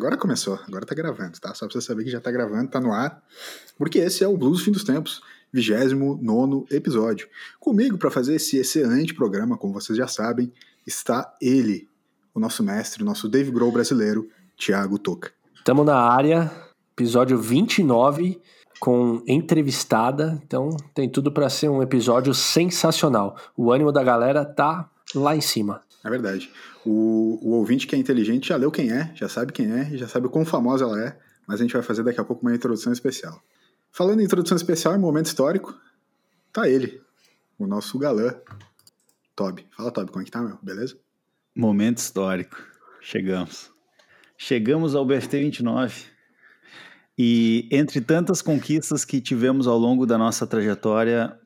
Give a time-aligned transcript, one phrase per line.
[0.00, 1.54] agora começou, agora tá gravando, tá?
[1.54, 3.22] Só pra você saber que já tá gravando, tá no ar.
[3.76, 5.20] Porque esse é o Blues Fim dos Tempos,
[5.52, 7.28] 29 episódio.
[7.60, 10.50] Comigo para fazer esse excelente programa, como vocês já sabem,
[10.86, 11.86] está ele,
[12.34, 15.32] o nosso mestre, o nosso Dave Grohl brasileiro, Thiago Toca.
[15.54, 16.50] Estamos na área,
[16.92, 18.40] episódio 29,
[18.80, 23.36] com entrevistada, então tem tudo para ser um episódio sensacional.
[23.54, 25.82] O ânimo da galera tá lá em cima.
[26.04, 26.50] É verdade.
[26.84, 30.08] O, o ouvinte que é inteligente já leu quem é, já sabe quem é, já
[30.08, 32.54] sabe o quão famosa ela é, mas a gente vai fazer daqui a pouco uma
[32.54, 33.42] introdução especial.
[33.92, 35.78] Falando em introdução especial, em momento histórico,
[36.52, 37.02] tá ele,
[37.58, 38.34] o nosso galã,
[39.36, 39.66] Toby.
[39.76, 40.58] Fala, Toby, como é que tá, meu?
[40.62, 40.96] Beleza?
[41.54, 42.56] Momento histórico.
[43.00, 43.70] Chegamos.
[44.36, 46.04] Chegamos ao BFT 29.
[47.18, 51.38] E entre tantas conquistas que tivemos ao longo da nossa trajetória,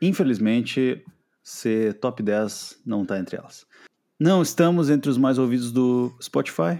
[0.00, 1.04] infelizmente,
[1.42, 3.66] ser top 10 não está entre elas.
[4.22, 6.78] Não estamos entre os mais ouvidos do Spotify,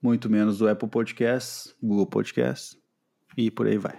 [0.00, 2.78] muito menos do Apple Podcasts, Google Podcasts
[3.36, 3.98] e por aí vai.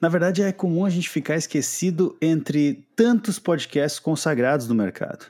[0.00, 5.26] Na verdade, é comum a gente ficar esquecido entre tantos podcasts consagrados no mercado.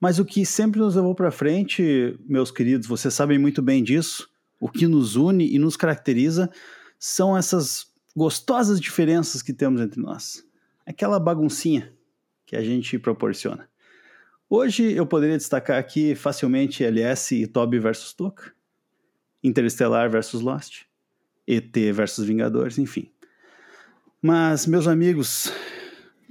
[0.00, 4.28] Mas o que sempre nos levou para frente, meus queridos, vocês sabem muito bem disso,
[4.58, 6.50] o que nos une e nos caracteriza
[6.98, 10.44] são essas gostosas diferenças que temos entre nós.
[10.84, 11.92] Aquela baguncinha
[12.44, 13.68] que a gente proporciona.
[14.50, 18.50] Hoje eu poderia destacar aqui facilmente LS e Toby versus Toca,
[19.44, 20.84] Interestelar versus Lost,
[21.46, 23.12] ET versus Vingadores, enfim.
[24.22, 25.52] Mas, meus amigos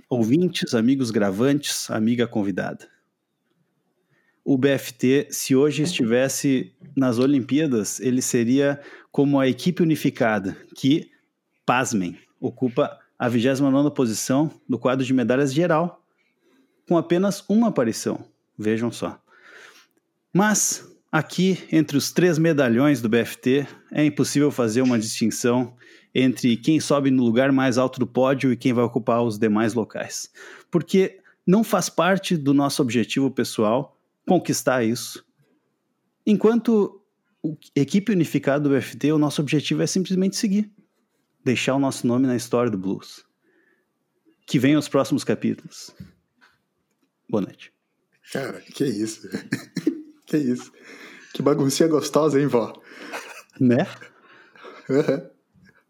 [0.10, 2.90] ouvintes, amigos gravantes, amiga convidada,
[4.44, 11.12] o BFT, se hoje estivesse nas Olimpíadas, ele seria como a equipe unificada, que,
[11.68, 16.04] pasmem, ocupa a 29 posição do quadro de medalhas geral
[16.88, 18.24] com apenas uma aparição.
[18.58, 19.20] Vejam só.
[20.34, 25.76] Mas aqui, entre os três medalhões do BFT, é impossível fazer uma distinção
[26.14, 29.74] entre quem sobe no lugar mais alto do pódio e quem vai ocupar os demais
[29.74, 30.32] locais.
[30.72, 35.24] Porque não faz parte do nosso objetivo pessoal conquistar isso.
[36.26, 37.02] Enquanto
[37.76, 40.72] equipe unificada do BFT, o nosso objetivo é simplesmente seguir,
[41.44, 43.24] deixar o nosso nome na história do blues.
[44.46, 45.94] Que venham os próximos capítulos.
[47.30, 47.74] Boa noite.
[48.32, 49.28] Cara, que isso.
[50.26, 50.72] que isso.
[51.34, 52.74] Que baguncinha gostosa, hein, vó?
[53.60, 53.86] Né?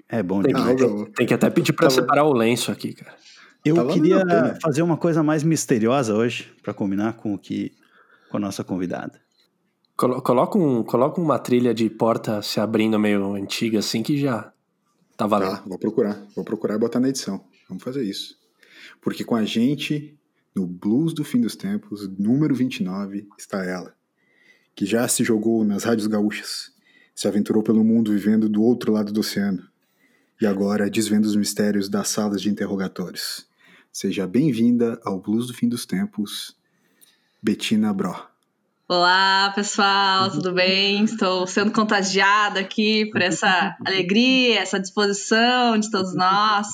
[0.10, 0.78] É bom tem, demais.
[0.78, 2.02] Tem, tem, que até pedir pra Tava...
[2.02, 3.16] separar o lenço aqui, cara.
[3.64, 4.24] Eu Tava queria
[4.62, 7.74] fazer uma coisa mais misteriosa hoje, para combinar com o que
[8.30, 9.20] com a nossa convidada.
[9.96, 14.52] Coloca, um, coloca uma trilha de porta se abrindo meio antiga, assim, que já
[15.16, 15.58] tá valendo.
[15.58, 16.22] Tá, vou procurar.
[16.36, 17.44] Vou procurar e botar na edição.
[17.68, 18.36] Vamos fazer isso.
[19.02, 20.18] Porque com a gente
[20.58, 23.94] no Blues do Fim dos Tempos, número 29, está ela,
[24.76, 26.72] que já se jogou nas rádios gaúchas,
[27.14, 29.64] se aventurou pelo mundo vivendo do outro lado do oceano,
[30.42, 33.46] e agora desvenda os mistérios das salas de interrogatórios.
[33.94, 36.58] Seja bem-vinda ao Blues do Fim dos Tempos,
[37.40, 38.16] Bettina Bro.
[38.90, 41.04] Olá, pessoal, tudo bem?
[41.04, 46.68] Estou sendo contagiada aqui por essa alegria, essa disposição de todos nós.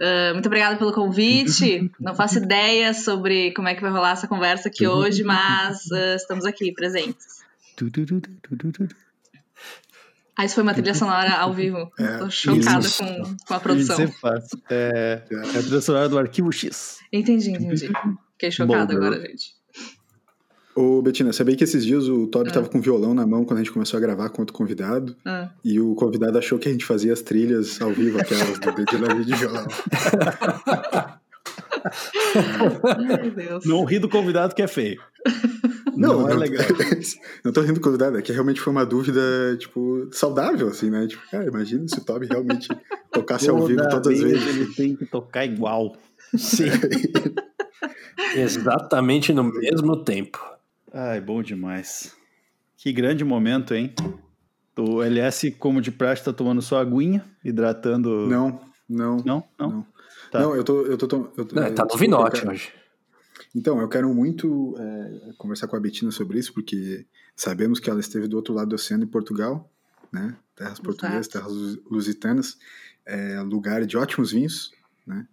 [0.00, 1.90] Uh, muito obrigada pelo convite.
[2.00, 6.16] Não faço ideia sobre como é que vai rolar essa conversa aqui hoje, mas uh,
[6.16, 7.40] estamos aqui presentes.
[10.36, 11.92] Ah, isso foi uma trilha sonora ao vivo.
[11.98, 14.02] É, Tô chocada com, com a produção.
[14.02, 14.62] Isso é fácil.
[14.70, 16.98] É, é a trilha sonora do arquivo X.
[17.12, 17.90] Entendi, entendi.
[18.32, 19.59] Fiquei chocada Bom, agora, gente.
[20.80, 22.54] Ô, Betina, sabia que esses dias o Toby ah.
[22.54, 25.14] tava com violão na mão quando a gente começou a gravar com outro convidado?
[25.26, 25.50] Ah.
[25.62, 29.14] E o convidado achou que a gente fazia as trilhas ao vivo, aquelas do Betina
[29.22, 29.66] de violão.
[33.66, 35.02] Não ri do convidado que é feio.
[35.94, 36.64] Não, não é não, legal.
[37.44, 39.20] não tô rindo do convidado, é que realmente foi uma dúvida,
[39.58, 41.06] tipo, saudável, assim, né?
[41.06, 42.68] Tipo, cara, imagina se o Toby realmente
[43.12, 44.48] tocasse Toda ao vivo todas as vezes.
[44.48, 45.94] Ele tem que tocar igual.
[46.34, 46.70] Sim.
[48.34, 50.59] Exatamente no mesmo tempo.
[50.92, 52.16] Ai, bom demais.
[52.76, 53.94] Que grande momento, hein?
[54.76, 58.26] O LS, como de praxe, tá tomando sua aguinha, hidratando.
[58.26, 59.16] Não, não.
[59.18, 59.44] Não?
[59.58, 59.70] Não.
[59.70, 59.86] Não,
[60.30, 60.40] tá.
[60.40, 60.82] não eu tô.
[60.82, 62.72] Eu tô, eu tô é, tá no Vinote hoje.
[63.54, 68.00] Então, eu quero muito é, conversar com a Betina sobre isso, porque sabemos que ela
[68.00, 69.70] esteve do outro lado do oceano em Portugal,
[70.12, 70.36] né?
[70.56, 70.82] Terras Exato.
[70.82, 71.52] portuguesas, terras
[71.90, 72.58] lusitanas,
[73.06, 74.72] é, lugar de ótimos vinhos,
[75.06, 75.26] né?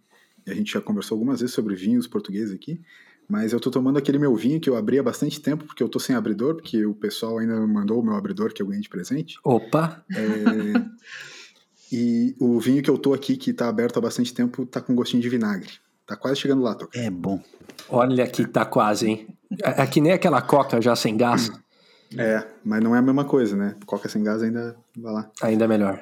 [0.45, 2.81] E a gente já conversou algumas vezes sobre vinhos portugueses aqui.
[3.27, 5.89] Mas eu tô tomando aquele meu vinho que eu abri há bastante tempo, porque eu
[5.89, 8.89] tô sem abridor, porque o pessoal ainda mandou o meu abridor que eu ganhei de
[8.89, 9.38] presente.
[9.44, 10.03] Opa!
[10.15, 10.81] É...
[11.91, 14.95] e o vinho que eu tô aqui, que tá aberto há bastante tempo, tá com
[14.95, 15.71] gostinho de vinagre.
[16.06, 16.97] Tá quase chegando lá, Toca.
[16.97, 17.41] É bom.
[17.89, 19.27] Olha que tá quase, hein?
[19.62, 21.51] É, é que nem aquela coca já sem gás.
[22.18, 23.75] É, mas não é a mesma coisa, né?
[23.85, 25.31] Coca sem gás ainda vai lá.
[25.41, 26.01] Ainda é melhor.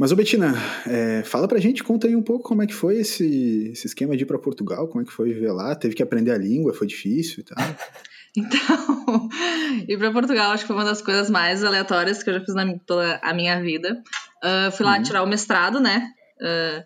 [0.00, 0.54] Mas, ô Betina,
[0.86, 4.16] é, fala pra gente, conta aí um pouco como é que foi esse, esse esquema
[4.16, 6.72] de ir pra Portugal, como é que foi viver lá, teve que aprender a língua,
[6.72, 7.58] foi difícil e tal.
[8.36, 9.28] Então,
[9.88, 12.54] ir para Portugal acho que foi uma das coisas mais aleatórias que eu já fiz
[12.54, 14.00] na toda a minha vida.
[14.40, 15.02] Uh, fui lá uhum.
[15.02, 16.06] tirar o mestrado, né?
[16.40, 16.84] Uh,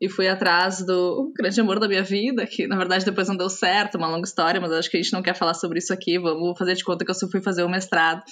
[0.00, 3.50] e fui atrás do grande amor da minha vida, que na verdade depois não deu
[3.50, 6.16] certo, uma longa história, mas acho que a gente não quer falar sobre isso aqui.
[6.16, 8.22] Vamos fazer de conta que eu só fui fazer o mestrado.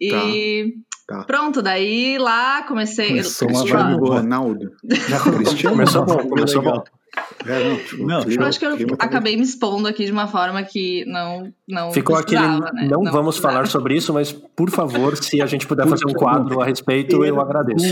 [0.00, 0.89] E tá.
[1.10, 1.24] Tá.
[1.24, 3.08] pronto, daí lá comecei.
[3.08, 4.70] Começou Cristiano Ronaldo.
[5.08, 6.84] Já começou bom, começou bom.
[7.44, 10.28] É, não, tipo, não, clima, eu acho que eu acabei me expondo aqui de uma
[10.28, 12.86] forma que não não ficou aquele né?
[12.88, 16.12] não, não, vamos falar sobre isso, mas por favor, se a gente puder fazer um
[16.12, 17.84] quadro a respeito, eu agradeço.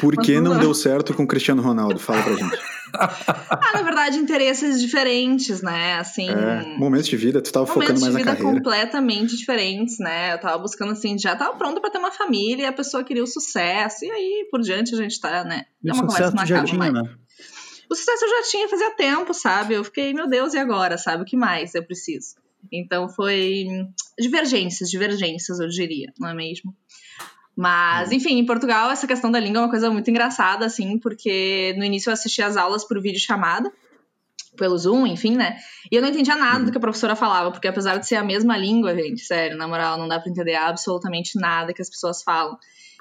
[0.00, 1.98] Por que não deu certo com o Cristiano Ronaldo?
[1.98, 2.58] Fala pra gente.
[2.98, 5.94] ah, na verdade, interesses diferentes, né?
[5.94, 6.28] Assim.
[6.28, 8.24] É, momentos de vida, tu tava focando mais na carreira.
[8.24, 10.34] Momentos de vida completamente diferentes, né?
[10.34, 13.26] Eu tava buscando assim, já tava pronto para ter uma família a pessoa queria o
[13.26, 15.64] sucesso, e aí por diante a gente tá, né?
[15.84, 16.92] É uma conversa que não acaba tinha, mais.
[16.92, 17.02] Né?
[17.90, 19.74] O sucesso eu já tinha fazia tempo, sabe?
[19.74, 21.22] Eu fiquei, meu Deus, e agora, sabe?
[21.22, 22.36] O que mais eu preciso?
[22.72, 23.66] Então foi
[24.18, 26.74] divergências, divergências, eu diria, não é mesmo?
[27.56, 28.16] Mas, uhum.
[28.16, 31.84] enfim, em Portugal essa questão da língua é uma coisa muito engraçada, assim, porque no
[31.84, 33.72] início eu assisti as aulas por vídeo chamada,
[34.56, 35.56] pelo Zoom, enfim, né?
[35.90, 36.70] E eu não entendia nada do uhum.
[36.72, 39.98] que a professora falava, porque apesar de ser a mesma língua, gente, sério, na moral,
[39.98, 42.58] não dá pra entender absolutamente nada que as pessoas falam.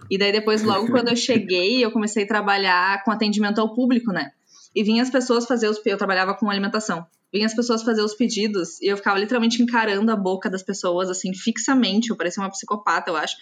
[0.09, 4.11] E daí depois, logo quando eu cheguei, eu comecei a trabalhar com atendimento ao público,
[4.11, 4.31] né?
[4.75, 5.79] E vinha as pessoas fazer os.
[5.85, 7.05] Eu trabalhava com alimentação.
[7.31, 11.09] Vinha as pessoas fazer os pedidos e eu ficava literalmente encarando a boca das pessoas,
[11.09, 12.09] assim, fixamente.
[12.09, 13.35] Eu parecia uma psicopata, eu acho.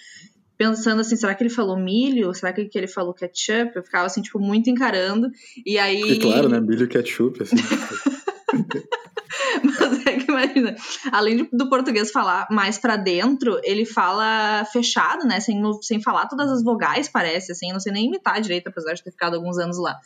[0.61, 2.31] Pensando assim, será que ele falou milho?
[2.35, 3.75] Será que ele falou ketchup?
[3.75, 5.31] Eu ficava, assim, tipo, muito encarando.
[5.65, 5.99] E aí.
[6.03, 6.61] E claro, né?
[6.61, 7.55] Milho e ketchup, assim.
[9.63, 10.75] Mas é que imagina,
[11.11, 15.39] além do português falar mais para dentro, ele fala fechado, né?
[15.39, 17.69] Sem, sem falar todas as vogais, parece, assim.
[17.69, 19.97] Eu não sei nem imitar direito, apesar de ter ficado alguns anos lá.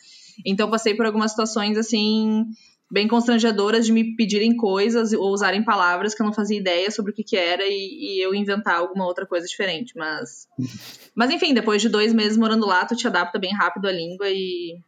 [0.46, 2.46] Então passei por algumas situações assim
[2.90, 7.12] bem constrangedoras de me pedirem coisas ou usarem palavras que eu não fazia ideia sobre
[7.12, 9.92] o que, que era e, e eu inventar alguma outra coisa diferente.
[9.96, 10.48] Mas,
[11.14, 14.28] mas enfim, depois de dois meses morando lá, tu te adapta bem rápido à língua
[14.28, 14.78] e,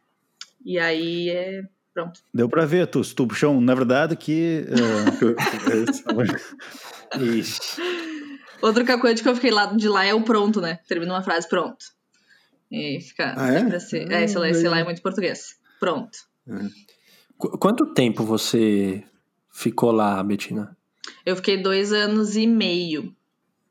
[0.65, 1.61] e aí é
[1.93, 2.21] pronto.
[2.33, 4.65] Deu para ver, tu, tu puxou, na verdade, que.
[6.09, 7.19] Uh...
[7.19, 7.81] Isso.
[8.61, 10.79] Outra coisa que eu fiquei lá de lá é o pronto, né?
[10.87, 11.85] Termina uma frase pronto.
[12.71, 13.75] E fica ah, é?
[13.75, 14.05] assim.
[14.09, 15.57] Ah, é, sei lá, sei lá, é muito português.
[15.79, 16.17] Pronto.
[16.47, 16.53] É.
[17.39, 19.03] Quanto tempo você
[19.49, 20.77] ficou lá, Betina?
[21.25, 23.15] Eu fiquei dois anos e meio.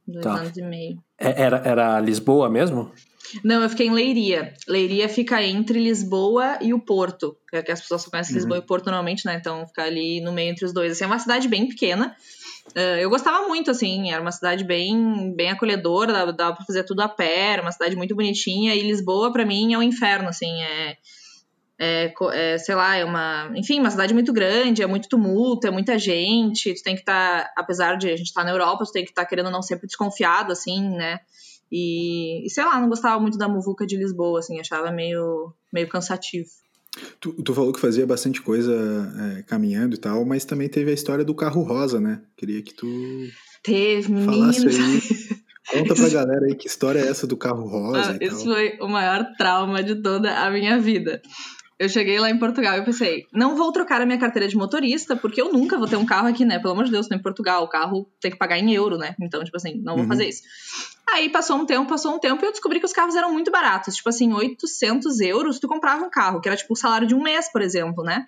[0.06, 0.36] Dois tá.
[0.36, 0.98] anos e meio.
[1.18, 2.90] É, era, era Lisboa mesmo?
[3.44, 4.54] Não, eu fiquei em Leiria.
[4.66, 7.36] Leiria fica entre Lisboa e o Porto.
[7.50, 8.38] Que as pessoas conhecem uhum.
[8.38, 9.36] Lisboa e Porto normalmente, né?
[9.38, 10.92] Então fica ali no meio entre os dois.
[10.92, 12.16] Assim, é uma cidade bem pequena.
[12.74, 16.84] Uh, eu gostava muito, assim, era uma cidade bem, bem acolhedora, dava, dava pra fazer
[16.84, 20.28] tudo a pé, era uma cidade muito bonitinha, e Lisboa, para mim, é um inferno,
[20.28, 20.98] assim, é,
[21.78, 25.70] é, é, sei lá, é uma, enfim, uma cidade muito grande, é muito tumulto, é
[25.70, 28.84] muita gente, tu tem que estar, tá, apesar de a gente estar tá na Europa,
[28.84, 31.20] tu tem que estar tá querendo não sempre desconfiado, assim, né,
[31.70, 35.88] e, e, sei lá, não gostava muito da muvuca de Lisboa, assim, achava meio, meio
[35.88, 36.48] cansativo.
[37.20, 38.74] Tu, tu, falou que fazia bastante coisa
[39.38, 42.22] é, caminhando e tal, mas também teve a história do carro rosa, né?
[42.36, 42.86] Queria que tu
[43.62, 45.38] teve, falasse aí.
[45.70, 48.12] Conta pra galera aí que história é essa do carro rosa.
[48.12, 51.20] Ah, isso foi o maior trauma de toda a minha vida.
[51.78, 55.14] Eu cheguei lá em Portugal e pensei, não vou trocar a minha carteira de motorista,
[55.14, 56.58] porque eu nunca vou ter um carro aqui, né?
[56.58, 59.14] Pelo amor de Deus, tô em Portugal, o carro tem que pagar em euro, né?
[59.20, 60.08] Então, tipo assim, não vou uhum.
[60.08, 60.42] fazer isso.
[61.12, 63.50] Aí passou um tempo, passou um tempo e eu descobri que os carros eram muito
[63.50, 63.94] baratos.
[63.94, 67.22] Tipo assim, 800 euros tu comprava um carro, que era tipo o salário de um
[67.22, 68.26] mês, por exemplo, né?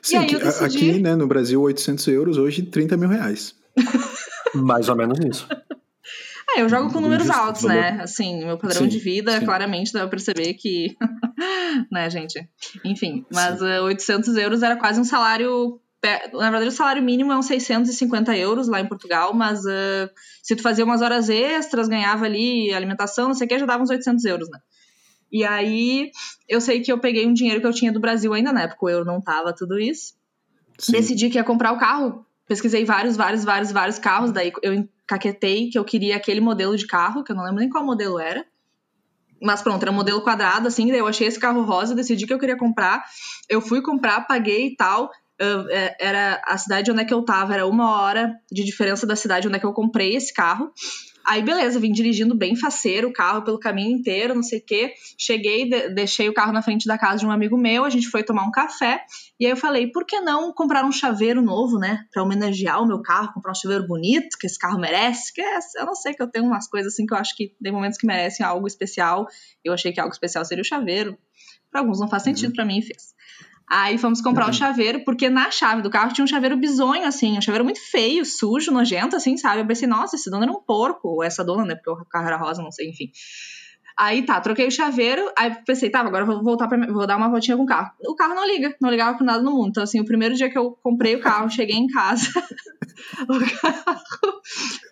[0.00, 0.90] Sim, aí, decidi...
[0.90, 3.54] aqui, né, no Brasil, 800 euros, hoje 30 mil reais.
[4.54, 5.48] Mais ou menos isso.
[6.56, 8.00] É, eu jogo com números altos, né?
[8.00, 9.44] Assim, meu padrão sim, de vida, sim.
[9.44, 10.96] claramente dá pra perceber que.
[11.90, 12.48] né, gente?
[12.84, 15.80] Enfim, mas eh, 800 euros era quase um salário.
[16.34, 20.10] Na verdade, o salário mínimo é uns 650 euros lá em Portugal, mas uh,
[20.42, 23.82] se tu fazia umas horas extras, ganhava ali alimentação, não sei o que, já dava
[23.82, 24.58] uns 800 euros, né?
[25.32, 26.10] E aí,
[26.46, 28.84] eu sei que eu peguei um dinheiro que eu tinha do Brasil ainda na época,
[28.84, 30.12] o euro não tava tudo isso.
[30.78, 30.92] Sim.
[30.92, 32.26] Decidi que ia comprar o carro.
[32.46, 34.30] Pesquisei vários, vários, vários, vários carros.
[34.30, 37.68] Daí eu caquetei que eu queria aquele modelo de carro, que eu não lembro nem
[37.68, 38.44] qual modelo era.
[39.42, 42.32] Mas pronto, era um modelo quadrado, assim, daí eu achei esse carro rosa, decidi que
[42.32, 43.04] eu queria comprar.
[43.48, 45.10] Eu fui comprar, paguei e tal.
[45.38, 49.16] É, era a cidade onde é que eu tava, era uma hora de diferença da
[49.16, 50.72] cidade onde é que eu comprei esse carro.
[51.26, 54.92] Aí, beleza, vim dirigindo bem faceiro o carro pelo caminho inteiro, não sei o quê.
[55.18, 58.08] Cheguei, de deixei o carro na frente da casa de um amigo meu, a gente
[58.08, 59.02] foi tomar um café.
[59.40, 62.04] E aí eu falei, por que não comprar um chaveiro novo, né?
[62.12, 65.32] Pra homenagear o meu carro, comprar um chaveiro bonito, que esse carro merece.
[65.32, 67.54] Que é, eu não sei que eu tenho umas coisas assim que eu acho que
[67.62, 69.26] tem momentos que merecem algo especial.
[69.64, 71.16] Eu achei que algo especial seria o chaveiro.
[71.70, 72.54] Pra alguns não faz sentido, uhum.
[72.54, 73.13] para mim fez.
[73.68, 74.52] Aí fomos comprar o uhum.
[74.52, 78.24] chaveiro, porque na chave do carro tinha um chaveiro bizonho, assim, um chaveiro muito feio,
[78.24, 79.62] sujo, nojento, assim, sabe?
[79.62, 81.74] Eu pensei, nossa, esse dono era um porco, ou essa dona, né?
[81.74, 83.10] Porque o carro era rosa, não sei, enfim.
[83.96, 87.16] Aí tá, troquei o chaveiro, aí pensei, tá, agora eu vou voltar pra, vou dar
[87.16, 87.92] uma voltinha com o carro.
[88.06, 89.68] O carro não liga, não ligava com nada no mundo.
[89.68, 92.26] Então, assim, o primeiro dia que eu comprei o carro, cheguei em casa,
[93.28, 94.40] o carro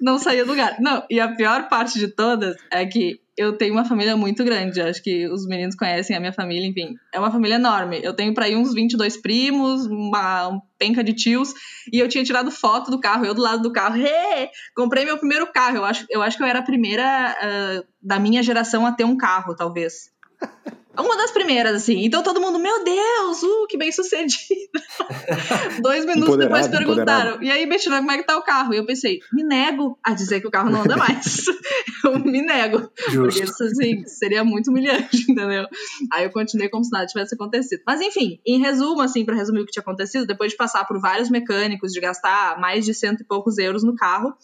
[0.00, 0.76] não saía do lugar.
[0.80, 4.80] Não, e a pior parte de todas é que eu tenho uma família muito grande.
[4.80, 6.94] Acho que os meninos conhecem a minha família, enfim.
[7.12, 8.00] É uma família enorme.
[8.02, 11.54] Eu tenho para ir uns 22 primos, uma, uma penca de tios,
[11.92, 13.96] e eu tinha tirado foto do carro, eu do lado do carro.
[13.96, 14.50] Hey!
[14.74, 15.78] Comprei meu primeiro carro.
[15.78, 19.04] Eu acho, eu acho que eu era a primeira uh, da minha geração a ter
[19.04, 20.10] um carro, talvez.
[20.98, 22.04] Uma das primeiras, assim.
[22.04, 24.70] Então todo mundo, meu Deus, uh, que bem sucedido.
[25.80, 27.44] Dois minutos depois perguntaram, empoderado.
[27.44, 28.74] e aí, Betina, como é que tá o carro?
[28.74, 31.46] E eu pensei, me nego a dizer que o carro não anda mais.
[32.04, 32.90] eu me nego.
[33.08, 33.22] Justo.
[33.22, 35.66] Porque isso, assim, seria muito humilhante, entendeu?
[36.12, 37.82] Aí eu continuei como se nada tivesse acontecido.
[37.86, 41.00] Mas enfim, em resumo, assim, para resumir o que tinha acontecido, depois de passar por
[41.00, 44.34] vários mecânicos, de gastar mais de cento e poucos euros no carro,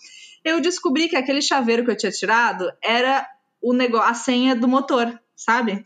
[0.42, 3.26] eu descobri que aquele chaveiro que eu tinha tirado era
[3.60, 5.82] o negócio, a senha do motor, sabe?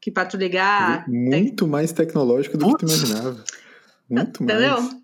[0.00, 1.08] Que para tu ligar.
[1.08, 1.68] Muito tem...
[1.68, 2.80] mais tecnológico do Putz.
[2.80, 3.44] que tu imaginava.
[4.08, 4.80] Muito Entendeu?
[4.80, 4.96] mais.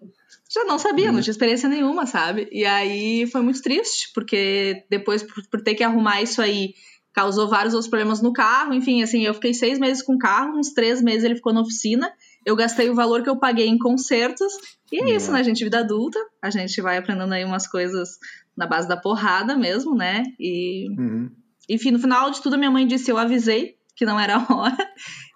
[0.50, 2.48] Já não sabia, não tinha experiência nenhuma, sabe?
[2.52, 6.74] E aí foi muito triste, porque depois, por, por ter que arrumar isso aí,
[7.12, 8.72] causou vários outros problemas no carro.
[8.72, 11.62] Enfim, assim, eu fiquei seis meses com o carro, uns três meses ele ficou na
[11.62, 12.12] oficina.
[12.46, 14.52] Eu gastei o valor que eu paguei em consertos.
[14.92, 15.64] E é isso, né, gente?
[15.64, 16.20] Vida adulta.
[16.42, 18.10] A gente vai aprendendo aí umas coisas
[18.56, 20.22] na base da porrada mesmo, né?
[20.38, 20.88] E.
[20.90, 21.30] Uhum.
[21.68, 24.76] Enfim, no final de tudo, minha mãe disse: Eu avisei que não era a hora.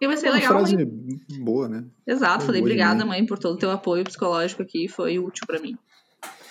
[0.00, 0.52] E eu pensei, legal.
[0.52, 0.86] frase mãe.
[1.40, 1.84] boa, né?
[2.06, 5.60] Exato, foi falei, obrigada, mãe, por todo o teu apoio psicológico aqui, foi útil para
[5.60, 5.76] mim.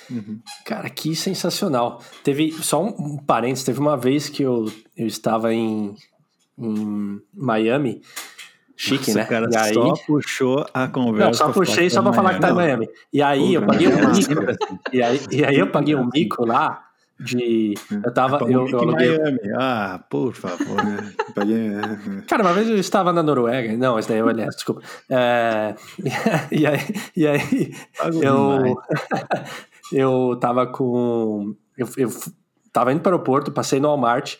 [0.09, 0.39] Uhum.
[0.65, 2.01] Cara, que sensacional.
[2.23, 5.95] Teve só um, um parênteses, teve uma vez que eu, eu estava em,
[6.57, 8.01] em Miami.
[8.79, 9.25] Chique, Nossa, né?
[9.25, 9.73] cara e aí...
[9.73, 11.25] só puxou a conversa.
[11.25, 12.87] Não, só puxei só pra falar que tá em Miami.
[13.11, 14.33] E aí eu paguei um mico.
[14.93, 16.86] E aí, e aí eu paguei um mico lá
[17.19, 17.73] de.
[18.03, 18.39] Eu tava.
[18.49, 19.17] Eu, eu aluguei...
[19.17, 19.39] Miami.
[19.57, 20.77] Ah, por favor.
[21.39, 22.21] É.
[22.27, 23.77] Cara, uma vez eu estava na Noruega.
[23.77, 24.81] Não, esse daí é o LS, desculpa.
[25.07, 25.75] É,
[26.51, 26.79] e aí,
[27.15, 27.75] e aí
[28.23, 28.75] eu,
[29.93, 31.55] eu tava com.
[31.77, 32.09] Eu, eu
[32.73, 34.37] tava indo para o aeroporto, passei no Walmart.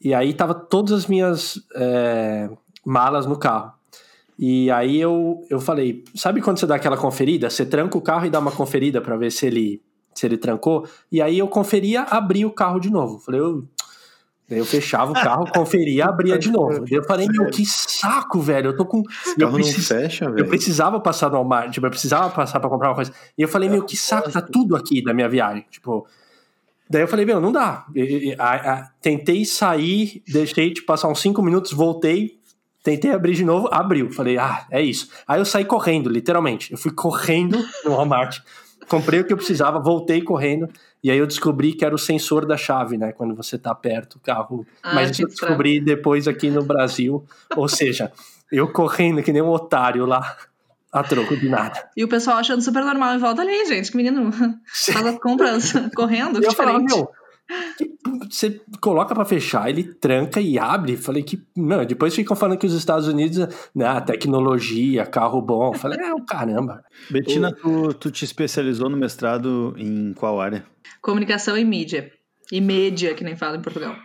[0.00, 2.50] E aí tava todas as minhas é,
[2.84, 3.72] malas no carro.
[4.36, 7.48] E aí eu, eu falei, sabe quando você dá aquela conferida?
[7.48, 9.80] Você tranca o carro e dá uma conferida para ver se ele
[10.14, 10.86] se ele trancou.
[11.10, 13.18] E aí eu conferia, abria o carro de novo.
[13.18, 13.66] Falei, eu.
[14.48, 16.84] Eu fechava o carro, conferia, abria de novo.
[16.90, 18.70] eu falei, meu, que saco, velho.
[18.70, 19.00] Eu tô com.
[19.38, 19.86] Eu, precis...
[19.86, 23.12] fecha, eu precisava passar no Walmart, tipo, eu precisava passar para comprar uma coisa.
[23.38, 25.64] E eu falei, meu, que saco, tá tudo aqui da minha viagem.
[25.70, 26.04] Tipo.
[26.88, 27.86] Daí eu falei, meu, não dá.
[29.00, 32.40] tentei sair, deixei tipo, passar uns cinco minutos, voltei,
[32.82, 34.10] tentei abrir de novo, abriu.
[34.10, 35.08] Falei, ah, é isso.
[35.28, 36.72] Aí eu saí correndo, literalmente.
[36.72, 38.40] Eu fui correndo no Walmart
[38.90, 40.68] comprei o que eu precisava, voltei correndo.
[41.02, 43.12] E aí eu descobri que era o sensor da chave, né?
[43.12, 44.66] Quando você tá perto do carro.
[44.82, 47.24] Ah, Mas eu descobri depois aqui no Brasil.
[47.56, 48.12] Ou seja,
[48.50, 50.36] eu correndo que nem um otário lá.
[50.92, 51.88] A troco de nada.
[51.96, 53.92] E o pessoal achando super normal em volta ali, gente.
[53.92, 56.40] Que menino faz as compras correndo.
[56.42, 57.08] E eu falava, meu,
[58.30, 60.96] você coloca para fechar, ele tranca e abre.
[60.96, 63.38] Falei que, não, depois ficam falando que os Estados Unidos,
[63.74, 65.72] né, tecnologia, carro bom.
[65.72, 66.84] Falei, é, o caramba.
[67.10, 70.64] Betina, tu, tu te especializou no mestrado em qual área?
[71.00, 72.10] Comunicação e mídia.
[72.52, 73.96] E média, que nem fala em Portugal.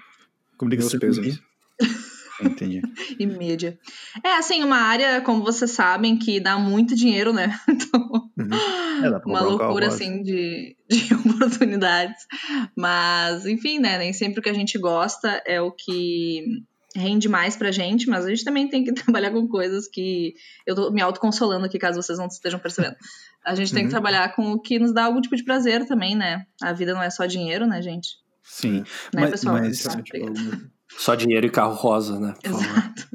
[0.57, 1.39] Comunicação e mídia.
[2.41, 2.81] Entendi.
[3.19, 3.77] e mídia.
[4.23, 7.57] É, assim, uma área, como vocês sabem, que dá muito dinheiro, né?
[7.67, 9.05] Então, uhum.
[9.05, 12.25] é, uma loucura, assim, de, de oportunidades.
[12.75, 13.97] Mas, enfim, né?
[13.97, 16.43] Nem sempre o que a gente gosta é o que
[16.95, 20.33] rende mais pra gente, mas a gente também tem que trabalhar com coisas que.
[20.65, 22.95] Eu tô me autoconsolando aqui, caso vocês não estejam percebendo.
[23.45, 23.87] A gente tem uhum.
[23.87, 26.45] que trabalhar com o que nos dá algum tipo de prazer também, né?
[26.61, 28.09] A vida não é só dinheiro, né, gente?
[28.43, 28.79] Sim.
[29.13, 29.55] Né, mas, pessoal?
[29.55, 30.01] Mas, ah,
[30.97, 32.33] só dinheiro e carro rosa, né?
[32.43, 33.07] Exato.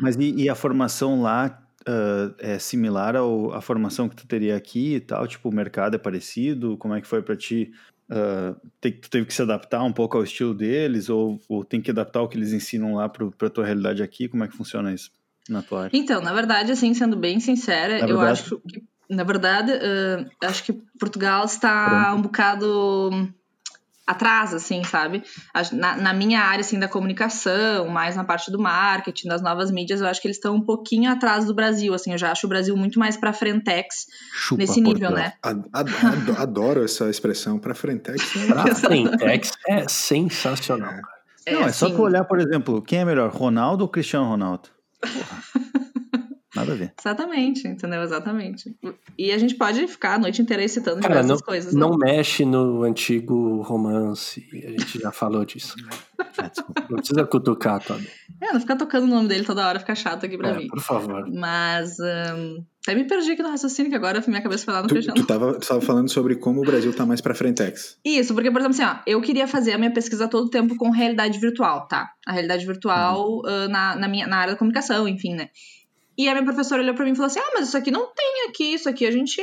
[0.00, 4.94] Mas e, e, a formação lá uh, é similar à formação que tu teria aqui
[4.96, 5.26] e tal?
[5.26, 6.76] Tipo, o mercado é parecido?
[6.76, 7.72] Como é que foi para ti?
[8.10, 11.08] Uh, te, tu teve que se adaptar um pouco ao estilo deles?
[11.08, 14.28] Ou, ou tem que adaptar o que eles ensinam lá para tua realidade aqui?
[14.28, 15.10] Como é que funciona isso
[15.48, 15.96] na tua área?
[15.96, 18.40] Então, na verdade, assim, sendo bem sincera, na eu verdade...
[18.40, 23.10] acho que, na verdade, uh, acho que Portugal está um bocado
[24.06, 25.22] atrás, assim, sabe?
[25.72, 30.00] Na, na, minha área, assim, da comunicação, mais na parte do marketing, das novas mídias,
[30.00, 32.48] eu acho que eles estão um pouquinho atrás do Brasil, assim, eu já acho o
[32.48, 35.34] Brasil muito mais pra frentex Chupa nesse nível, né?
[36.38, 38.22] Adoro essa expressão, pra frentex.
[38.48, 40.94] pra frentex é sensacional,
[41.46, 41.96] É, Não, é só assim...
[41.96, 44.68] tu olhar, por exemplo, quem é melhor, Ronaldo ou Cristiano Ronaldo?
[46.62, 46.92] Nada a ver.
[46.98, 48.02] Exatamente, entendeu?
[48.02, 48.76] Exatamente.
[49.18, 51.74] E a gente pode ficar a noite inteira citando Cara, diversas não, coisas.
[51.74, 52.12] Não né?
[52.12, 54.46] mexe no antigo romance.
[54.52, 55.74] A gente já falou disso.
[56.38, 56.50] É,
[56.88, 58.08] não precisa cutucar, Todd.
[58.40, 60.66] É, não fica tocando o nome dele toda hora, fica chato aqui pra é, mim.
[60.68, 61.28] Por favor.
[61.30, 61.96] Mas.
[62.00, 64.94] Um, até me perdi aqui no raciocínio, que agora minha cabeça foi lá no tu,
[65.00, 67.96] Tu tava, tu tava falando sobre como o Brasil tá mais pra frentex.
[68.04, 70.74] Isso, porque, por exemplo, assim, ó, eu queria fazer a minha pesquisa todo o tempo
[70.76, 72.10] com realidade virtual, tá?
[72.26, 73.40] A realidade virtual uhum.
[73.40, 75.50] uh, na, na, minha, na área da comunicação, enfim, né?
[76.16, 78.06] E a minha professora olhou pra mim e falou assim: Ah, mas isso aqui não
[78.14, 79.40] tem aqui, isso aqui a gente.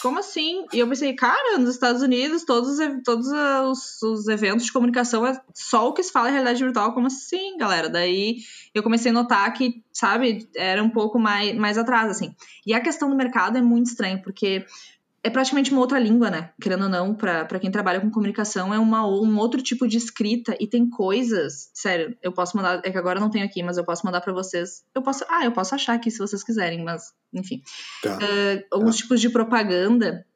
[0.00, 0.64] Como assim?
[0.72, 5.40] E eu pensei, cara, nos Estados Unidos, todos, todos os, os eventos de comunicação é
[5.52, 7.88] só o que se fala em realidade virtual, como assim, galera?
[7.88, 8.36] Daí
[8.72, 12.34] eu comecei a notar que, sabe, era um pouco mais, mais atrás, assim.
[12.64, 14.64] E a questão do mercado é muito estranho, porque
[15.24, 16.50] é praticamente uma outra língua, né?
[16.60, 20.56] Querendo ou não, para quem trabalha com comunicação, é uma, um outro tipo de escrita
[20.58, 21.70] e tem coisas.
[21.72, 22.80] Sério, eu posso mandar.
[22.84, 24.82] É que agora não tenho aqui, mas eu posso mandar para vocês.
[24.92, 25.24] Eu posso.
[25.28, 27.62] Ah, eu posso achar aqui se vocês quiserem, mas enfim.
[28.02, 28.16] Tá.
[28.16, 29.02] Uh, alguns tá.
[29.02, 30.26] tipos de propaganda,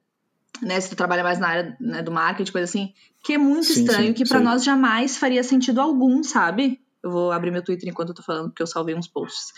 [0.62, 0.80] né?
[0.80, 2.92] Se tu trabalha mais na área né, do marketing, coisa assim,
[3.24, 6.80] que é muito sim, estranho, sim, que para nós jamais faria sentido algum, sabe?
[7.02, 9.52] Eu vou abrir meu Twitter enquanto eu tô falando, porque eu salvei uns posts.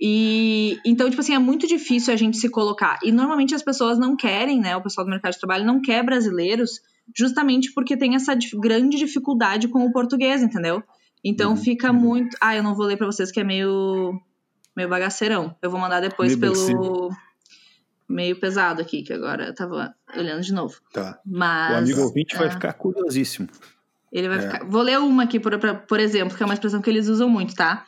[0.00, 2.98] E então, tipo assim, é muito difícil a gente se colocar.
[3.02, 4.76] E normalmente as pessoas não querem, né?
[4.76, 6.80] O pessoal do mercado de trabalho não quer brasileiros,
[7.16, 10.82] justamente porque tem essa grande dificuldade com o português, entendeu?
[11.24, 11.56] Então uhum.
[11.56, 11.98] fica uhum.
[11.98, 12.36] muito.
[12.40, 14.20] Ah, eu não vou ler para vocês que é meio
[14.76, 15.56] meio bagaceirão.
[15.60, 17.10] Eu vou mandar depois meio pelo
[18.08, 20.80] meio pesado aqui, que agora eu tava olhando de novo.
[20.92, 21.18] Tá.
[21.26, 22.38] Mas, o amigo ouvinte é...
[22.38, 23.48] vai ficar curiosíssimo.
[24.10, 24.40] Ele vai é.
[24.42, 24.64] ficar.
[24.64, 27.54] Vou ler uma aqui, por, por exemplo, que é uma expressão que eles usam muito,
[27.54, 27.84] tá?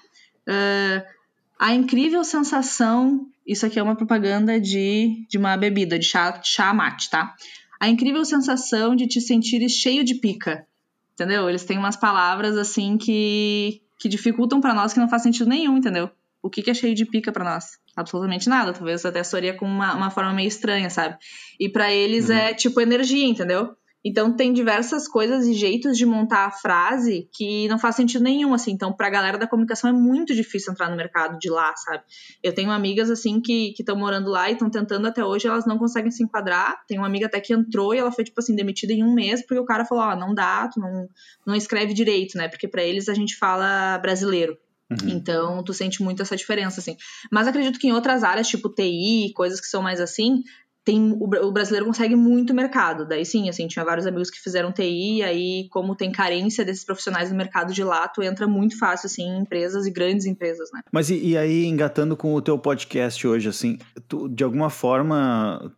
[0.46, 1.19] Uh,
[1.60, 3.26] a incrível sensação.
[3.46, 7.34] Isso aqui é uma propaganda de, de uma bebida, de chá, chá mate, tá?
[7.78, 10.66] A incrível sensação de te sentir cheio de pica.
[11.12, 11.50] Entendeu?
[11.50, 15.76] Eles têm umas palavras assim que, que dificultam para nós que não faz sentido nenhum,
[15.76, 16.08] entendeu?
[16.42, 17.78] O que, que é cheio de pica para nós?
[17.94, 18.72] Absolutamente nada.
[18.72, 21.18] Talvez até soaria com uma, uma forma meio estranha, sabe?
[21.58, 22.36] E para eles uhum.
[22.36, 23.76] é tipo energia, entendeu?
[24.04, 28.54] Então tem diversas coisas e jeitos de montar a frase que não faz sentido nenhum,
[28.54, 28.72] assim.
[28.72, 32.02] Então, pra galera da comunicação é muito difícil entrar no mercado de lá, sabe?
[32.42, 35.78] Eu tenho amigas, assim, que estão morando lá e estão tentando até hoje, elas não
[35.78, 36.82] conseguem se enquadrar.
[36.86, 39.42] Tem uma amiga até que entrou e ela foi, tipo assim, demitida em um mês,
[39.42, 41.08] porque o cara falou, ó, oh, não dá, tu não,
[41.46, 42.48] não escreve direito, né?
[42.48, 44.56] Porque para eles a gente fala brasileiro.
[44.90, 45.08] Uhum.
[45.08, 46.96] Então, tu sente muito essa diferença, assim.
[47.30, 50.42] Mas acredito que em outras áreas, tipo TI, coisas que são mais assim,
[50.84, 53.06] tem o, brasileiro consegue muito mercado.
[53.06, 57.30] Daí sim, assim, tinha vários amigos que fizeram TI, aí, como tem carência desses profissionais
[57.30, 60.80] no mercado de lá, tu entra muito fácil, assim, em empresas e grandes empresas, né?
[60.90, 65.72] Mas e, e aí, engatando com o teu podcast hoje, assim, tu, de alguma forma,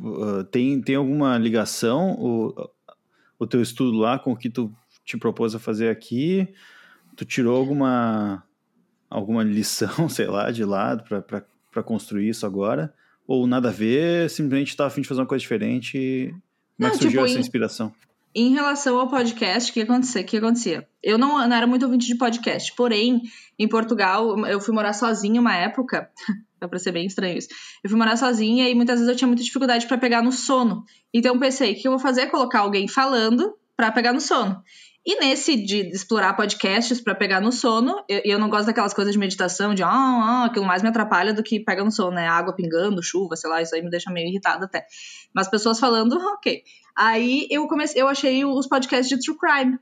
[0.00, 2.70] uh, tem, tem alguma ligação o,
[3.38, 4.72] o teu estudo lá com o que tu
[5.04, 6.52] te propôs a fazer aqui?
[7.16, 8.42] Tu tirou alguma,
[9.08, 11.04] alguma lição, sei lá, de lado
[11.70, 12.92] para construir isso agora?
[13.28, 16.34] Ou nada a ver, simplesmente estava afim de fazer uma coisa diferente?
[16.78, 17.92] Como é que surgiu tipo, essa inspiração?
[18.34, 20.24] Em relação ao podcast, o que acontecia?
[20.24, 20.88] que acontecia?
[21.02, 23.20] Eu não, não era muito ouvinte de podcast, porém,
[23.58, 26.10] em Portugal, eu fui morar sozinha uma época,
[26.58, 27.48] dá pra ser bem estranho isso.
[27.84, 30.86] Eu fui morar sozinha e muitas vezes eu tinha muita dificuldade para pegar no sono.
[31.12, 32.28] Então eu pensei, o que eu vou fazer?
[32.28, 34.62] Colocar alguém falando para pegar no sono.
[35.06, 39.12] E nesse de explorar podcasts para pegar no sono, eu, eu não gosto daquelas coisas
[39.12, 42.28] de meditação, de ah, ah, aquilo mais me atrapalha do que pega no sono, né?
[42.28, 44.84] Água pingando, chuva, sei lá, isso aí me deixa meio irritada até.
[45.34, 46.62] Mas pessoas falando, ok.
[46.96, 49.78] Aí eu comecei, eu achei os podcasts de true crime.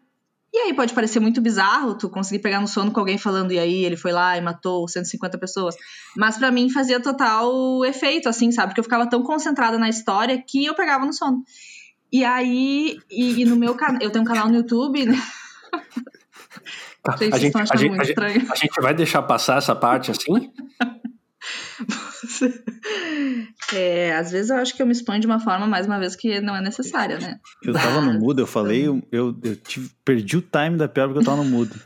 [0.54, 3.58] E aí pode parecer muito bizarro tu conseguir pegar no sono com alguém falando e
[3.58, 5.74] aí ele foi lá e matou 150 pessoas.
[6.16, 8.68] Mas para mim fazia total efeito, assim, sabe?
[8.68, 11.42] Porque eu ficava tão concentrada na história que eu pegava no sono.
[12.12, 15.20] E aí, e, e no meu canal, eu tenho um canal no YouTube, né?
[17.18, 20.50] Gente, a, gente, a, gente, a, gente, a gente vai deixar passar essa parte assim?
[23.72, 26.16] é, às vezes eu acho que eu me exponho de uma forma, mais uma vez,
[26.16, 27.38] que não é necessária, né?
[27.62, 31.12] Eu tava no mudo, eu falei, eu, eu, eu tive, perdi o time da piada
[31.12, 31.76] porque eu tava no mudo.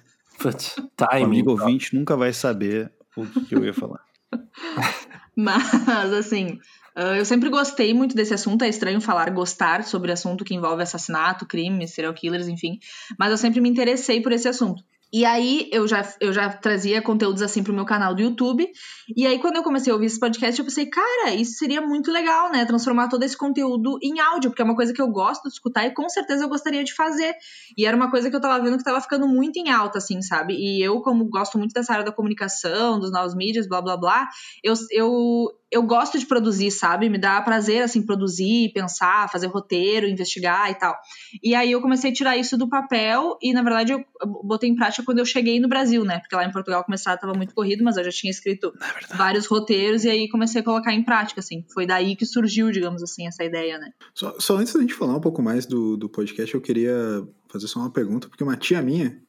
[0.50, 1.22] time.
[1.22, 4.00] O amigo ouvinte nunca vai saber o que eu ia falar.
[5.36, 6.58] Mas, assim,
[6.96, 10.82] Uh, eu sempre gostei muito desse assunto, é estranho falar gostar sobre assunto que envolve
[10.82, 12.78] assassinato, crime, serial killers, enfim.
[13.18, 14.82] Mas eu sempre me interessei por esse assunto.
[15.12, 18.70] E aí eu já, eu já trazia conteúdos assim pro meu canal do YouTube.
[19.16, 22.12] E aí, quando eu comecei a ouvir esse podcast, eu pensei, cara, isso seria muito
[22.12, 22.64] legal, né?
[22.64, 25.84] Transformar todo esse conteúdo em áudio, porque é uma coisa que eu gosto de escutar
[25.84, 27.34] e com certeza eu gostaria de fazer.
[27.76, 30.22] E era uma coisa que eu tava vendo que tava ficando muito em alta, assim,
[30.22, 30.54] sabe?
[30.54, 34.28] E eu, como gosto muito dessa área da comunicação, dos novos mídias, blá blá blá,
[34.62, 37.08] eu, eu, eu gosto de produzir, sabe?
[37.08, 40.96] Me dá prazer, assim, produzir, pensar, fazer roteiro, investigar e tal.
[41.42, 44.04] E aí eu comecei a tirar isso do papel e, na verdade, eu
[44.42, 46.18] botei em prática quando eu cheguei no Brasil, né?
[46.18, 48.72] Porque lá em Portugal começar estava muito corrido, mas eu já tinha escrito
[49.10, 51.64] é vários roteiros e aí comecei a colocar em prática, assim.
[51.72, 53.92] Foi daí que surgiu, digamos assim, essa ideia, né?
[54.12, 57.68] Só, só antes da gente falar um pouco mais do, do podcast, eu queria fazer
[57.68, 59.20] só uma pergunta, porque uma tia minha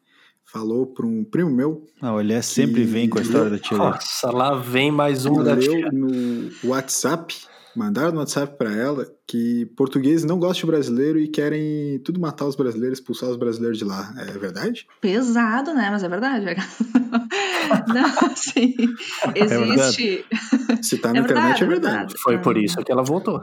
[0.52, 1.88] falou para um primo meu.
[2.02, 3.78] Ah, o Elias sempre vem com a história da tia.
[3.78, 5.90] Nossa, lá vem mais um da tia.
[5.92, 7.34] no WhatsApp,
[7.76, 12.46] mandaram no WhatsApp para ela que portugueses não gostam de brasileiro e querem tudo matar
[12.46, 14.14] os brasileiros, expulsar os brasileiros de lá.
[14.18, 14.86] É verdade?
[15.00, 15.90] Pesado, né?
[15.90, 16.46] Mas é verdade.
[17.88, 18.76] não, sim.
[19.34, 20.26] Existe.
[20.70, 22.14] É Se tá na é internet, verdade, é verdade.
[22.18, 23.42] Foi por isso que ela voltou.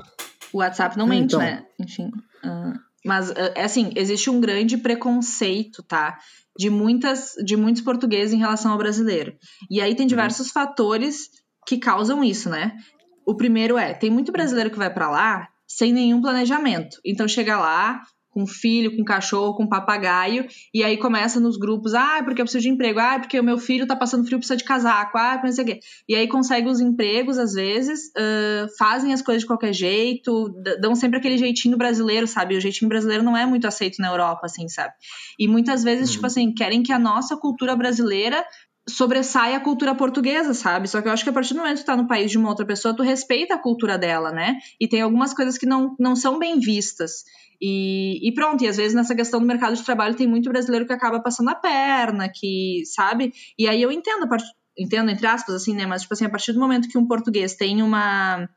[0.53, 1.41] O WhatsApp não mente, então.
[1.41, 1.65] né?
[1.79, 2.11] Enfim.
[2.45, 6.19] Uh, mas, é assim, existe um grande preconceito, tá?
[6.59, 9.33] de, muitas, de muitos portugueses em relação ao brasileiro.
[9.71, 10.09] E aí tem uhum.
[10.09, 10.53] diversos uhum.
[10.53, 11.31] fatores
[11.65, 12.77] que causam isso, né?
[13.25, 16.99] O primeiro é, tem muito brasileiro que vai para lá sem nenhum planejamento.
[17.05, 18.03] Então chega lá,
[18.39, 22.63] com filho, com cachorro, com papagaio, e aí começa nos grupos, ah, porque eu preciso
[22.63, 25.51] de emprego, ah, porque o meu filho tá passando frio, precisa de casaco, ah, não
[25.51, 25.81] sei o quê.
[26.09, 30.95] E aí consegue os empregos, às vezes, uh, fazem as coisas de qualquer jeito, dão
[30.95, 32.57] sempre aquele jeitinho brasileiro, sabe?
[32.57, 34.93] O jeitinho brasileiro não é muito aceito na Europa, assim, sabe?
[35.37, 36.29] E muitas vezes, tipo uhum.
[36.29, 38.45] tipo assim, querem que a nossa cultura brasileira
[38.89, 40.89] sobressai a cultura portuguesa, sabe?
[40.89, 42.39] Só que eu acho que a partir do momento que tu tá no país de
[42.39, 44.57] uma outra pessoa, tu respeita a cultura dela, né?
[44.81, 47.25] E tem algumas coisas que não, não são bem vistas.
[47.61, 50.87] E, e, pronto, e às vezes nessa questão do mercado de trabalho tem muito brasileiro
[50.87, 53.33] que acaba passando a perna, que, sabe?
[53.59, 54.45] E aí eu entendo, a part...
[54.79, 55.85] entendo entre aspas, assim, né?
[55.85, 58.49] Mas, tipo assim, a partir do momento que um português tem uma,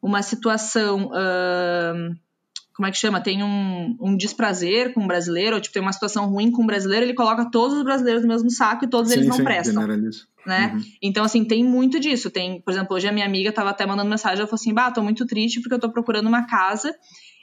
[0.00, 1.08] uma situação.
[1.08, 2.16] Uh,
[2.74, 3.22] como é que chama?
[3.22, 6.66] Tem um, um desprazer com um brasileiro, ou tipo, tem uma situação ruim com um
[6.66, 9.44] brasileiro, ele coloca todos os brasileiros no mesmo saco e todos sim, eles não sim,
[9.44, 9.86] prestam.
[10.46, 10.72] Né?
[10.74, 10.82] Uhum.
[11.02, 12.30] Então, assim, tem muito disso.
[12.30, 14.90] Tem, por exemplo, hoje a minha amiga tava até mandando mensagem, ela falou assim: Bah,
[14.90, 16.94] tô muito triste porque eu tô procurando uma casa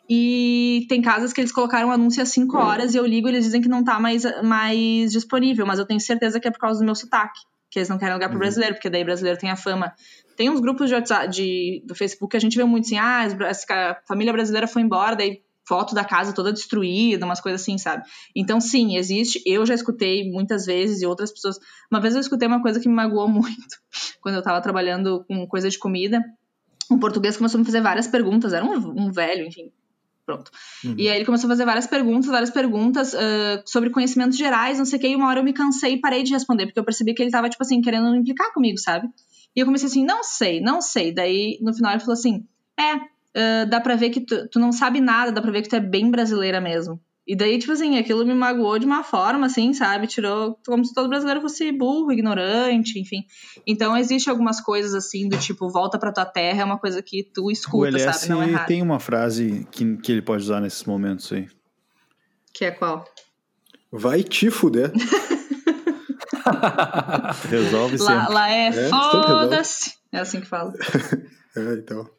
[0.09, 3.45] e tem casas que eles colocaram anúncio às 5 horas e eu ligo e eles
[3.45, 6.79] dizem que não tá mais, mais disponível, mas eu tenho certeza que é por causa
[6.79, 7.39] do meu sotaque,
[7.69, 8.41] que eles não querem lugar pro uhum.
[8.41, 9.93] brasileiro, porque daí brasileiro tem a fama.
[10.35, 13.25] Tem uns grupos de WhatsApp, de, do Facebook que a gente vê muito assim, ah,
[13.69, 18.03] a família brasileira foi embora, daí foto da casa toda destruída, umas coisas assim, sabe?
[18.35, 19.41] Então, sim, existe.
[19.45, 21.57] Eu já escutei muitas vezes e outras pessoas.
[21.89, 23.79] Uma vez eu escutei uma coisa que me magoou muito
[24.19, 26.21] quando eu tava trabalhando com coisa de comida.
[26.91, 29.71] Um português começou a me fazer várias perguntas, era um, um velho, enfim,
[30.25, 30.49] Pronto.
[30.85, 30.95] Uhum.
[30.97, 34.85] E aí ele começou a fazer várias perguntas, várias perguntas uh, sobre conhecimentos gerais, não
[34.85, 36.83] sei o que, e uma hora eu me cansei e parei de responder, porque eu
[36.85, 39.09] percebi que ele tava, tipo assim, querendo implicar comigo, sabe?
[39.55, 41.13] E eu comecei assim, não sei, não sei.
[41.13, 42.45] Daí, no final, ele falou assim,
[42.79, 45.69] é, uh, dá pra ver que tu, tu não sabe nada, dá pra ver que
[45.69, 46.99] tu é bem brasileira mesmo.
[47.25, 50.07] E daí, tipo assim, aquilo me magoou de uma forma, assim, sabe?
[50.07, 53.23] Tirou como se todo brasileiro fosse burro, ignorante, enfim.
[53.65, 57.23] Então, existe algumas coisas, assim, do tipo, volta pra tua terra, é uma coisa que
[57.23, 58.33] tu escuta, o LS sabe?
[58.33, 58.67] Não é raro.
[58.67, 61.47] tem uma frase que, que ele pode usar nesses momentos aí.
[62.53, 63.05] Que é qual?
[63.89, 64.91] Vai te fuder.
[67.49, 68.13] Resolve sempre.
[68.15, 70.02] Lá, lá é, é foda-se.
[70.13, 70.73] É assim que fala.
[71.55, 72.09] É, então.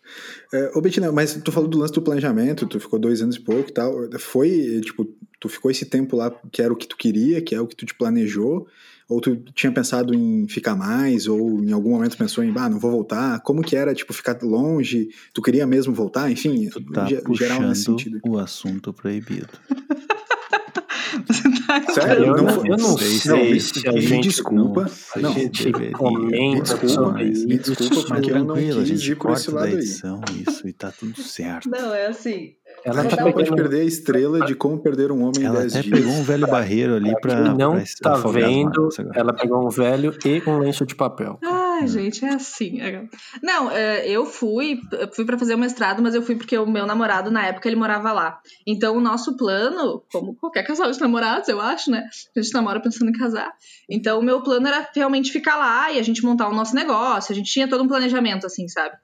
[0.52, 3.40] É, ô, Betina, mas tu falou do lance do planejamento, tu ficou dois anos e
[3.40, 3.92] pouco e tal.
[4.16, 7.60] Foi, tipo, tu ficou esse tempo lá que era o que tu queria, que é
[7.60, 8.68] o que tu te planejou?
[9.08, 11.26] Ou tu tinha pensado em ficar mais?
[11.26, 13.40] Ou em algum momento pensou em, ah, não vou voltar?
[13.40, 15.08] Como que era, tipo, ficar longe?
[15.32, 16.30] Tu queria mesmo voltar?
[16.30, 18.20] Enfim, tu tá geral nesse sentido.
[18.24, 19.48] o assunto proibido.
[21.92, 22.24] Sério?
[22.24, 24.86] Eu não, eu não sei, sei se a gente desculpa.
[25.16, 29.76] Não, não, gente comenta desculpa, me desculpa, porque eu não quis ir por esse lado
[29.76, 29.84] aí.
[29.84, 31.68] Isso, e tá tudo certo.
[31.68, 32.54] Não, é assim.
[32.84, 35.68] Ela a gente não pode perder a estrela de como perder um homem ela em
[35.68, 35.86] 10 dias.
[35.86, 37.40] Ela até pegou um velho barreiro ali pra.
[37.54, 41.38] não pra tá vendo, ela pegou um velho e um lenço de papel.
[41.42, 42.82] Ai, gente, é assim.
[42.82, 43.04] É.
[43.42, 44.80] Não, é, eu fui,
[45.14, 47.76] fui para fazer o mestrado, mas eu fui porque o meu namorado, na época, ele
[47.76, 48.38] morava lá.
[48.66, 52.06] Então, o nosso plano, como qualquer casal de namorados, eu acho, né?
[52.36, 53.50] A gente namora pensando em casar.
[53.88, 57.32] Então, o meu plano era realmente ficar lá e a gente montar o nosso negócio.
[57.32, 58.94] A gente tinha todo um planejamento, assim, sabe?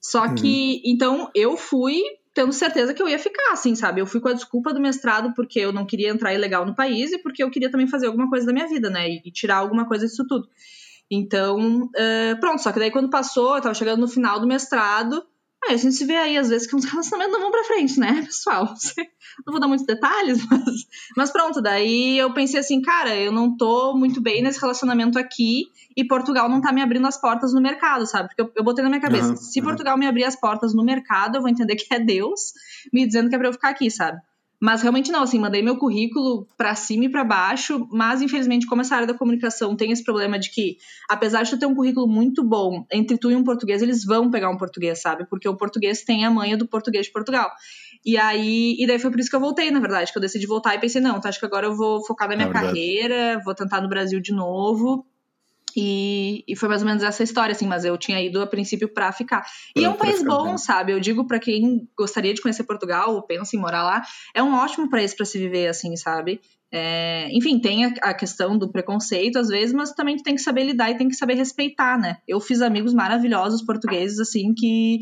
[0.00, 0.34] Só uhum.
[0.34, 2.00] que, então, eu fui
[2.40, 4.00] tendo certeza que eu ia ficar, assim, sabe?
[4.00, 7.12] Eu fui com a desculpa do mestrado porque eu não queria entrar ilegal no país
[7.12, 9.06] e porque eu queria também fazer alguma coisa da minha vida, né?
[9.10, 10.48] E, tirar alguma coisa disso tudo.
[11.10, 15.22] Então, uh, pronto, só que daí quando passou, eu tava chegando no final do mestrado,
[15.62, 18.00] Ah, a gente se vê aí, às vezes, que uns relacionamentos não vão pra frente,
[18.00, 18.74] né, pessoal?
[19.46, 23.56] Não vou dar muitos detalhes, mas, mas pronto, daí eu pensei assim, cara, eu não
[23.56, 27.60] tô muito bem nesse relacionamento aqui e Portugal não tá me abrindo as portas no
[27.60, 28.28] mercado, sabe?
[28.28, 29.66] Porque eu, eu botei na minha cabeça, uhum, se uhum.
[29.66, 32.52] Portugal me abrir as portas no mercado, eu vou entender que é Deus
[32.92, 34.18] me dizendo que é pra eu ficar aqui, sabe?
[34.60, 38.82] Mas realmente não, assim, mandei meu currículo para cima e para baixo, mas infelizmente, como
[38.82, 40.76] essa área da comunicação tem esse problema de que,
[41.08, 44.30] apesar de tu ter um currículo muito bom, entre tu e um português, eles vão
[44.30, 45.24] pegar um português, sabe?
[45.24, 47.50] Porque o português tem a manha do português de Portugal.
[48.04, 50.46] E aí, e daí foi por isso que eu voltei, na verdade, que eu decidi
[50.46, 53.40] voltar e pensei, não, tá, acho que agora eu vou focar na minha é carreira,
[53.42, 55.06] vou tentar no Brasil de novo.
[55.76, 58.88] E, e, foi mais ou menos essa história, assim, mas eu tinha ido a princípio
[58.88, 59.44] para ficar.
[59.76, 60.92] E é um país bom, sabe?
[60.92, 64.02] Eu digo para quem gostaria de conhecer Portugal ou pensa em morar lá,
[64.34, 66.40] é um ótimo país para se viver, assim, sabe?
[66.72, 70.62] É, enfim, tem a, a, questão do preconceito às vezes, mas também tem que saber
[70.62, 72.18] lidar e tem que saber respeitar, né?
[72.28, 75.00] Eu fiz amigos maravilhosos portugueses, assim, que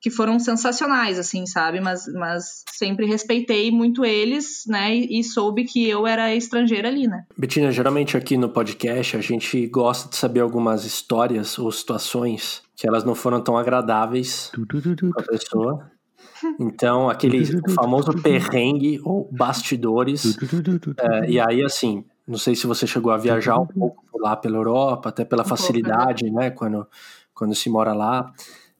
[0.00, 1.80] que foram sensacionais, assim, sabe?
[1.80, 4.94] Mas, mas sempre respeitei muito eles, né?
[4.94, 7.24] E, e, soube que eu era estrangeira ali, né?
[7.36, 12.86] Betina, geralmente aqui no podcast a gente gosta de saber algumas histórias ou situações que
[12.86, 14.52] elas não foram tão agradáveis
[15.14, 15.90] para a pessoa.
[16.60, 20.36] Então, aquele famoso perrengue ou bastidores.
[21.00, 24.56] É, e aí, assim, não sei se você chegou a viajar um pouco lá pela
[24.56, 26.50] Europa, até pela facilidade, né?
[26.50, 26.86] Quando,
[27.34, 28.32] quando se mora lá.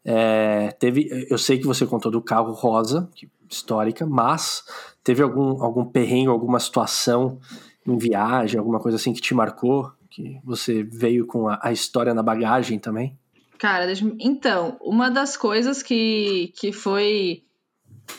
[0.04, 3.08] É, teve, eu sei que você contou do carro rosa,
[3.50, 4.62] histórica, mas
[5.02, 7.38] teve algum, algum perrengue, alguma situação
[7.86, 9.92] em viagem, alguma coisa assim que te marcou?
[10.10, 13.16] Que você veio com a, a história na bagagem também?
[13.58, 17.42] Cara, então, uma das coisas que, que foi.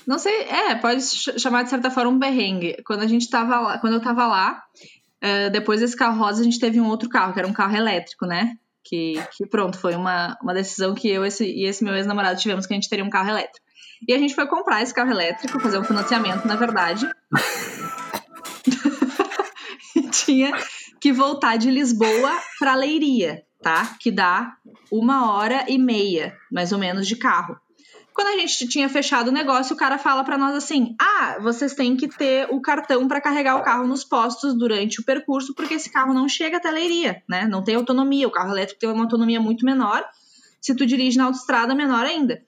[0.05, 2.75] Não sei, é, pode chamar de certa forma um perrengue.
[2.85, 4.61] Quando a gente tava lá, quando eu tava lá,
[5.23, 7.75] uh, depois desse carro rosa, a gente teve um outro carro, que era um carro
[7.75, 8.57] elétrico, né?
[8.83, 12.65] Que, que pronto, foi uma, uma decisão que eu esse, e esse meu ex-namorado tivemos
[12.65, 13.67] que a gente teria um carro elétrico.
[14.07, 17.07] E a gente foi comprar esse carro elétrico, fazer um financiamento, na verdade.
[19.95, 20.51] e tinha
[20.99, 23.97] que voltar de Lisboa para Leiria, tá?
[23.99, 24.53] Que dá
[24.91, 27.57] uma hora e meia, mais ou menos, de carro.
[28.19, 31.73] Quando a gente tinha fechado o negócio, o cara fala para nós assim: "Ah, vocês
[31.73, 35.75] têm que ter o cartão para carregar o carro nos postos durante o percurso, porque
[35.75, 37.47] esse carro não chega até Leiria, né?
[37.47, 40.03] Não tem autonomia, o carro elétrico tem uma autonomia muito menor.
[40.59, 42.43] Se tu dirige na autoestrada, menor ainda.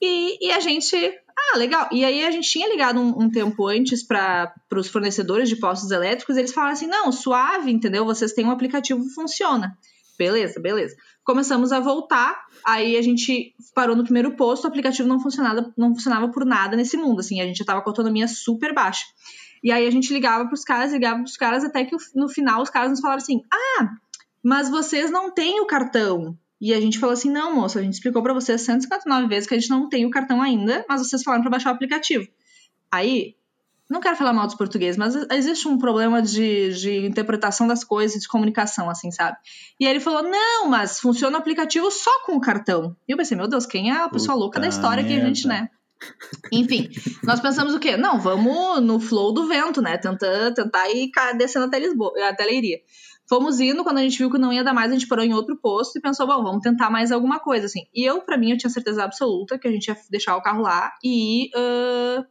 [0.00, 1.88] E, e a gente ah, legal.
[1.90, 5.90] E aí a gente tinha ligado um, um tempo antes para os fornecedores de postos
[5.90, 8.04] elétricos, eles falaram assim: não, suave, entendeu?
[8.04, 9.76] Vocês têm um aplicativo funciona.
[10.16, 10.94] Beleza, beleza
[11.26, 15.92] começamos a voltar, aí a gente parou no primeiro posto, o aplicativo não funcionava, não
[15.92, 19.04] funcionava por nada nesse mundo, assim, a gente já tava com autonomia super baixa.
[19.62, 22.70] E aí a gente ligava pros caras, ligava pros caras, até que no final os
[22.70, 23.88] caras nos falaram assim: ah,
[24.40, 26.38] mas vocês não têm o cartão.
[26.60, 29.54] E a gente falou assim: não, moça, a gente explicou para vocês 159 vezes que
[29.54, 32.28] a gente não tem o cartão ainda, mas vocês falaram para baixar o aplicativo.
[32.92, 33.34] Aí
[33.88, 38.20] não quero falar mal dos portugueses, mas existe um problema de, de interpretação das coisas,
[38.20, 39.36] de comunicação, assim, sabe?
[39.78, 42.96] E aí ele falou: não, mas funciona o aplicativo só com o cartão.
[43.08, 45.08] E eu pensei, meu Deus, quem é a pessoa Puta louca da história merda.
[45.08, 45.70] que a gente, né?
[46.52, 46.90] Enfim,
[47.22, 47.96] nós pensamos o quê?
[47.96, 49.96] Não, vamos no flow do vento, né?
[49.96, 52.78] Tentar, tentar ir descendo até Lisboa, até Leiria.
[53.28, 55.34] Fomos indo, quando a gente viu que não ia dar mais, a gente parou em
[55.34, 57.86] outro posto e pensou, bom, vamos tentar mais alguma coisa, assim.
[57.92, 60.62] E eu, para mim, eu tinha certeza absoluta que a gente ia deixar o carro
[60.62, 62.24] lá e uh,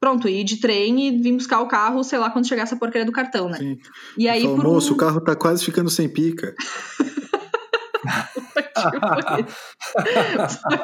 [0.00, 3.04] pronto, ir de trem e vir buscar o carro, sei lá, quando chegasse a porcaria
[3.04, 3.58] do cartão, né?
[3.58, 3.78] Sim.
[4.16, 4.94] E aí, falou, por moço, um...
[4.94, 6.54] o carro tá quase ficando sem pica.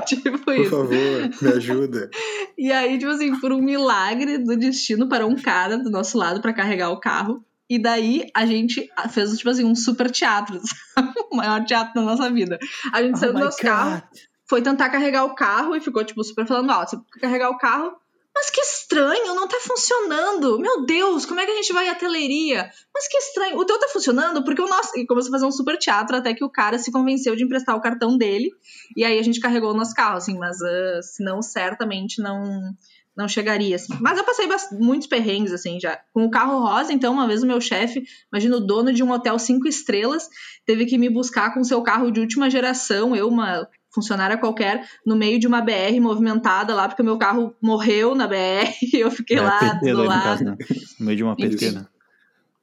[0.07, 0.71] tipo por isso.
[0.71, 2.11] favor, me ajuda.
[2.57, 6.41] E aí, tipo assim, por um milagre do destino, para um cara do nosso lado
[6.41, 7.45] para carregar o carro.
[7.69, 10.61] E daí a gente fez, tipo assim, um super teatro,
[11.31, 12.59] o maior teatro da nossa vida.
[12.93, 13.67] A gente oh saiu do nosso God.
[13.67, 14.03] carro,
[14.47, 16.91] foi tentar carregar o carro e ficou, tipo, super falando alto.
[16.91, 17.93] Você carregar o carro,
[18.35, 20.59] mas que estranho, não tá funcionando.
[20.59, 22.71] Meu Deus, como é que a gente vai à teleria?
[22.95, 23.59] Mas que estranho.
[23.59, 24.99] O teu tá funcionando porque o nosso.
[24.99, 27.77] E começou a fazer um super teatro até que o cara se convenceu de emprestar
[27.77, 28.51] o cartão dele.
[28.97, 32.75] E aí a gente carregou o nosso carro, assim, mas uh, senão certamente não
[33.15, 33.93] não chegaria, assim.
[34.01, 36.01] Mas eu passei muitos perrengues, assim, já.
[36.15, 39.11] Com o carro rosa, então, uma vez o meu chefe, imagina o dono de um
[39.11, 40.29] hotel cinco estrelas,
[40.65, 45.15] teve que me buscar com seu carro de última geração, eu, uma funcionária qualquer, no
[45.15, 49.11] meio de uma BR movimentada lá, porque o meu carro morreu na BR e eu
[49.11, 50.23] fiquei é, lá PT, do lado.
[50.23, 50.57] Caso, né?
[50.99, 51.75] No meio de uma PT, isso.
[51.75, 51.87] né?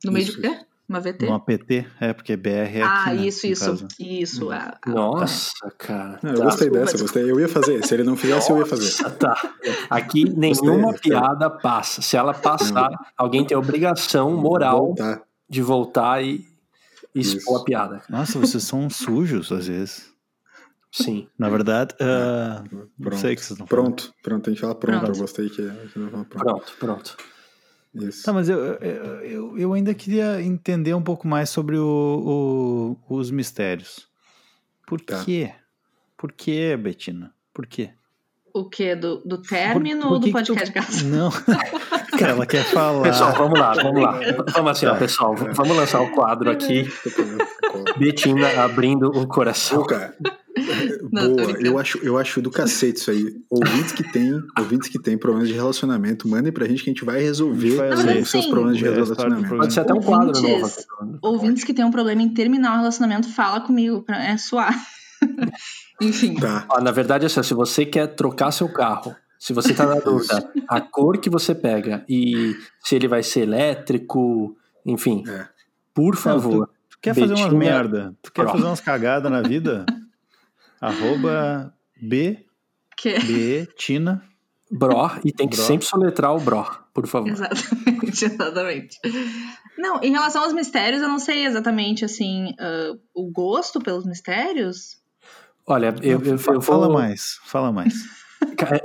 [0.04, 0.42] No meio isso.
[0.42, 0.60] de quê?
[0.90, 1.28] Uma VT?
[1.28, 4.48] Uma PT, é, porque BR é Ah, aqui, né, isso, isso, isso.
[4.48, 4.52] Hum.
[4.52, 6.20] A, a, Nossa, cara.
[6.24, 7.02] Não, eu tá, gostei dessa, mas...
[7.04, 7.32] gostei.
[7.32, 7.86] Eu ia fazer.
[7.86, 9.04] Se ele não fizesse, eu ia fazer.
[9.20, 9.40] Tá.
[9.88, 12.02] Aqui nenhuma gostei, piada passa.
[12.02, 15.22] Se ela passar, alguém tem a obrigação moral voltar.
[15.48, 16.44] de voltar e
[17.14, 17.62] expor isso.
[17.62, 18.02] a piada.
[18.10, 20.10] Nossa, vocês são sujos às vezes.
[20.92, 21.28] Sim.
[21.38, 25.00] Na verdade, uh, não sei o que vocês não Pronto, pronto, tem que falar pronto.
[25.00, 25.16] pronto.
[25.16, 26.38] Eu gostei que, que não pronto.
[26.38, 27.18] Pronto, pronto.
[27.94, 28.24] Isso.
[28.24, 33.32] Tá, mas eu, eu, eu ainda queria entender um pouco mais sobre o, o os
[33.32, 34.08] mistérios.
[34.86, 35.24] Por tá.
[35.24, 35.54] quê?
[36.18, 37.34] Por quê, Betina?
[37.54, 37.92] Por quê?
[38.54, 38.96] O quê?
[38.96, 41.06] Do, do término por, por ou do podcast tu...
[41.06, 41.30] Não.
[42.24, 43.02] ela quer falar.
[43.04, 44.20] Pessoal, vamos lá, vamos lá.
[44.54, 44.98] Vamos assim, ó, tá.
[44.98, 46.88] pessoal, vamos lançar o quadro aqui.
[47.98, 49.86] Betina abrindo o coração.
[51.12, 53.34] Boa, eu acho, eu acho do cacete isso aí.
[53.50, 57.06] Ouvintes que tem, ouvintes que tem problemas de relacionamento, mandem pra gente que a gente
[57.06, 59.56] vai resolver vai os seus problemas de relacionamento.
[59.56, 60.72] Pode ser até um quadro novo.
[61.22, 64.76] Ouvintes que tem um problema em terminar o relacionamento, fala comigo, pra, é suar.
[66.02, 66.36] Enfim.
[66.36, 66.66] Tá.
[66.70, 70.52] Ah, na verdade, assim, se você quer trocar seu carro, se você tá na dúvida,
[70.68, 75.48] a cor que você pega e se ele vai ser elétrico, enfim, é.
[75.94, 76.60] por favor.
[76.60, 78.14] Não, tu, tu quer fazer umas merda?
[78.22, 79.86] Tu quer fazer umas cagadas na vida?
[80.82, 82.46] Arroba B.
[82.98, 83.18] Que?
[83.20, 83.68] B.
[83.78, 84.22] Tina.
[84.72, 85.66] Bro, e tem que bro.
[85.66, 87.30] sempre soletrar o bro, por favor.
[87.30, 89.00] Exatamente, exatamente.
[89.76, 95.00] Não, em relação aos mistérios, eu não sei exatamente, assim, uh, o gosto pelos mistérios.
[95.66, 96.94] Olha, eu, eu, eu Fala vou...
[96.94, 98.19] mais, fala mais.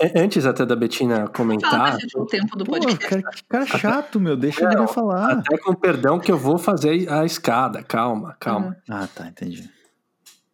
[0.00, 1.92] É, antes até da Betina comentar.
[1.92, 3.42] Fala o tempo do podcast.
[3.42, 5.38] Pô, cara, cara chato, meu, deixa ele falar.
[5.38, 7.82] Até com perdão que eu vou fazer a escada.
[7.82, 8.68] Calma, calma.
[8.68, 8.74] Uhum.
[8.88, 9.68] Ah, tá, entendi.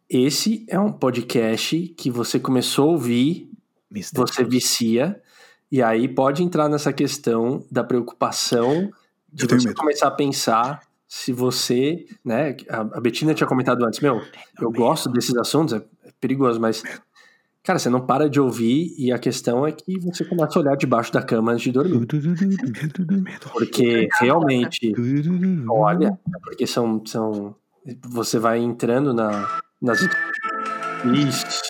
[0.08, 3.50] Esse é um podcast que você começou a ouvir,
[3.90, 5.20] Mister você vicia,
[5.70, 8.90] e aí pode entrar nessa questão da preocupação
[9.32, 9.76] de você medo.
[9.76, 14.20] começar a pensar se você, né, a Betina tinha comentado antes, meu,
[14.60, 15.82] eu gosto desses assuntos, é
[16.20, 16.82] perigoso, mas
[17.62, 20.76] cara, você não para de ouvir e a questão é que você começa a olhar
[20.76, 22.06] debaixo da cama antes de dormir.
[23.52, 24.92] Porque realmente,
[25.68, 27.54] olha, porque são, são
[28.08, 30.00] você vai entrando na nas
[31.14, 31.62] Isso.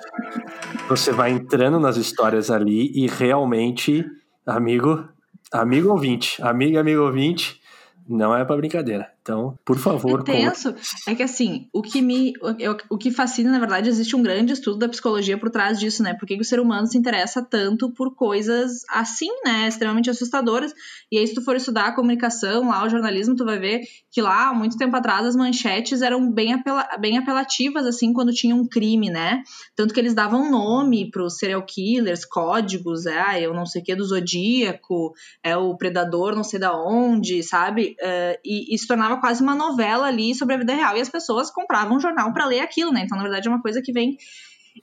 [0.88, 4.04] Você vai entrando nas histórias ali e realmente,
[4.44, 5.08] amigo,
[5.52, 7.60] amigo ouvinte, amiga, amigo ouvinte,
[8.08, 9.08] não é para brincadeira.
[9.22, 10.20] Então, por favor.
[10.20, 10.74] É tenso.
[11.06, 12.32] É que assim, o que me.
[12.40, 16.02] O, o que fascina, na verdade, existe um grande estudo da psicologia por trás disso,
[16.02, 16.14] né?
[16.14, 19.68] Por que, que o ser humano se interessa tanto por coisas assim, né?
[19.68, 20.72] Extremamente assustadoras.
[21.12, 23.80] E aí, se tu for estudar a comunicação, lá, o jornalismo, tu vai ver
[24.10, 28.54] que lá, muito tempo atrás, as manchetes eram bem, apela bem apelativas, assim, quando tinha
[28.54, 29.42] um crime, né?
[29.76, 33.84] Tanto que eles davam nome pros serial killers, códigos, é, ah, eu não sei o
[33.84, 37.96] que do zodíaco, é o predador não sei da onde, sabe?
[38.00, 40.96] Uh, e, se tornava tornava quase uma novela ali sobre a vida real.
[40.96, 43.02] E as pessoas compravam um jornal para ler aquilo, né?
[43.04, 44.16] Então, na verdade, é uma coisa que vem.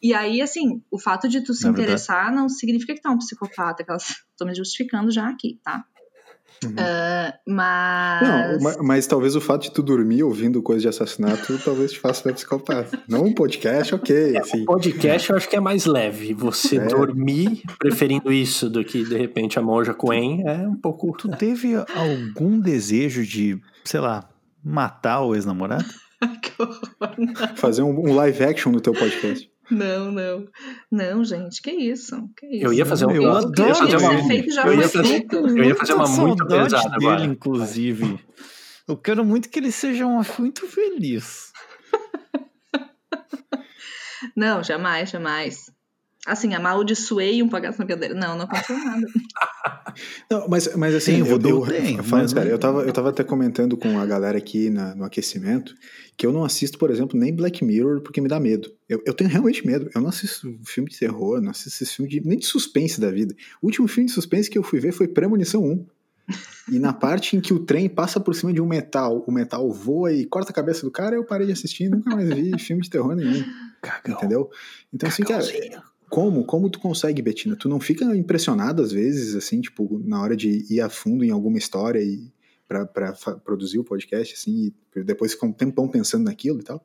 [0.02, 2.36] E aí, assim, o fato de tu se na interessar verdade.
[2.36, 5.86] não significa que tu é um psicopata, que elas estão me justificando já aqui, tá?
[6.64, 6.72] Uhum.
[6.72, 8.22] Uh, mas...
[8.22, 8.78] Não, mas...
[8.78, 9.08] mas...
[9.08, 13.00] talvez o fato de tu dormir ouvindo coisa de assassinato talvez te faça psicopata.
[13.08, 14.36] Não um podcast, ok.
[14.36, 14.62] É, assim.
[14.62, 16.34] Um podcast eu acho que é mais leve.
[16.34, 16.86] Você é.
[16.86, 21.16] dormir preferindo isso do que, de repente, a Monja Coen é um pouco...
[21.18, 24.30] Tu teve algum desejo de sei lá,
[24.64, 25.86] matar o ex-namorado?
[27.56, 29.50] Fazer um, um, live action no teu podcast.
[29.70, 30.48] Não, não.
[30.92, 32.30] Não, gente, que isso?
[32.38, 32.66] Que isso?
[32.66, 33.12] Eu ia fazer um.
[33.12, 33.76] Eu adoro.
[33.76, 37.26] Fazer uma, feito já eu, ia fazer, eu ia fazer uma muito pesada dele, agora.
[37.26, 38.20] inclusive.
[38.88, 40.06] Eu quero muito que ele seja
[40.40, 41.52] muito feliz.
[44.36, 45.77] não, jamais, jamais
[46.28, 48.14] assim, amaldiçoei um palhaço na cadeira.
[48.14, 49.08] Não, não aconteceu nada.
[50.30, 53.24] não, mas, mas assim, Sim, eu, eu, eu, falando sério, eu tava, eu tava até
[53.24, 55.74] comentando com a galera aqui na, no aquecimento
[56.18, 58.72] que eu não assisto, por exemplo, nem Black Mirror porque me dá medo.
[58.90, 59.90] Eu, eu tenho realmente medo.
[59.94, 63.36] Eu não assisto filme de terror, não assisto filme de, nem de suspense da vida.
[63.62, 65.86] O último filme de suspense que eu fui ver foi Premonição 1.
[66.72, 69.72] E na parte em que o trem passa por cima de um metal, o metal
[69.72, 72.58] voa e corta a cabeça do cara, eu parei de assistir e nunca mais vi
[72.60, 73.46] filme de terror nenhum.
[73.82, 74.18] Cagão.
[74.18, 74.50] Entendeu?
[74.94, 75.46] Então, assim, cara,
[76.10, 76.44] como?
[76.46, 77.56] Como tu consegue, Betina?
[77.56, 81.32] Tu não fica impressionado às vezes, assim, tipo, na hora de ir a fundo em
[81.32, 82.32] alguma história e
[82.68, 86.84] para produzir o podcast, assim, e depois ficar um tempão pensando naquilo e tal?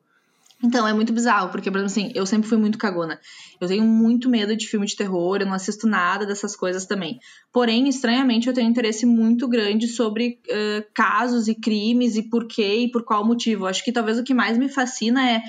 [0.63, 3.19] Então, é muito bizarro, porque, por exemplo, assim, eu sempre fui muito cagona.
[3.59, 7.19] Eu tenho muito medo de filme de terror, eu não assisto nada dessas coisas também.
[7.51, 12.85] Porém, estranhamente, eu tenho interesse muito grande sobre uh, casos e crimes e por quê
[12.85, 13.65] e por qual motivo.
[13.65, 15.41] Acho que talvez o que mais me fascina é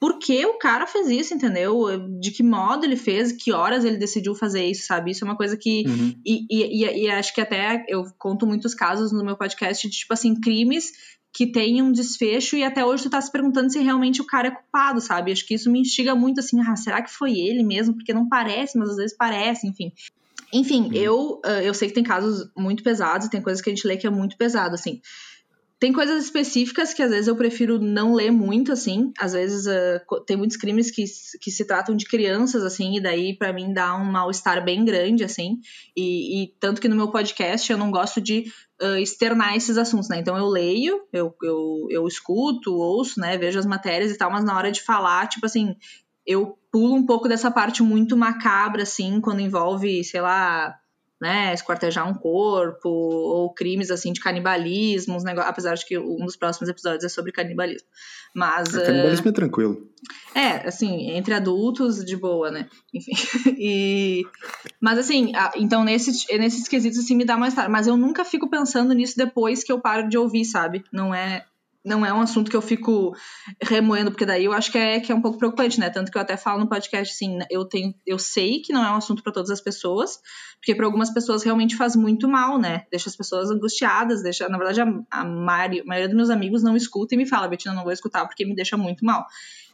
[0.00, 1.98] por que o cara fez isso, entendeu?
[2.20, 5.10] De que modo ele fez, que horas ele decidiu fazer isso, sabe?
[5.10, 5.84] Isso é uma coisa que.
[5.86, 6.14] Uhum.
[6.24, 10.12] E, e, e, acho que até eu conto muitos casos no meu podcast de, tipo
[10.12, 10.92] assim, crimes
[11.32, 14.48] que têm um desfecho e até hoje tu tá se perguntando se realmente o cara
[14.48, 15.32] é culpado, sabe?
[15.32, 17.94] Acho que isso me instiga muito assim, ah, será que foi ele mesmo?
[17.94, 19.92] Porque não parece, mas às vezes parece, enfim.
[20.52, 20.92] Enfim, uhum.
[20.94, 23.96] eu, eu sei que tem casos muito pesados e tem coisas que a gente lê
[23.96, 25.00] que é muito pesado, assim.
[25.80, 29.12] Tem coisas específicas que às vezes eu prefiro não ler muito, assim.
[29.16, 31.04] Às vezes uh, tem muitos crimes que,
[31.40, 35.22] que se tratam de crianças, assim, e daí para mim dá um mal-estar bem grande,
[35.22, 35.60] assim.
[35.96, 38.52] E, e, tanto que no meu podcast eu não gosto de
[38.82, 40.18] uh, externar esses assuntos, né?
[40.18, 43.38] Então eu leio, eu, eu, eu escuto, ouço, né?
[43.38, 45.76] Vejo as matérias e tal, mas na hora de falar, tipo assim,
[46.26, 50.76] eu pulo um pouco dessa parte muito macabra, assim, quando envolve, sei lá
[51.20, 56.24] né, esquartejar um corpo, ou crimes assim de canibalismo, uns negócios, apesar de que um
[56.24, 57.88] dos próximos episódios é sobre canibalismo.
[58.34, 58.68] Mas.
[58.74, 59.88] O canibalismo uh, é tranquilo.
[60.34, 62.68] É, assim, entre adultos, de boa, né?
[62.94, 63.12] Enfim.
[63.58, 64.24] e,
[64.80, 67.70] mas assim, então nesses, nesses quesitos assim me dá mais tarde.
[67.70, 70.84] Mas eu nunca fico pensando nisso depois que eu paro de ouvir, sabe?
[70.92, 71.44] Não é
[71.88, 73.14] não é um assunto que eu fico
[73.60, 75.90] remoendo, porque daí eu acho que é, que é um pouco preocupante, né?
[75.90, 78.90] Tanto que eu até falo no podcast assim, eu tenho, eu sei que não é
[78.90, 80.20] um assunto para todas as pessoas,
[80.56, 82.86] porque para algumas pessoas realmente faz muito mal, né?
[82.90, 86.62] Deixa as pessoas angustiadas, deixa, na verdade, a, a, maioria, a maioria dos meus amigos
[86.62, 89.26] não escuta e me fala, Betina, não vou escutar porque me deixa muito mal.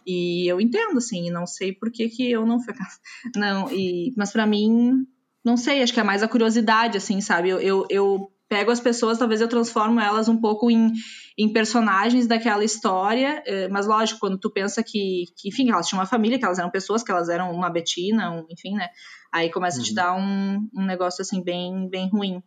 [0.06, 2.58] E eu entendo, assim, não sei por que, que eu não.
[3.34, 5.06] Não, e, mas para mim,
[5.44, 7.48] não sei, acho que é mais a curiosidade, assim, sabe?
[7.48, 10.92] Eu, eu, eu pego as pessoas, talvez eu transformo elas um pouco em,
[11.36, 16.00] em personagens daquela história, eh, mas lógico, quando tu pensa que, que, enfim, elas tinham
[16.00, 18.88] uma família, que elas eram pessoas, que elas eram uma Betina, um, enfim, né?
[19.32, 19.82] Aí começa uhum.
[19.82, 19.94] a te uhum.
[19.96, 22.42] dar um, um negócio assim bem, bem ruim.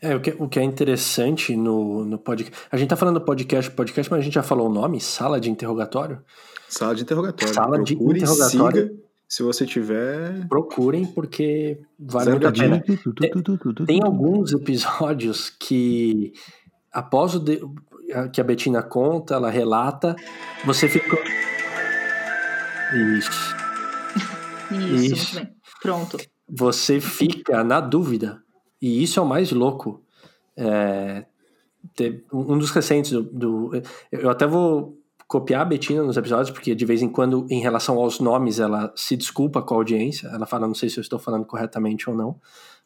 [0.00, 2.66] É, o que, o que é interessante no, no podcast.
[2.70, 5.00] A gente tá falando do podcast, podcast, mas a gente já falou o nome?
[5.00, 6.22] Sala de interrogatório?
[6.68, 7.54] Sala de interrogatório.
[7.54, 8.82] Sala Procure, de interrogatório.
[8.88, 10.48] Siga se você tiver.
[10.48, 12.82] Procurem, porque vale muito a pena.
[13.86, 16.32] Tem, alguns episódios que,
[16.92, 17.60] após o de,
[18.32, 20.14] que a Betina conta, ela relata,
[20.64, 21.16] você fica.
[23.18, 23.56] Isso.
[24.70, 25.34] Isso, isso.
[25.36, 25.54] Bem.
[25.80, 26.18] Pronto.
[26.48, 28.42] Você fica na dúvida.
[28.80, 30.02] E isso é o mais louco.
[30.56, 31.24] É,
[32.32, 33.70] um dos recentes do, do,
[34.10, 37.98] Eu até vou copiar a Betina nos episódios, porque de vez em quando, em relação
[37.98, 40.28] aos nomes, ela se desculpa com a audiência.
[40.28, 42.40] Ela fala, não sei se eu estou falando corretamente ou não,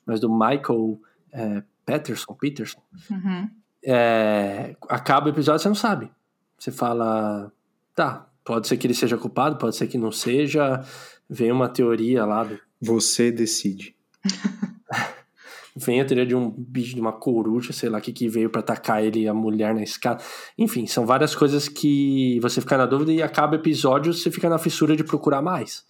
[0.05, 1.01] mas do Michael
[1.33, 2.81] é, Peterson, Peterson.
[3.11, 3.49] Uhum.
[3.85, 6.11] É, acaba o episódio, você não sabe.
[6.59, 7.53] Você fala,
[7.95, 10.83] tá, pode ser que ele seja culpado, pode ser que não seja.
[11.29, 12.59] Vem uma teoria lá do.
[12.81, 13.95] Você decide.
[15.77, 18.61] vem a teoria de um bicho, de uma coruja, sei lá, que, que veio para
[18.61, 20.23] atacar ele a mulher na escada.
[20.57, 24.49] Enfim, são várias coisas que você fica na dúvida e acaba o episódio, você fica
[24.49, 25.85] na fissura de procurar mais.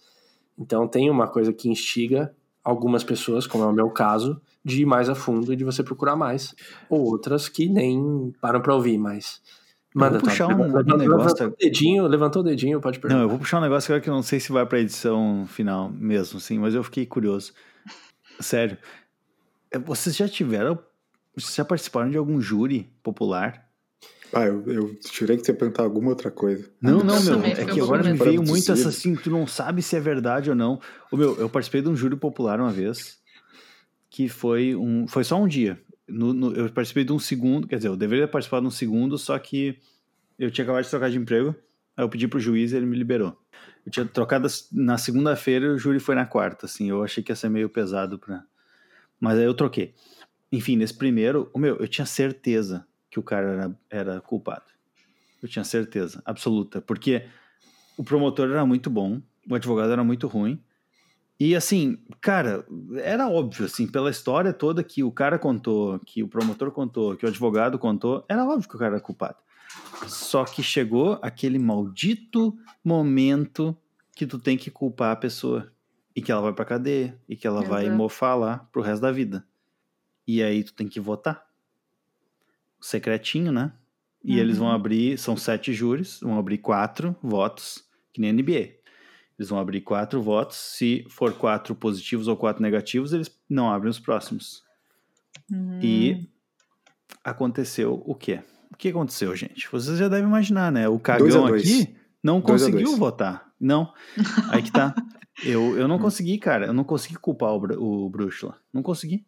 [0.57, 2.33] Então tem uma coisa que instiga
[2.65, 5.83] algumas pessoas, como é o meu caso, de ir mais a fundo e de você
[5.83, 6.55] procurar mais.
[6.89, 9.39] Ou outras que nem param pra ouvir, mas.
[9.93, 11.23] Manda, vou puxar tá, um, levantou, negócio.
[11.23, 13.19] Levantou o dedinho, levantou o dedinho, pode perguntar.
[13.19, 15.45] Não, eu vou puxar um negócio agora que eu não sei se vai pra edição
[15.47, 17.53] final mesmo, sim, mas eu fiquei curioso.
[18.39, 18.77] Sério.
[19.71, 20.77] É, vocês já tiveram.
[21.35, 23.64] Vocês já participaram de algum júri popular?
[24.35, 26.69] Ah, eu, eu tirei que você perguntar alguma outra coisa.
[26.81, 27.41] Não, não, meu.
[27.41, 30.55] É que agora me veio muito essa assim, tu não sabe se é verdade ou
[30.57, 30.77] não.
[31.09, 33.17] O meu, eu participei de um júri popular uma vez,
[34.09, 35.07] que foi um.
[35.07, 35.81] Foi só um dia.
[36.05, 39.17] No, no, eu participei de um segundo, quer dizer, eu deveria participar de um segundo,
[39.17, 39.79] só que
[40.37, 41.55] eu tinha acabado de trocar de emprego.
[41.95, 43.37] Aí eu pedi pro juiz e ele me liberou.
[43.85, 46.89] Eu tinha trocado na segunda-feira e o júri foi na quarta, assim.
[46.89, 48.43] Eu achei que ia ser meio pesado pra
[49.17, 49.93] mas aí eu troquei.
[50.51, 52.85] Enfim, nesse primeiro, o meu, eu tinha certeza
[53.15, 54.65] que o cara era, era culpado.
[55.41, 56.81] Eu tinha certeza, absoluta.
[56.81, 57.25] Porque
[57.95, 60.61] o promotor era muito bom, o advogado era muito ruim.
[61.39, 62.65] E assim, cara,
[62.97, 67.25] era óbvio, assim, pela história toda que o cara contou, que o promotor contou, que
[67.25, 69.37] o advogado contou, era óbvio que o cara era culpado.
[70.07, 73.77] Só que chegou aquele maldito momento
[74.13, 75.71] que tu tem que culpar a pessoa
[76.13, 79.11] e que ela vai pra cadeia e que ela vai mofar lá pro resto da
[79.11, 79.45] vida.
[80.27, 81.44] E aí tu tem que votar.
[82.85, 83.73] Secretinho, né?
[84.23, 84.39] E uhum.
[84.39, 87.83] eles vão abrir, são sete júris, vão abrir quatro votos,
[88.13, 88.75] que nem NBA.
[89.37, 90.57] Eles vão abrir quatro votos.
[90.57, 94.63] Se for quatro positivos ou quatro negativos, eles não abrem os próximos.
[95.51, 95.79] Uhum.
[95.81, 96.29] E
[97.23, 98.41] aconteceu o quê?
[98.71, 99.67] O que aconteceu, gente?
[99.71, 100.87] Vocês já devem imaginar, né?
[100.87, 103.51] O cagão aqui não conseguiu votar.
[103.59, 103.91] Não.
[104.51, 104.93] Aí que tá.
[105.43, 105.99] Eu, eu não hum.
[105.99, 106.67] consegui, cara.
[106.67, 108.57] Eu não consegui culpar o, o Brúxula.
[108.71, 109.25] Não consegui.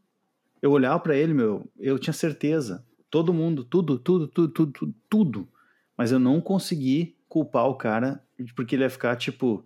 [0.61, 2.81] Eu olhava para ele, meu, eu tinha certeza.
[3.09, 5.49] Todo mundo, tudo, tudo, tudo, tudo, tudo, tudo.
[5.97, 8.23] Mas eu não consegui culpar o cara
[8.55, 9.65] porque ele ia ficar, tipo,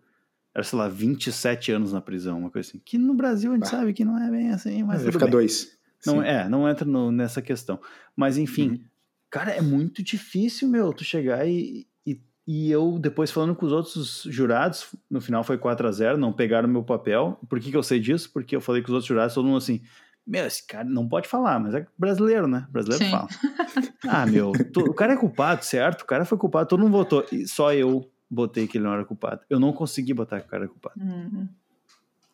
[0.54, 2.82] era, sei lá, 27 anos na prisão, uma coisa assim.
[2.84, 5.04] Que no Brasil a gente sabe que não é bem assim, mas.
[5.04, 5.32] Vai ficar bem.
[5.32, 5.78] dois.
[6.06, 7.80] Não, é, não entra no, nessa questão.
[8.16, 8.80] Mas enfim, uhum.
[9.30, 11.86] cara, é muito difícil, meu, tu chegar e,
[12.48, 16.34] e eu, depois falando com os outros jurados, no final foi 4 a 0 não
[16.34, 17.40] pegaram meu papel.
[17.48, 18.30] Por que, que eu sei disso?
[18.34, 19.82] Porque eu falei com os outros jurados, todo mundo assim,
[20.26, 22.66] Meu, esse cara não pode falar, mas é brasileiro, né?
[22.70, 23.12] Brasileiro Sim.
[23.12, 23.28] fala.
[24.08, 26.04] Ah, meu, tu- o cara é culpado, certo?
[26.04, 27.26] O cara foi culpado, todo mundo votou.
[27.32, 29.42] E só eu botei que ele não era culpado.
[29.50, 30.96] Eu não consegui botar que o cara é culpado.
[31.00, 31.30] Hum.
[31.34, 31.48] eu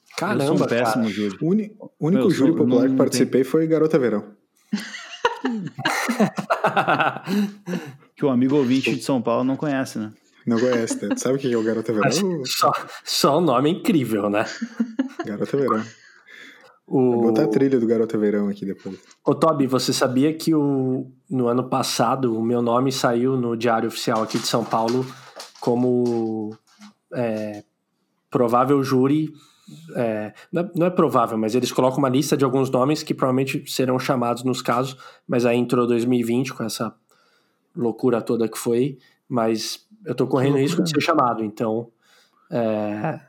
[0.09, 1.09] sou Caramba, um péssimo cara.
[1.15, 1.37] júri.
[1.41, 4.25] O, uni- único Eu júri popular não- que participei foi Garota Verão.
[8.15, 10.11] Que o amigo ouvinte de São Paulo não conhece, né?
[10.45, 11.15] Não conhece, né?
[11.15, 12.45] Tu Sabe o que é o Garota Verão?
[12.45, 12.71] só,
[13.03, 14.45] só o nome é incrível, né?
[15.25, 15.83] Garota Verão.
[16.87, 18.97] Vou O, botar a trilha do Garota Verão aqui depois.
[19.25, 23.89] Ô, Toby, você sabia que o, no ano passado o meu nome saiu no Diário
[23.89, 25.05] Oficial aqui de São Paulo
[25.59, 26.55] como
[27.13, 27.63] é,
[28.29, 29.33] provável júri.
[29.95, 33.13] é, não, é, não é provável, mas eles colocam uma lista de alguns nomes que
[33.13, 36.95] provavelmente serão chamados nos casos, mas aí entrou 2020 com essa
[37.75, 41.91] loucura toda que foi, mas eu tô correndo risco de ser chamado, então.
[42.49, 43.19] é,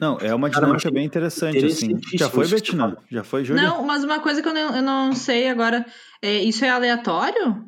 [0.00, 1.98] Não, é uma Cara, dinâmica mas bem interessante, assim.
[2.14, 2.96] Já foi, falou.
[3.10, 3.62] Já foi, Júlia?
[3.62, 5.84] Não, mas uma coisa que eu não, eu não sei agora,
[6.20, 7.64] é, isso é aleatório?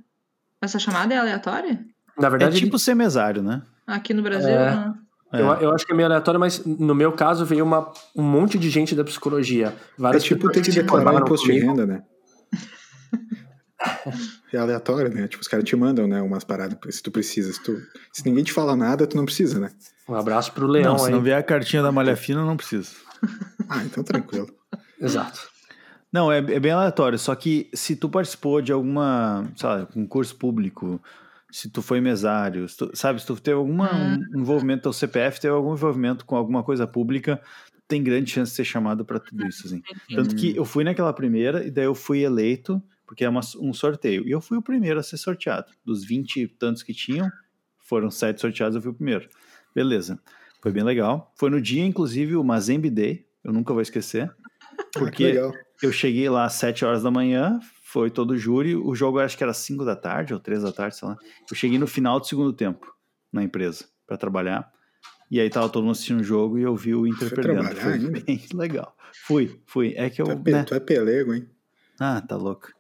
[0.61, 1.85] Essa chamada é aleatória?
[2.19, 3.63] na É verdade, tipo ser mesário, né?
[3.87, 4.49] Aqui no Brasil?
[4.49, 4.75] É.
[4.75, 5.05] não.
[5.33, 5.41] É.
[5.41, 8.57] Eu, eu acho que é meio aleatório, mas no meu caso veio uma, um monte
[8.57, 9.67] de gente da psicologia.
[9.67, 12.03] É Várias tipo pessoas ter que declarar imposto de renda, né?
[14.53, 15.27] É aleatório, né?
[15.27, 17.53] Tipo, os caras te mandam, né, umas paradas se tu precisa.
[17.53, 17.77] Se, tu-
[18.13, 19.71] se ninguém te fala nada, tu não precisa, né?
[20.09, 21.13] Um abraço pro Leão não, se aí.
[21.13, 22.91] não vier a cartinha da malha fina, não precisa.
[23.69, 24.47] Ah, então tranquilo.
[25.01, 25.41] Exato.
[26.13, 27.19] Não, é, é bem aleatório.
[27.19, 31.03] Só que se tu participou de alguma, sei lá, concurso público,
[31.51, 34.25] se tu foi mesário, se tu- sabe, se tu teve algum Hum.
[34.37, 37.43] envolvimento, teu CPF teve algum envolvimento com alguma coisa pública,
[37.89, 39.83] tem grande chance de ser chamado para tudo isso, assim.
[40.15, 43.73] Tanto que eu fui naquela primeira e daí eu fui eleito, porque é uma- um
[43.73, 44.27] sorteio.
[44.27, 45.67] E eu fui o primeiro a ser sorteado.
[45.85, 47.31] Dos 20 e tantos que tinham,
[47.79, 49.29] foram sete sorteados, eu fui o primeiro.
[49.75, 50.19] Beleza.
[50.63, 51.33] Foi bem legal.
[51.37, 53.27] Foi no dia, inclusive, o Mazembe Day.
[53.43, 54.35] Eu nunca vou esquecer.
[54.93, 55.41] Que Porque
[55.83, 58.75] eu cheguei lá às 7 horas da manhã, foi todo o júri.
[58.75, 61.17] O jogo acho que era 5 da tarde ou 3 da tarde, sei lá.
[61.51, 62.87] Eu cheguei no final do segundo tempo
[63.33, 64.73] na empresa para trabalhar.
[65.31, 67.77] E aí tava todo mundo assistindo o jogo e eu vi o Inter Foi perdendo.
[67.77, 68.97] Foi bem legal.
[69.27, 69.93] Fui, fui.
[69.97, 70.27] É que eu.
[70.27, 70.65] Tu é, né?
[70.65, 71.47] tu é pelego, hein?
[71.99, 72.73] Ah, tá louco.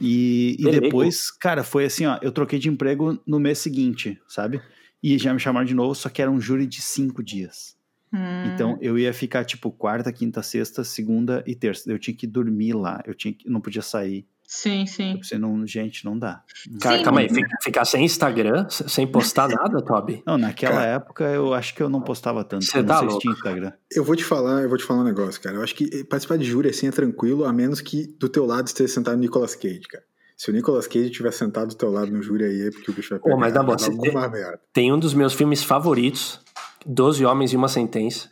[0.00, 2.18] E, e depois, cara, foi assim, ó.
[2.20, 4.60] Eu troquei de emprego no mês seguinte, sabe?
[5.02, 7.76] E já me chamaram de novo, só que era um júri de cinco dias.
[8.12, 8.44] Hum.
[8.52, 11.90] Então eu ia ficar tipo quarta, quinta, sexta, segunda e terça.
[11.90, 14.26] Eu tinha que dormir lá, eu tinha que, não podia sair.
[14.48, 15.18] Sim, sim.
[15.22, 16.42] Você não, gente, não dá.
[16.80, 17.26] Cara, Sim, calma aí.
[17.28, 20.22] mas- fica- Ficar sem Instagram, sem postar nada, Toby?
[20.26, 20.86] Não, naquela Cara.
[20.86, 22.64] época eu acho que eu não postava tanto.
[22.64, 23.28] Cê eu não tá louco.
[23.28, 23.72] Instagram.
[23.90, 25.56] Eu vou te falar, eu vou te falar um negócio, cara.
[25.56, 28.66] Eu acho que participar de júri assim é tranquilo, a menos que do teu lado
[28.68, 30.04] esteja sentado o Nicolas Cage, cara.
[30.36, 32.94] Se o Nicolas Cage estiver sentado do teu lado no júri aí, é porque o
[32.94, 33.34] bicho vai pegar.
[33.34, 34.60] Ô, mas na boa, alguma merda.
[34.72, 36.40] Tem um dos meus filmes favoritos,
[36.86, 38.28] Doze Homens e Uma Sentença.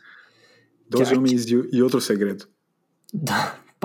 [0.89, 2.47] Doze Que- homens e, e outro segredo.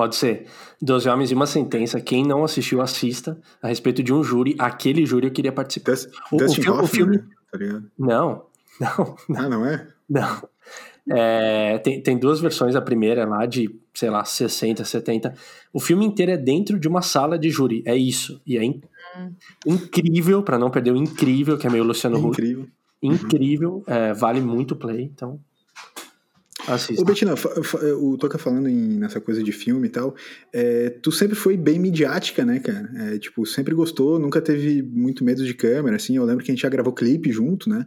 [0.01, 0.47] Pode ser.
[0.81, 2.01] Doze Homens e Uma Sentença.
[2.01, 3.39] Quem não assistiu, assista.
[3.63, 4.57] A respeito de um júri.
[4.59, 5.93] Aquele júri eu queria participar.
[6.33, 7.25] O- o filme- o Hoffman, filme- né?
[7.53, 7.91] tá ligado?
[7.99, 8.43] Não,
[8.81, 9.87] não, Ah, não é?
[10.09, 10.43] não.
[11.13, 12.75] É, tem, tem duas versões.
[12.75, 15.35] A primeira é lá de, sei lá, 60, 70.
[15.71, 17.83] O filme inteiro é dentro de uma sala de júri.
[17.85, 18.41] É isso.
[18.47, 18.81] E é in-
[19.67, 22.29] incrível, pra não perder o incrível, que é meio Luciano Huck.
[22.41, 22.67] Incrível.
[23.03, 23.85] Incrível.
[23.87, 25.03] é, vale muito play.
[25.03, 25.39] Então,
[26.67, 27.01] assista.
[27.01, 27.35] Ô, Betina,
[28.01, 30.15] o Toca falando em, nessa coisa de filme e tal,
[30.53, 32.91] é, tu sempre foi bem midiática, né, cara?
[32.97, 36.17] É, tipo, sempre gostou, nunca teve muito medo de câmera, assim.
[36.17, 37.87] Eu lembro que a gente já gravou clipe junto, né?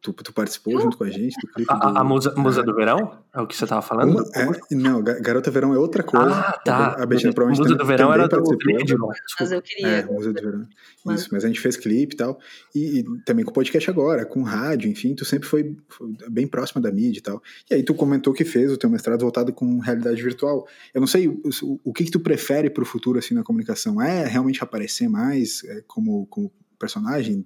[0.00, 1.72] Tu, tu participou junto com a gente do clipe.
[1.72, 3.18] A, do- a musa, musa do verão?
[3.34, 4.12] É o que você tava falando?
[4.12, 6.30] Uma- é, não, Ga- Garota Verão é outra coisa.
[6.32, 7.02] Ah, tá.
[7.02, 8.84] A Betina provavelmente Musa do também- verão também era do participou.
[8.84, 9.12] de novo.
[9.40, 9.86] Mas eu queria.
[9.88, 10.68] É, Musa do Verão.
[11.04, 12.38] Mas- Isso, mas a gente fez clipe e tal.
[12.74, 16.80] E, e também com podcast agora, com rádio, enfim, tu sempre foi, foi bem próxima
[16.80, 17.42] da mídia e tal.
[17.68, 20.66] E aí tu comentou que fez o teu mestrado voltado com realidade virtual.
[20.94, 21.40] Eu não sei, o,
[21.84, 24.00] o que que tu prefere pro futuro, assim, na comunicação?
[24.00, 27.44] É realmente aparecer mais é, como, como personagem?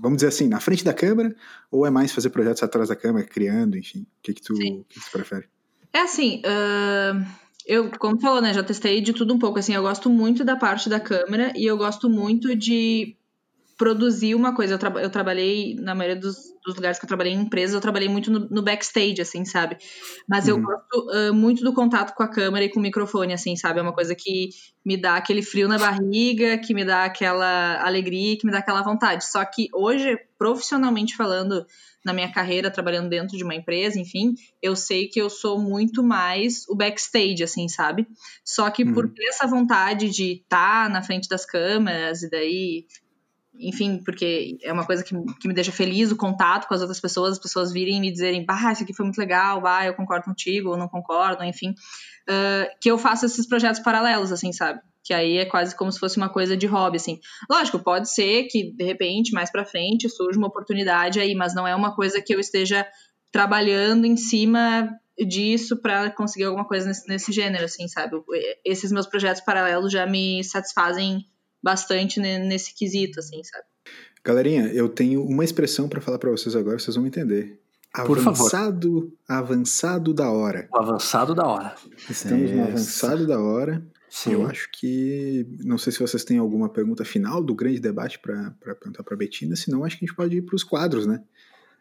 [0.00, 1.34] Vamos dizer assim, na frente da câmera?
[1.70, 4.00] Ou é mais fazer projetos atrás da câmera, criando, enfim?
[4.00, 5.48] O que que tu, que que tu prefere?
[5.92, 7.24] É assim, ahn,
[7.66, 10.56] eu, como falou, né, já testei de tudo um pouco, assim, eu gosto muito da
[10.56, 13.16] parte da câmera e eu gosto muito de
[13.76, 14.74] produzir uma coisa.
[14.74, 17.80] Eu, traba- eu trabalhei, na maioria dos, dos lugares que eu trabalhei em empresas, eu
[17.80, 19.76] trabalhei muito no, no backstage, assim, sabe?
[20.28, 20.62] Mas eu Uhum.
[20.62, 23.78] gosto ah, muito do contato com a câmera e com o microfone, assim, sabe?
[23.78, 24.48] É uma coisa que
[24.84, 28.82] me dá aquele frio na barriga, que me dá aquela alegria, que me dá aquela
[28.82, 29.24] vontade.
[29.30, 31.66] Só que hoje, profissionalmente falando,
[32.04, 36.02] na minha carreira, trabalhando dentro de uma empresa, enfim, eu sei que eu sou muito
[36.04, 38.06] mais o backstage, assim, sabe?
[38.44, 39.12] Só que por Uhum.
[39.12, 42.86] ter essa vontade de estar na frente das câmeras e daí
[43.58, 47.00] enfim, porque é uma coisa que, que me deixa feliz o contato com as outras
[47.00, 49.94] pessoas, as pessoas virem e me dizerem, bah, isso aqui foi muito legal, bah, eu
[49.94, 54.80] concordo contigo, ou não concordo, enfim, uh, que eu faço esses projetos paralelos, assim, sabe?
[55.02, 57.20] Que aí é quase como se fosse uma coisa de hobby, assim.
[57.50, 61.66] Lógico, pode ser que, de repente, mais pra frente, surja uma oportunidade aí, mas não
[61.66, 62.86] é uma coisa que eu esteja
[63.30, 64.88] trabalhando em cima
[65.18, 68.16] disso para conseguir alguma coisa nesse, nesse gênero, assim, sabe?
[68.64, 71.24] Esses meus projetos paralelos já me satisfazem
[71.66, 73.64] bastante nesse quesito, assim, sabe?
[74.24, 77.60] Galerinha, eu tenho uma expressão para falar para vocês agora, vocês vão entender.
[78.06, 79.42] Por avançado, favor.
[79.42, 80.68] avançado da hora.
[80.72, 81.74] O avançado da hora.
[82.08, 83.84] Estamos no avançado da hora.
[84.08, 84.34] Sim.
[84.34, 85.44] Eu acho que.
[85.64, 89.56] Não sei se vocês têm alguma pergunta final do grande debate para perguntar para Betina,
[89.56, 91.22] senão acho que a gente pode ir para os quadros, né?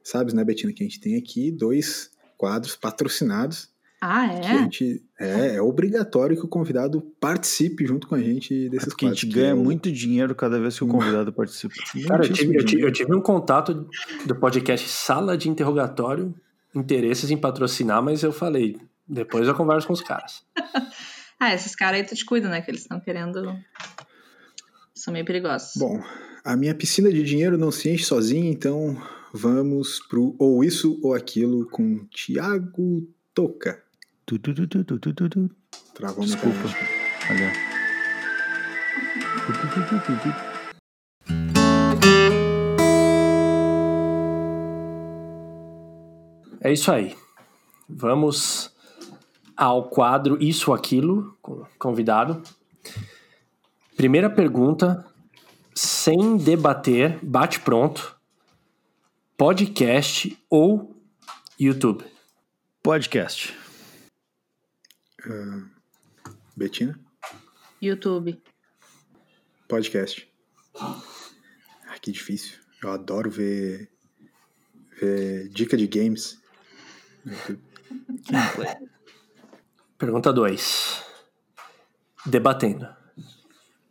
[0.04, 3.70] Sabes, né, Betina, que a gente tem aqui dois quadros patrocinados.
[4.02, 4.58] Ah, Que a é?
[4.60, 9.10] gente, é, é obrigatório que o convidado participe junto com a gente desses Porque a
[9.10, 11.74] gente ganha é o- muito dinheiro cada vez que o convidado participa.
[12.08, 13.88] Cara, eu tive, eu tive- eu tive um contato
[14.26, 16.36] do podcast Sala de Interrogatório,
[16.76, 18.78] interesses em patrocinar, mas eu falei,
[19.08, 20.44] depois eu converso com os caras.
[21.38, 22.62] Ah, esses caras aí tu te cuida, né?
[22.62, 23.54] Que eles estão querendo.
[24.94, 25.74] São meio perigosos.
[25.76, 26.02] Bom,
[26.46, 28.96] a minha piscina de dinheiro não se enche sozinha, então
[29.34, 33.84] vamos pro ou isso ou aquilo com Tiago Toca.
[34.28, 35.52] Tu, tu, tu, tu, tu, tu, tu, tu.
[35.94, 36.58] Travou Desculpa.
[37.30, 37.54] Olha.
[39.46, 40.30] Tu, tu, tu, tu, tu, tu.
[46.60, 47.16] É isso aí.
[47.88, 48.72] Vamos
[49.56, 51.38] ao quadro Isso ou Aquilo,
[51.78, 52.42] convidado.
[53.96, 55.06] Primeira pergunta,
[55.76, 58.16] sem debater, bate pronto.
[59.38, 60.96] Podcast ou
[61.60, 62.04] YouTube?
[62.82, 63.65] Podcast.
[66.56, 67.00] Betina?
[67.82, 68.42] YouTube.
[69.68, 70.32] Podcast.
[70.80, 71.02] Ah,
[72.02, 72.60] que difícil.
[72.84, 73.92] Eu adoro ver,
[75.00, 76.40] ver dica de games.
[79.98, 81.04] Pergunta 2.
[82.26, 82.88] Debatendo.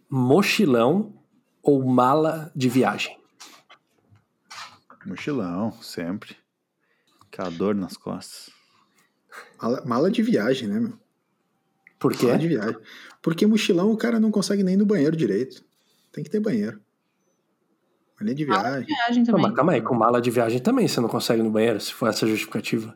[0.08, 1.20] Mochilão
[1.62, 3.18] ou mala de viagem?
[5.04, 6.36] Mochilão, sempre.
[7.22, 8.50] Aquela dor nas costas.
[9.60, 11.03] Mala, mala de viagem, né, meu?
[12.04, 12.26] Por quê?
[12.26, 12.76] Mala de viagem.
[13.22, 15.64] Porque mochilão o cara não consegue nem ir no banheiro direito.
[16.12, 16.78] Tem que ter banheiro.
[18.20, 18.84] Malinha de viagem.
[18.84, 19.42] Viagem Não, também.
[19.42, 21.94] mas calma aí, com mala de viagem também você não consegue ir no banheiro, se
[21.94, 22.94] for essa justificativa.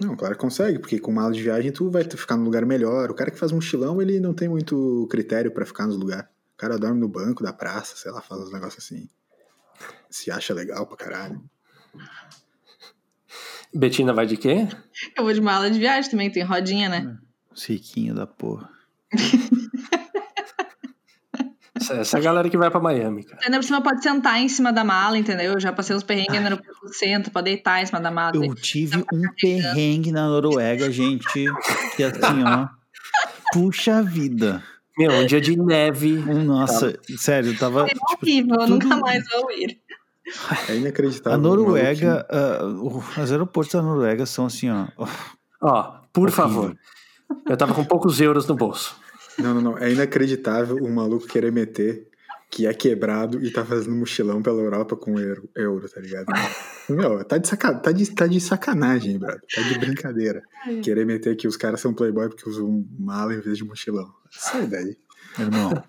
[0.00, 3.10] Não, claro que consegue, porque com mala de viagem tu vai ficar num lugar melhor.
[3.10, 6.24] O cara que faz mochilão, ele não tem muito critério pra ficar nos lugares.
[6.54, 9.10] O cara dorme no banco da praça, sei lá, faz uns negócios assim.
[10.08, 11.38] Se acha legal pra caralho.
[13.74, 14.66] Betina vai de quê?
[15.14, 17.18] Eu vou de mala de viagem também, tem rodinha, né?
[17.66, 18.68] Riquinho da porra.
[21.74, 23.40] Essa, essa é a galera que vai pra Miami, cara.
[23.44, 25.52] Ainda por cima pode sentar em cima da mala, entendeu?
[25.52, 28.32] Eu já passei uns perrengues no aeroporto, senta, pode deitar em cima da mala.
[28.34, 31.44] Eu tive um perrengue na Noruega, gente.
[31.94, 32.66] Que assim, ó.
[33.52, 34.60] Puxa vida.
[34.98, 36.14] Meu, um dia de neve.
[36.16, 37.84] Nossa, sério, eu tava.
[37.84, 39.78] É Tipo, horrível, eu tudo- nunca mais vou ir.
[40.68, 41.38] É inacreditável.
[41.38, 42.26] a o Noruega,
[42.82, 44.88] o- os aeroportos da Noruega são assim, ó.
[45.62, 45.82] Ó,
[46.12, 46.32] por Horrível.
[46.32, 46.76] favor.
[47.48, 48.96] Eu tava com poucos euros no bolso.
[49.38, 49.78] Não, não, não.
[49.78, 52.06] É inacreditável o maluco querer meter
[52.50, 56.26] que é quebrado e tá fazendo mochilão pela Europa com euro, euro tá ligado?
[56.88, 57.74] Meu, tá de, saca...
[57.74, 59.42] tá, de, tá de sacanagem, brother.
[59.54, 60.42] Tá de brincadeira.
[60.82, 64.10] Querer meter que os caras são playboy porque usam mala em vez de mochilão.
[64.30, 64.96] Sai daí.
[65.38, 65.82] Irmão.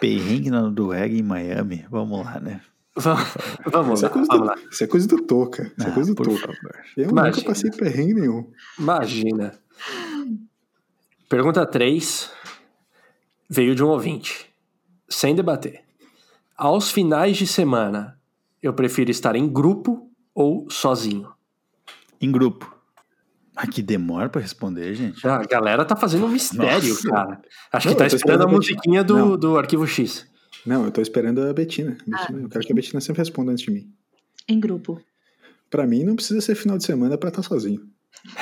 [0.00, 1.86] Perrengue na Noruega em Miami.
[1.88, 2.60] Vamos lá, né?
[2.96, 3.24] Vamos,
[3.64, 4.56] vamos Isso é lá, coisa vamos do, lá.
[4.70, 5.62] isso é coisa do Toca.
[5.78, 6.38] Isso é Ah, coisa do Toca.
[6.40, 6.74] favor.
[6.96, 7.36] Eu Imagina.
[7.36, 8.50] nunca passei perrengue nenhum.
[8.78, 9.54] Imagina.
[11.32, 12.30] Pergunta 3
[13.48, 14.50] veio de um ouvinte.
[15.08, 15.80] Sem debater.
[16.54, 18.20] Aos finais de semana,
[18.62, 21.32] eu prefiro estar em grupo ou sozinho?
[22.20, 22.76] Em grupo.
[23.56, 25.26] Ah, que demora pra responder, gente.
[25.26, 27.08] A galera tá fazendo um mistério, Nossa.
[27.08, 27.42] cara.
[27.72, 29.36] Acho Não, que tá esperando a esperando a musiquinha do, Não.
[29.38, 30.26] do Arquivo X.
[30.66, 31.96] Não, eu tô esperando a Betina.
[32.06, 33.90] Betina Eu quero que a Betina sempre responda antes de mim.
[34.46, 35.00] Em grupo.
[35.70, 37.88] Pra mim, não precisa ser final de semana pra estar sozinho.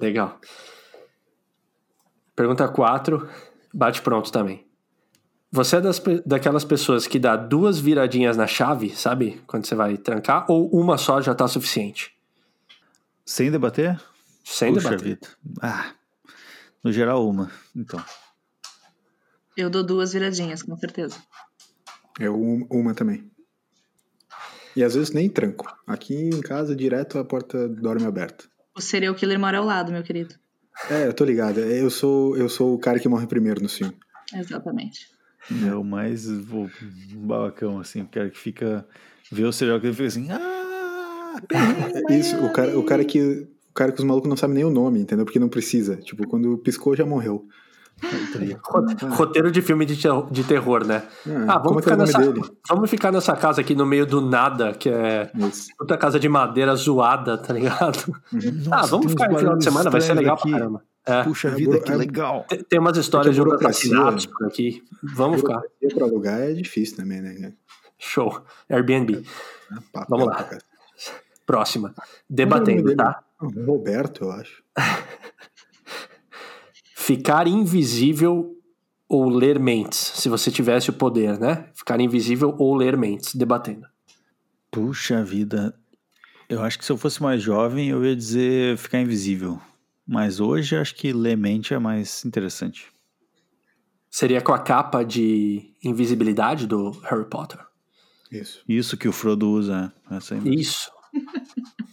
[0.00, 0.40] Legal.
[2.34, 3.28] Pergunta 4,
[3.72, 4.66] bate pronto também.
[5.52, 9.42] Você é das, daquelas pessoas que dá duas viradinhas na chave, sabe?
[9.46, 12.16] Quando você vai trancar, ou uma só já tá suficiente?
[13.26, 14.00] Sem debater?
[14.44, 15.08] Sem Puxa debater.
[15.08, 15.28] vida.
[15.60, 15.92] Ah,
[16.82, 17.50] no geral, uma.
[17.74, 18.02] Então.
[19.56, 21.16] Eu dou duas viradinhas, com certeza.
[22.18, 23.28] Eu um- uma também.
[24.76, 25.66] E às vezes nem tranco.
[25.86, 28.44] Aqui em casa, direto, a porta dorme aberta.
[28.76, 30.34] O serial killer mora ao lado, meu querido.
[30.88, 31.58] É, eu tô ligado.
[31.60, 33.96] Eu sou, eu sou o cara que morre primeiro no filme.
[34.34, 35.08] Exatamente.
[35.66, 36.70] É o mais o,
[37.16, 38.86] babacão, assim, o cara que fica.
[39.32, 40.28] Vê o serial killer e fica assim.
[40.30, 41.40] Ah!
[42.10, 43.48] Isso, o cara, o cara que.
[43.70, 45.24] O cara que os malucos não sabem nem o nome, entendeu?
[45.24, 45.96] Porque não precisa.
[45.96, 47.46] Tipo, quando piscou já morreu.
[49.16, 51.02] Roteiro de filme de, ter- de terror, né?
[51.48, 52.40] Ah, Ah, vamos é é ficar, nome nessa, dele?
[52.68, 55.68] vamos ficar nessa casa aqui no meio do nada, que é Isso.
[55.78, 57.98] puta casa de madeira zoada, tá ligado?
[58.70, 60.50] ah, Nossa, vamos ficar no final de semana, vai ser legal aqui.
[60.50, 60.82] pra caramba.
[61.06, 62.44] É, Puxa É, vida, que é- legal.
[62.48, 64.82] tem- tem umas histórias de assassinatos por aqui.
[65.02, 65.60] Vamos ficar.
[65.94, 67.52] Pra alugar é difícil também, né?
[67.98, 68.42] Show.
[68.68, 69.24] Airbnb.
[69.72, 70.48] Ah, papel Vamos lá.
[71.46, 71.94] Próxima.
[71.98, 73.22] É Debatendo, tá?
[73.40, 74.62] Ah, Roberto, eu acho.
[77.10, 78.56] Ficar invisível
[79.08, 81.68] ou ler mentes, se você tivesse o poder, né?
[81.74, 83.84] Ficar invisível ou ler mentes, debatendo.
[84.70, 85.76] Puxa vida.
[86.48, 89.60] Eu acho que se eu fosse mais jovem, eu ia dizer ficar invisível.
[90.06, 92.86] Mas hoje acho que ler mente é mais interessante.
[94.08, 97.58] Seria com a capa de invisibilidade do Harry Potter.
[98.30, 98.62] Isso.
[98.68, 99.92] Isso que o Frodo usa.
[100.12, 100.36] é Essa.
[100.44, 100.88] Isso.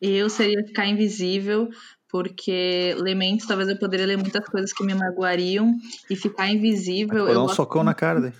[0.00, 1.68] Eu seria ficar invisível,
[2.10, 5.74] porque ler mentes, talvez eu poderia ler muitas coisas que me magoariam,
[6.10, 7.18] e ficar invisível.
[7.18, 8.32] Vou eu dar um socão na cara daí.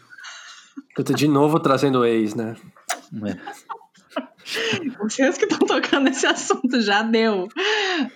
[0.94, 2.56] Puta, de novo trazendo o ex, né?
[3.24, 3.38] É.
[4.98, 7.48] Vocês que estão tocando nesse assunto já deu.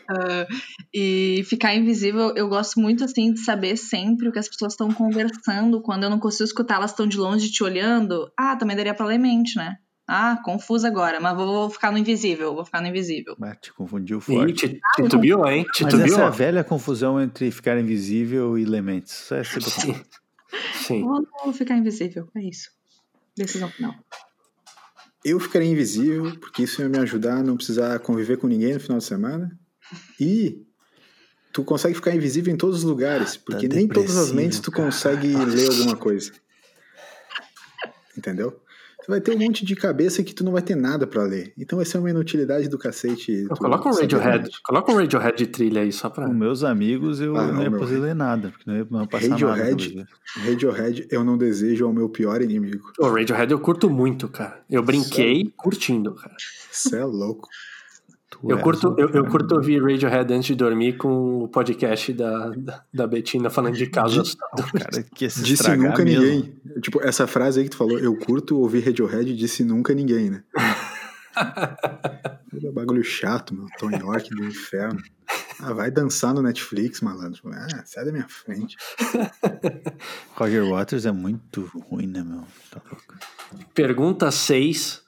[0.09, 0.47] Ah,
[0.93, 4.91] e ficar invisível, eu gosto muito assim de saber sempre o que as pessoas estão
[4.93, 5.83] conversando.
[5.83, 8.31] Quando eu não consigo escutar, elas estão de longe te olhando.
[8.39, 9.77] Ah, também daria pra ler mente, né?
[10.07, 13.37] Ah, confusa agora, mas vou, vou ficar no invisível, vou ficar no invisível.
[13.41, 14.69] Ah, te confundiu Ih, forte.
[14.69, 15.65] te- titubeou, hein?
[15.67, 16.05] Mas Titubeou?
[16.07, 19.13] essa é a velha confusão entre ficar invisível e lementes.
[19.15, 20.05] Isso é sempre Sim.
[20.75, 21.03] Sim.
[21.45, 22.71] Vou ficar invisível, é isso.
[23.37, 23.95] Decisão final.
[25.25, 28.81] Eu ficaria invisível, porque isso ia me ajudar a não precisar conviver com ninguém no
[28.81, 29.57] final de semana.
[30.21, 30.67] E
[31.53, 34.85] tu consegue ficar invisível em todos os lugares, porque nem todas as mentes tu cara.
[34.87, 36.33] consegue ler alguma coisa.
[38.19, 38.61] Entendeu?
[39.05, 41.53] Tu vai ter um monte de cabeça que tu não vai ter nada pra ler.
[41.59, 43.47] Então vai ser uma inutilidade do cacete.
[43.49, 44.51] tu Coloca um Radiohead.
[44.65, 46.27] Coloca um Radiohead de trilha aí, só pra.
[46.27, 49.01] Com meus amigos, eu Ah, não não, ia poder ler nada, porque não ia não
[49.03, 49.47] ia passar nada.
[49.47, 49.89] Radiohead.
[49.89, 50.09] talvez.
[50.49, 52.93] Radiohead eu não desejo ao meu pior inimigo.
[52.99, 54.61] O Radiohead eu curto muito, cara.
[54.71, 56.37] Eu brinquei curtindo, cara.
[56.71, 57.49] Você é louco.
[58.45, 62.84] Eu curto, eu, eu curto ouvir Radiohead antes de dormir com o podcast da, da,
[62.93, 64.36] da Betina falando de casos.
[65.14, 66.22] Disse nunca mesmo.
[66.22, 66.61] ninguém.
[66.80, 70.43] Tipo, essa frase aí que tu falou, eu curto ouvir Radiohead, disse nunca ninguém, né?
[71.34, 73.66] É bagulho chato, meu.
[73.78, 75.01] Tony York do inferno.
[75.61, 77.40] Ah, vai dançar no Netflix, malandro.
[77.51, 78.76] Ah, sai da minha frente.
[80.36, 82.45] Roger Waters é muito ruim, né, meu?
[82.70, 83.14] Tá louco.
[83.72, 85.03] Pergunta 6,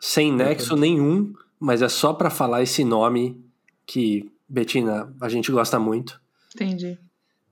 [0.00, 3.42] sem nexo nenhum, mas é só pra falar esse nome
[3.86, 6.20] que, Betina, a gente gosta muito.
[6.54, 6.98] Entendi.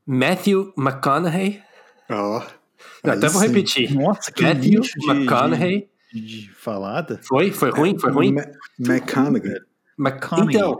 [0.07, 1.61] Matthew McConaughey.
[2.11, 2.43] Ó.
[3.03, 3.95] Eu aí até vou repetir.
[3.95, 5.89] Nossa, que Matthew McConaughey.
[6.13, 7.21] de, de falada.
[7.23, 7.51] Foi?
[7.51, 7.99] Foi ruim?
[7.99, 8.33] Foi ruim?
[8.33, 8.45] Ma-
[8.79, 9.51] McConaughey.
[9.51, 9.63] Mc-
[9.99, 10.55] McConaughey.
[10.57, 10.79] Então,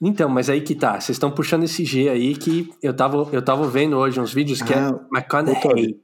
[0.00, 1.00] então, mas aí que tá.
[1.00, 4.62] Vocês estão puxando esse G aí que eu tava, eu tava vendo hoje uns vídeos
[4.62, 5.60] que Ah, é ô, McConaughey.
[5.62, 6.00] Toby.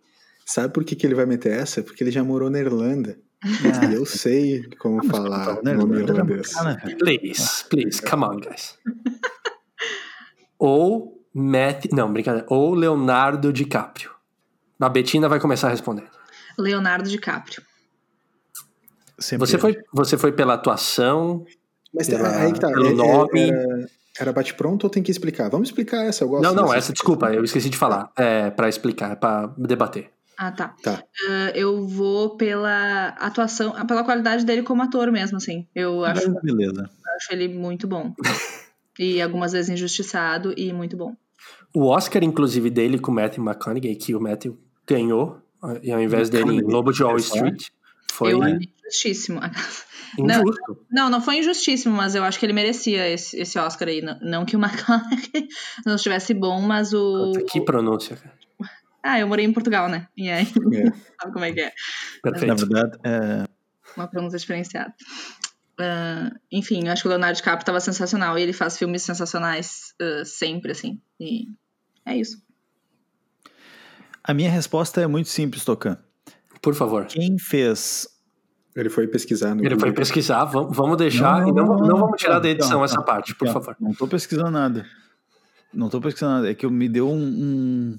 [0.46, 1.82] Sabe por que, que ele vai meter essa?
[1.82, 3.16] Porque ele já morou na Irlanda.
[3.44, 6.52] Ah, eu sei como falar nome irlandês.
[6.98, 8.78] Please, please, come on, guys.
[10.58, 12.46] Ou Matt, não, brincadeira.
[12.48, 14.10] Ou Leonardo DiCaprio.
[14.80, 16.08] A Betina vai começar respondendo.
[16.58, 17.62] Leonardo DiCaprio.
[19.18, 21.44] Sempre Você foi, você foi pela atuação?
[21.92, 22.68] Mas Pela- aí que tá.
[22.68, 23.48] pelo é- é- nome.
[23.50, 23.88] Era,
[24.20, 25.48] era bate-pronto ou tem que explicar?
[25.48, 28.10] Vamos explicar essa, eu gosto Não, não, essa, desculpa, eu esqueci de falar.
[28.16, 30.10] É pra explicar, pra debater.
[30.36, 30.74] Ah, tá.
[30.82, 31.02] Tá.
[31.28, 35.66] Ah, eu vou pela atuação, pela qualidade dele como ator mesmo, assim.
[35.74, 36.90] Eu acho, Mas beleza.
[37.16, 38.14] acho ele muito bom.
[38.98, 41.14] E algumas vezes injustiçado e muito bom.
[41.74, 45.42] O Oscar, inclusive, dele com o Matthew McConaughey, que o Matthew ganhou,
[45.82, 47.68] e ao invés dele em Lobo de Wall Street,
[48.12, 49.40] foi Eu achei injustíssimo.
[50.18, 50.78] injusto.
[50.90, 54.00] Não, não foi injustíssimo, mas eu acho que ele merecia esse, esse Oscar aí.
[54.00, 55.48] Não, não que o McConaughey
[55.84, 57.32] não estivesse bom, mas o.
[57.48, 58.43] Que pronúncia, cara.
[59.06, 60.08] Ah, eu morei em Portugal, né?
[60.16, 60.46] E aí, É.
[61.20, 61.72] sabe como é que é?
[62.24, 62.56] Na Perfeito.
[62.56, 63.44] verdade, é,
[63.96, 64.94] Uma pronúncia diferenciada.
[65.78, 69.92] Ah, enfim, eu acho que o Leonardo DiCaprio estava sensacional e ele faz filmes sensacionais
[70.00, 71.00] ah, sempre, assim.
[71.20, 71.48] E
[72.06, 72.38] é isso.
[74.22, 75.98] a minha resposta é muito simples, Tocan.
[76.62, 77.04] Por favor.
[77.04, 78.08] Quem fez
[78.74, 82.38] Ele foi pesquisar no Ele foi pesquisar, vamos, vamos deixar e não, não vamos tirar
[82.38, 83.76] da edição Não, essa não, parte, por não, favor.
[83.78, 84.86] Não tô pesquisando nada.
[85.74, 86.50] Não tô pesquisando nada.
[86.50, 87.98] É que eu me deu um, um-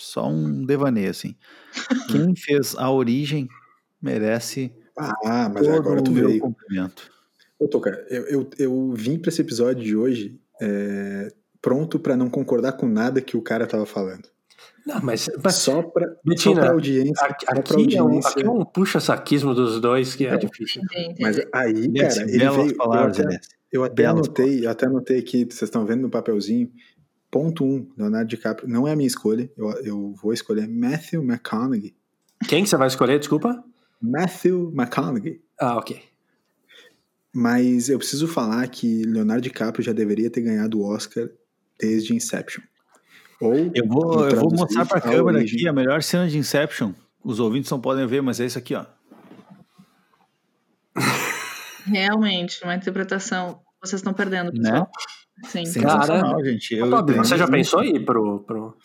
[0.00, 1.34] só um devaneio, assim.
[2.10, 3.48] Quem fez a origem
[4.00, 6.40] merece Ah, mas todo agora tu o meu veio.
[6.40, 7.10] cumprimento.
[7.58, 11.28] Ô, Toca, eu, eu, eu vim pra esse episódio de hoje é,
[11.60, 14.28] pronto pra não concordar com nada que o cara tava falando.
[14.86, 17.26] Não, mas, mas Só pra, só Betina, pra audiência.
[17.26, 18.30] aqui, só pra aqui é um, audiência.
[18.30, 20.82] aqui é um puxa-saquismo dos dois que é difícil.
[20.82, 21.20] Entendi.
[21.20, 22.76] Mas aí, cara, ele veio.
[22.76, 23.40] palavras, eu até,
[23.72, 26.70] eu até anotei, eu até anotei aqui, vocês estão vendo no papelzinho.
[27.30, 28.68] Ponto 1, um, Leonardo DiCaprio.
[28.68, 29.50] Não é a minha escolha.
[29.56, 31.94] Eu, eu vou escolher Matthew McConaughey.
[32.48, 33.62] Quem que você vai escolher, desculpa?
[34.00, 35.40] Matthew McConaughey.
[35.58, 36.02] Ah, ok.
[37.32, 41.28] Mas eu preciso falar que Leonardo DiCaprio já deveria ter ganhado o Oscar
[41.78, 42.62] desde Inception.
[43.40, 45.60] Ou Eu vou, eu vou mostrar pra a câmera origem.
[45.60, 46.92] aqui a melhor cena de Inception.
[47.22, 48.84] Os ouvintes não podem ver, mas é isso aqui, ó.
[51.86, 53.60] Realmente, uma interpretação.
[53.82, 54.90] Vocês estão perdendo, pessoal.
[55.44, 55.64] Sim.
[55.66, 56.74] Sensacional, gente.
[56.74, 58.76] Eu, você já pensou em ir pro, pro,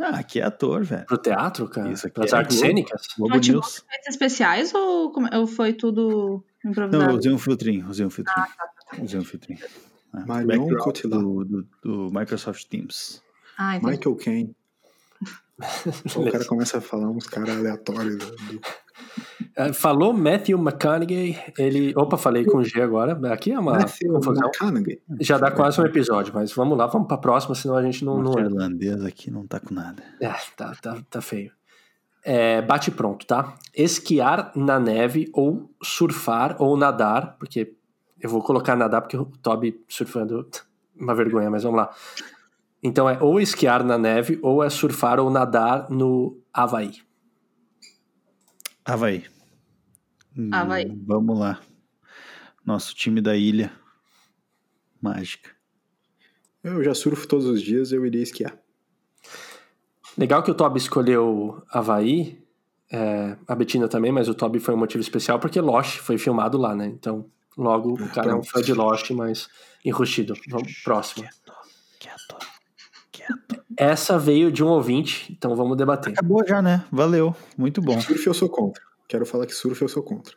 [0.00, 1.06] Ah, aqui é ator, velho.
[1.06, 1.90] pro teatro, cara?
[1.92, 2.66] Isso aqui Pras é artes Globo.
[2.68, 3.02] cênicas?
[3.16, 3.76] Globo Mas, tipo, News.
[3.88, 7.10] efeitos especiais ou, como- ou foi tudo Não, improvisado?
[7.12, 8.46] eu usei um filtrinho, usei um filtrinho.
[9.02, 9.58] Usei um filtrinho.
[10.12, 11.24] Ah, Marion background Cotillard.
[11.24, 13.22] do, do, do Microsoft Teams.
[13.56, 13.78] Ah.
[13.82, 14.56] Michael Caine.
[16.16, 18.16] o cara começa a falar uns caras aleatórios.
[18.16, 18.60] do- do-
[19.74, 21.92] Falou Matthew McConaughey, ele...
[21.96, 23.12] Opa, falei com G agora.
[23.32, 24.44] Aqui é uma Matthew confusão.
[24.46, 25.02] McConaughey.
[25.20, 28.22] Já dá quase um episódio, mas vamos lá, vamos pra próxima, senão a gente não...
[28.22, 28.38] Não...
[28.38, 30.02] irlandês aqui não tá com nada.
[30.20, 31.52] É, tá, tá, tá feio.
[32.24, 33.54] É, bate pronto, tá?
[33.74, 37.74] Esquiar na neve ou surfar ou nadar, porque
[38.20, 40.48] eu vou colocar nadar porque o Toby surfando
[40.96, 41.90] uma vergonha, mas vamos lá.
[42.82, 46.94] Então é ou esquiar na neve ou é surfar ou nadar no Havaí.
[48.84, 49.24] Havaí.
[50.36, 50.92] Hum, Havaí.
[51.06, 51.60] Vamos lá.
[52.64, 53.72] Nosso time da ilha.
[55.00, 55.50] Mágica.
[56.62, 58.56] Eu já surfo todos os dias, eu iria esquiar.
[60.16, 62.40] Legal que o Toby escolheu Havaí,
[62.90, 66.58] é, a Betina também, mas o Toby foi um motivo especial porque Lost foi filmado
[66.58, 66.86] lá, né?
[66.86, 67.26] Então,
[67.56, 69.48] logo o cara é um fã de Lost, mas
[69.84, 70.34] enrustido.
[70.48, 71.26] Vamos, próximo.
[71.98, 72.36] Quieto.
[73.10, 73.64] Quieto.
[73.76, 76.12] Essa veio de um ouvinte, então vamos debater.
[76.12, 76.84] Acabou já, né?
[76.92, 77.34] Valeu.
[77.56, 77.98] Muito bom.
[78.00, 78.91] Surf eu sou contra.
[79.12, 80.34] Quero falar que surf eu sou contra.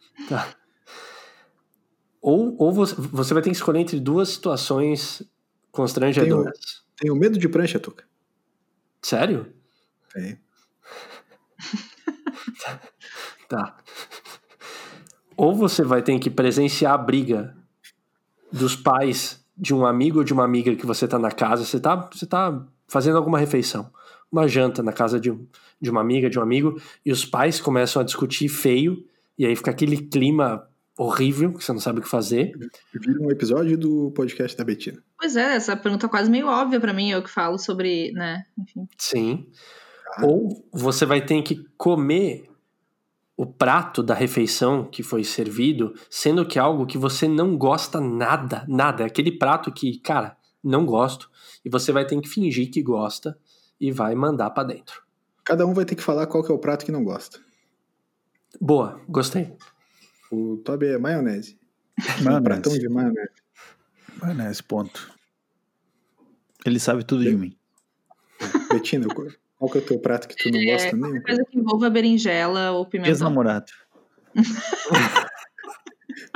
[2.21, 5.23] Ou, ou você, você vai ter que escolher entre duas situações
[5.71, 6.84] constrangedoras.
[6.97, 8.03] Tenho medo de prancha, Tuca.
[9.01, 9.53] Sério?
[10.13, 10.38] Tenho.
[13.47, 13.78] Tá.
[15.38, 17.55] Ou você vai ter que presenciar a briga
[18.51, 21.80] dos pais de um amigo ou de uma amiga que você tá na casa, você
[21.80, 23.89] tá, você tá fazendo alguma refeição,
[24.36, 25.33] uma janta na casa de,
[25.81, 29.05] de uma amiga, de um amigo, e os pais começam a discutir feio,
[29.38, 30.67] e aí fica aquele clima
[30.97, 32.53] horrível, que você não sabe o que fazer.
[32.93, 35.01] Vira um episódio do podcast da Betina.
[35.19, 38.45] Pois é, essa pergunta é quase meio óbvia pra mim, eu que falo sobre, né,
[38.57, 38.88] enfim.
[38.97, 39.47] Sim.
[40.17, 40.25] Ah.
[40.25, 42.49] Ou você vai ter que comer
[43.38, 47.99] o prato da refeição que foi servido, sendo que é algo que você não gosta
[47.99, 49.03] nada, nada.
[49.03, 51.29] É aquele prato que, cara, não gosto.
[51.63, 53.38] E você vai ter que fingir que gosta
[53.80, 55.03] e vai mandar pra dentro.
[55.43, 57.39] Cada um vai ter que falar qual que é o prato que não gosta.
[58.59, 59.55] Boa, gostei.
[60.32, 61.59] O Toby é maionese.
[62.19, 62.43] Um Maionese.
[62.43, 63.30] pratão de maionese.
[64.21, 65.13] Maionese, ponto.
[66.65, 67.55] Ele sabe tudo de mim.
[68.71, 71.21] Betina, qual qual que é o teu prato que tu não gosta nenhum?
[71.21, 73.11] Coisa que envolva berinjela ou pimentão.
[73.11, 73.71] Ex-namorado.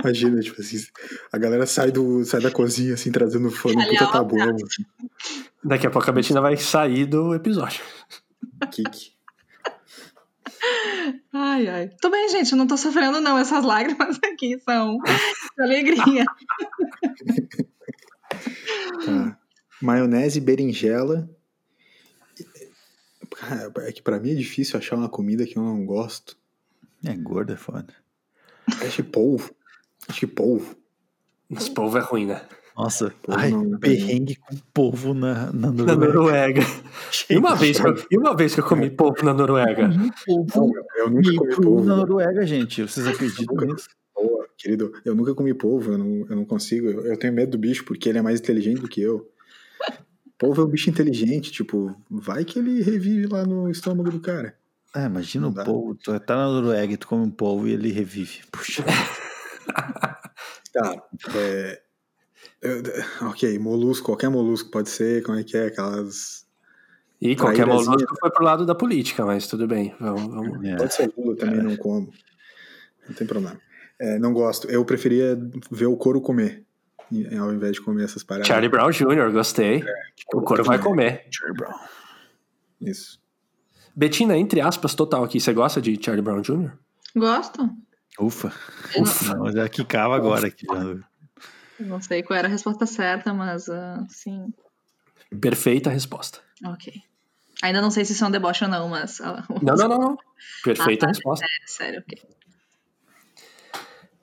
[0.03, 0.77] Imagina, tipo assim,
[1.31, 4.55] a galera sai, do, sai da cozinha, assim, trazendo fone, um puta tabuão,
[5.63, 7.83] Daqui a pouco a Betina vai sair do episódio.
[8.71, 9.11] kick.
[11.33, 11.89] Ai, ai.
[12.01, 14.97] Tô bem, gente, eu não tô sofrendo não, essas lágrimas aqui são
[15.57, 16.25] de alegria.
[19.05, 19.37] Tá.
[19.81, 21.29] Maionese, berinjela.
[23.35, 26.37] Cara, é que pra mim é difícil achar uma comida que eu não gosto.
[27.05, 27.93] É gordo, é foda.
[28.85, 29.55] Acho que polvo.
[30.09, 30.75] Acho que polvo.
[31.51, 32.41] Esse povo é ruim, né?
[32.75, 33.79] Nossa, Pô, ai, não, não.
[33.79, 36.13] perrengue com polvo na, na Na Noruega.
[36.13, 36.61] Noruega.
[37.29, 39.87] E uma, vez que eu, e uma vez que eu comi polvo na Noruega.
[39.89, 41.83] Não, Polvo eu nunca comi polvo.
[41.85, 42.81] na Noruega, gente.
[42.83, 43.65] Vocês acreditam Nunca.
[43.65, 43.89] nisso?
[44.15, 46.87] Boa, querido, eu nunca comi polvo, eu não, eu não consigo.
[46.87, 49.29] Eu, eu tenho medo do bicho porque ele é mais inteligente do que eu.
[50.37, 54.55] Polvo é um bicho inteligente, tipo, vai que ele revive lá no estômago do cara.
[54.93, 55.65] Ah, imagina Não o dá.
[55.65, 55.95] polvo.
[55.95, 58.39] Tu tá na Noruega e tu come um polvo e ele revive.
[58.51, 58.83] Puxa.
[60.71, 60.95] Tá,
[61.35, 61.81] é.
[63.21, 65.65] ok, molusco, qualquer molusco pode ser, como é que é?
[65.65, 66.45] Aquelas.
[67.19, 69.95] E qualquer molusco foi pro lado da política, mas tudo bem.
[69.99, 70.63] Vamos, vamos.
[70.67, 70.75] É.
[70.75, 72.11] Pode ser lula, também não como.
[73.07, 73.59] Não tem problema.
[73.99, 74.69] É, não gosto.
[74.69, 75.37] Eu preferia
[75.71, 76.63] ver o couro comer,
[77.39, 78.47] ao invés de comer essas paradas.
[78.47, 79.83] Charlie Brown Jr., gostei.
[80.33, 81.25] o couro vai comer.
[81.31, 81.73] Charlie Brown.
[82.79, 83.19] Isso.
[83.95, 85.39] Betina, entre aspas, total aqui.
[85.39, 86.71] Você gosta de Charlie Brown Jr.?
[87.15, 87.69] Gosto.
[88.19, 88.53] Ufa.
[88.95, 89.03] Eu
[89.37, 90.65] Não, já quicava agora aqui.
[90.65, 91.09] já.
[91.79, 94.53] Não sei qual era a resposta certa, mas ah, sim.
[95.39, 96.39] Perfeita resposta.
[96.65, 96.93] Ok.
[97.61, 99.19] Ainda não sei se isso é um deboche ou não, mas.
[99.61, 99.97] Não, não, não.
[99.97, 100.17] não.
[100.63, 101.45] Perfeita ah, tá, resposta.
[101.45, 102.39] Sério, sério, ok.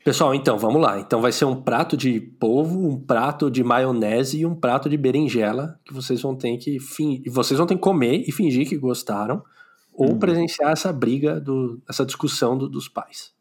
[0.04, 1.00] Pessoal, então, vamos lá.
[1.00, 4.96] Então vai ser um prato de polvo, um prato de maionese e um prato de
[4.96, 7.22] berinjela que vocês vão ter que fin...
[7.26, 9.42] vocês vão ter que comer e fingir que gostaram
[9.92, 10.18] ou hum.
[10.18, 11.82] presenciar essa briga, do...
[11.88, 13.35] essa discussão do, dos pais.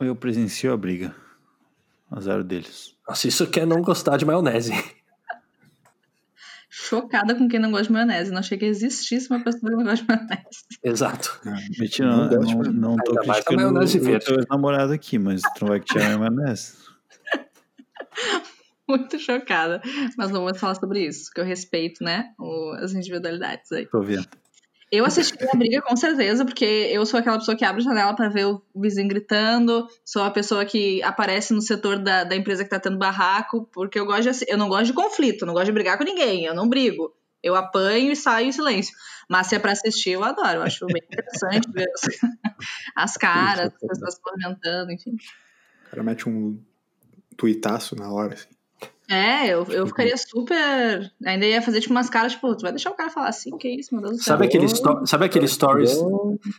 [0.00, 1.14] Eu presencio a briga.
[2.10, 2.96] Azar deles.
[3.06, 4.72] Nossa, isso quer não gostar de maionese.
[6.72, 8.30] Chocada com quem não gosta de maionese.
[8.30, 10.64] Não achei que existisse uma pessoa que não gosta de maionese.
[10.82, 11.40] Exato.
[11.44, 15.68] Ah, mentira, não, não, não, não tô criticando o teu namorado aqui, mas tu não
[15.68, 16.74] vai tirar a maionese.
[18.88, 19.80] Muito chocada.
[20.16, 22.32] Mas não vou falar sobre isso, que eu respeito, né?
[22.38, 23.86] O, as individualidades aí.
[23.86, 24.26] Tô vendo.
[24.92, 28.14] Eu assisti a briga com certeza, porque eu sou aquela pessoa que abre a janela
[28.14, 32.64] para ver o vizinho gritando, sou a pessoa que aparece no setor da, da empresa
[32.64, 35.66] que tá tendo barraco, porque eu gosto de, eu não gosto de conflito, não gosto
[35.66, 37.14] de brigar com ninguém, eu não brigo.
[37.42, 38.94] Eu apanho e saio em silêncio.
[39.28, 40.58] Mas se é pra assistir, eu adoro.
[40.58, 42.00] Eu acho bem interessante ver as,
[43.12, 45.14] as caras, as pessoas comentando, enfim.
[45.86, 46.60] O cara mete um
[47.36, 48.48] tuitaço na hora, assim.
[49.10, 51.12] É, eu, eu ficaria super.
[51.26, 53.68] Ainda ia fazer tipo umas caras, tipo, tu vai deixar o cara falar assim, que
[53.68, 54.34] isso, meu Deus do céu.
[54.34, 54.68] Sabe aquele,
[55.04, 55.98] sabe aquele stories,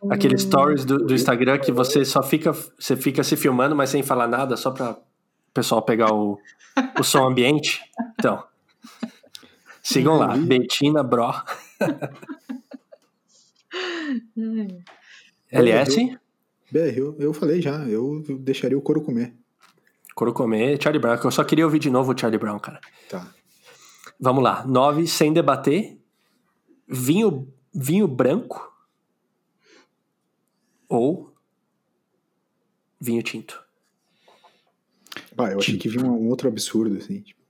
[0.10, 4.04] aquele stories do, do, Instagram que você só fica, você fica se filmando, mas sem
[4.04, 6.38] falar nada, só pra o pessoal pegar o,
[7.00, 7.80] o som ambiente?
[8.20, 8.44] Então.
[9.82, 11.34] Sigam lá, Betina Bro.
[15.50, 16.18] LS?
[16.70, 19.34] BR, eu, eu falei já, eu deixaria o couro comer.
[20.16, 22.80] Couro comer, Charlie Brown, que eu só queria ouvir de novo o Charlie Brown, cara.
[23.10, 23.34] Tá.
[24.20, 24.66] Vamos lá.
[24.66, 26.00] Nove, sem debater.
[26.88, 28.72] Vinho, vinho branco
[30.90, 31.34] ou
[33.00, 33.64] vinho tinto?
[35.38, 37.22] Ah, eu achei que vinha um, outro absurdo, assim.
[37.22, 37.42] Tipo,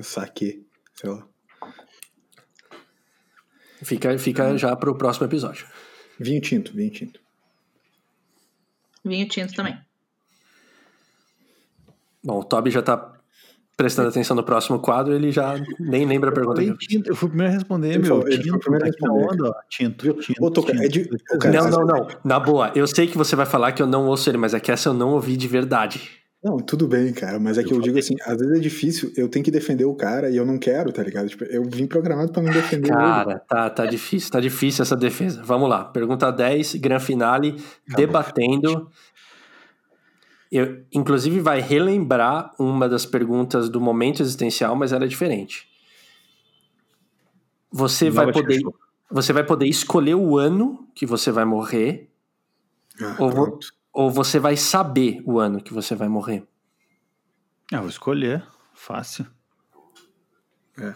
[0.00, 0.64] saque,
[0.94, 1.26] sei lá.
[3.82, 5.66] Fica, fica já pro próximo episódio.
[6.18, 7.20] Vinho tinto, vinho tinto.
[9.04, 9.78] Vinho tinto também.
[12.26, 13.12] Bom, o Toby já tá
[13.76, 16.60] prestando atenção no próximo quadro, ele já nem lembra a pergunta.
[16.60, 18.20] Eu, tinto, eu fui o primeiro a responder, ele meu.
[18.20, 19.24] Foi, tinto, foi o primeiro a responder.
[19.32, 20.82] Onda, tinto, tinto, Ô, tinto.
[20.82, 21.08] É de...
[21.52, 22.08] não, não, não.
[22.24, 24.58] Na boa, eu sei que você vai falar que eu não ouço ele, mas é
[24.58, 26.10] que essa eu não ouvi de verdade.
[26.42, 29.12] Não, tudo bem, cara, mas é que eu, eu digo assim, às vezes é difícil,
[29.16, 31.28] eu tenho que defender o cara e eu não quero, tá ligado?
[31.28, 33.40] Tipo, eu vim programado para não defender Cara, ele.
[33.48, 35.42] tá, tá difícil, tá difícil essa defesa.
[35.44, 37.96] Vamos lá, pergunta 10, gran finale, Acabou.
[37.96, 38.90] debatendo
[40.50, 45.68] eu, inclusive, vai relembrar uma das perguntas do momento existencial, mas ela é diferente.
[47.70, 48.62] Você vai poder,
[49.10, 52.10] você vai poder escolher o ano que você vai morrer,
[53.00, 53.58] ah, ou,
[53.92, 56.46] ou você vai saber o ano que você vai morrer.
[57.72, 58.46] Ah, vou escolher.
[58.72, 59.26] Fácil.
[60.78, 60.94] É.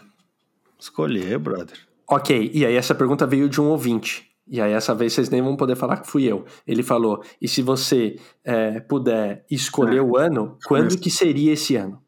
[0.79, 1.77] Escolher, brother.
[2.07, 4.30] Ok, e aí essa pergunta veio de um ouvinte.
[4.47, 6.45] E aí, essa vez, vocês nem vão poder falar que fui eu.
[6.67, 10.01] Ele falou: e se você é, puder escolher é.
[10.01, 12.01] o ano, quando que seria esse ano?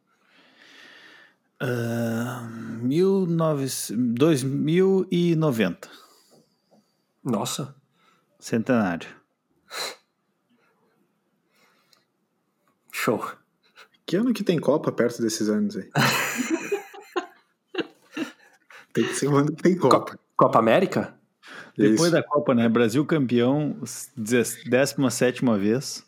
[1.61, 3.67] Uh, 19...
[4.15, 5.89] 2090.
[7.23, 7.73] Nossa.
[8.37, 9.07] Centenário.
[12.91, 13.25] Show.
[14.05, 15.89] Que ano que tem Copa perto desses anos aí?
[18.91, 19.99] tem que ser um ano que tem Copa.
[19.99, 21.17] Copa, Copa América?
[21.77, 22.11] Depois Isso.
[22.11, 22.69] da Copa, né?
[22.69, 23.75] Brasil campeão,
[24.15, 26.03] 17 vez.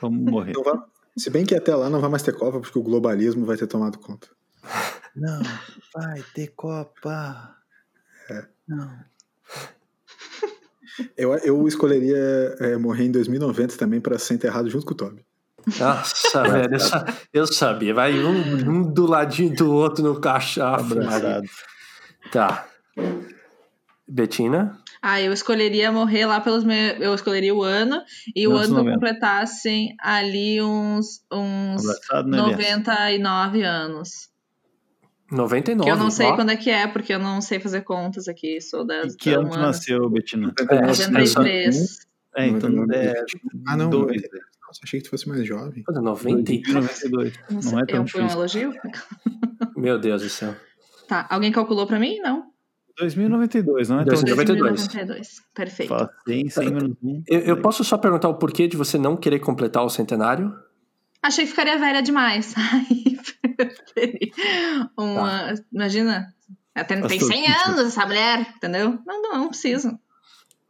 [0.00, 0.52] Vamos morrer.
[0.64, 0.78] Vai,
[1.16, 3.66] se bem que até lá não vai mais ter Copa, porque o globalismo vai ter
[3.66, 4.28] tomado conta.
[5.16, 5.42] Não,
[5.92, 7.56] vai ter Copa.
[8.30, 8.44] É.
[8.68, 8.98] Não.
[11.16, 12.16] Eu, eu escolheria
[12.60, 15.24] é, morrer em 2090 também para ser enterrado junto com o Toby.
[15.78, 16.76] Nossa, velho,
[17.32, 17.92] eu, sabia.
[17.92, 20.94] Vai um, um, do ladinho do outro no cachaço.
[22.30, 22.66] Tá.
[24.08, 24.78] Betina?
[25.02, 27.00] Ah, eu escolheria morrer lá pelos meus.
[27.00, 28.02] Eu escolheria o ano
[28.34, 31.82] e o ano que completassem ali uns, uns
[32.24, 34.30] 99 anos.
[35.30, 35.84] 99?
[35.84, 36.34] Que eu não sei ó.
[36.34, 38.60] quando é que é, porque eu não sei fazer contas aqui.
[38.60, 39.12] Sou das.
[39.12, 40.52] E que ano que nasceu, Betina?
[40.70, 41.98] É, 93.
[42.34, 42.70] É, então.
[42.90, 43.24] É,
[43.66, 43.90] ah, não.
[43.90, 44.22] Dois.
[44.66, 45.84] Nossa, achei que tu fosse mais jovem.
[45.86, 46.72] 90?
[46.72, 47.32] 92.
[47.50, 48.72] Não, não é tão Foi um elogio?
[49.76, 50.54] Meu Deus do céu.
[51.06, 52.18] Tá, alguém calculou pra mim?
[52.18, 52.50] Não?
[52.98, 54.04] 2092, não é?
[54.04, 54.88] 2092.
[54.88, 55.42] 2092.
[55.54, 56.10] Perfeito.
[56.26, 57.22] Sim, 100 menos 1.
[57.26, 60.54] Eu, eu posso só perguntar o porquê de você não querer completar o centenário?
[61.22, 62.54] Achei que ficaria velha demais.
[64.96, 65.62] uma, tá.
[65.72, 66.34] Imagina,
[66.74, 68.98] até tem 100 anos essa mulher, entendeu?
[69.06, 69.98] Não, não, não preciso.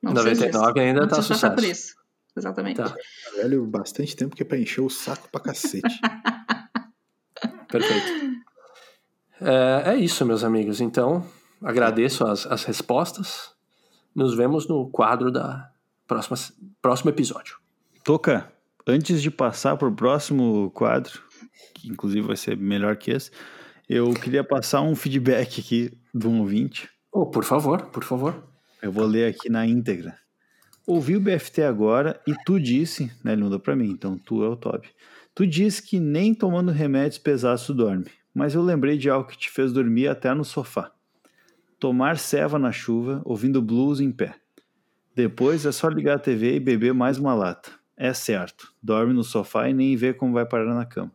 [0.03, 1.55] Não 99 ainda não tá sucesso.
[1.55, 1.95] por isso.
[2.37, 2.76] Exatamente.
[2.76, 2.95] Tá.
[3.37, 6.01] Velho, bastante tempo que é pra encher o saco pra cacete.
[7.68, 8.39] Perfeito.
[9.41, 10.81] É, é isso, meus amigos.
[10.81, 11.26] Então,
[11.62, 13.52] agradeço as, as respostas.
[14.14, 15.70] nos vemos no quadro da
[16.06, 16.36] próxima
[16.80, 17.56] próximo episódio.
[18.04, 18.50] Toca,
[18.86, 21.20] antes de passar para o próximo quadro,
[21.74, 23.30] que inclusive vai ser melhor que esse,
[23.88, 26.88] eu queria passar um feedback aqui de um ouvinte.
[27.12, 28.44] Oh, por favor, por favor.
[28.82, 30.16] Eu vou ler aqui na íntegra.
[30.86, 34.48] Ouvi o BFT agora e tu disse, né, ele mandou para mim, então tu é
[34.48, 34.88] o top.
[35.34, 39.36] Tu disse que nem tomando remédios pesados tu dorme, mas eu lembrei de algo que
[39.36, 40.90] te fez dormir até no sofá.
[41.79, 44.35] Tomar ceva na chuva, ouvindo blues em pé.
[45.14, 47.70] Depois é só ligar a TV e beber mais uma lata.
[47.97, 48.72] É certo.
[48.83, 51.12] Dorme no sofá e nem vê como vai parar na cama.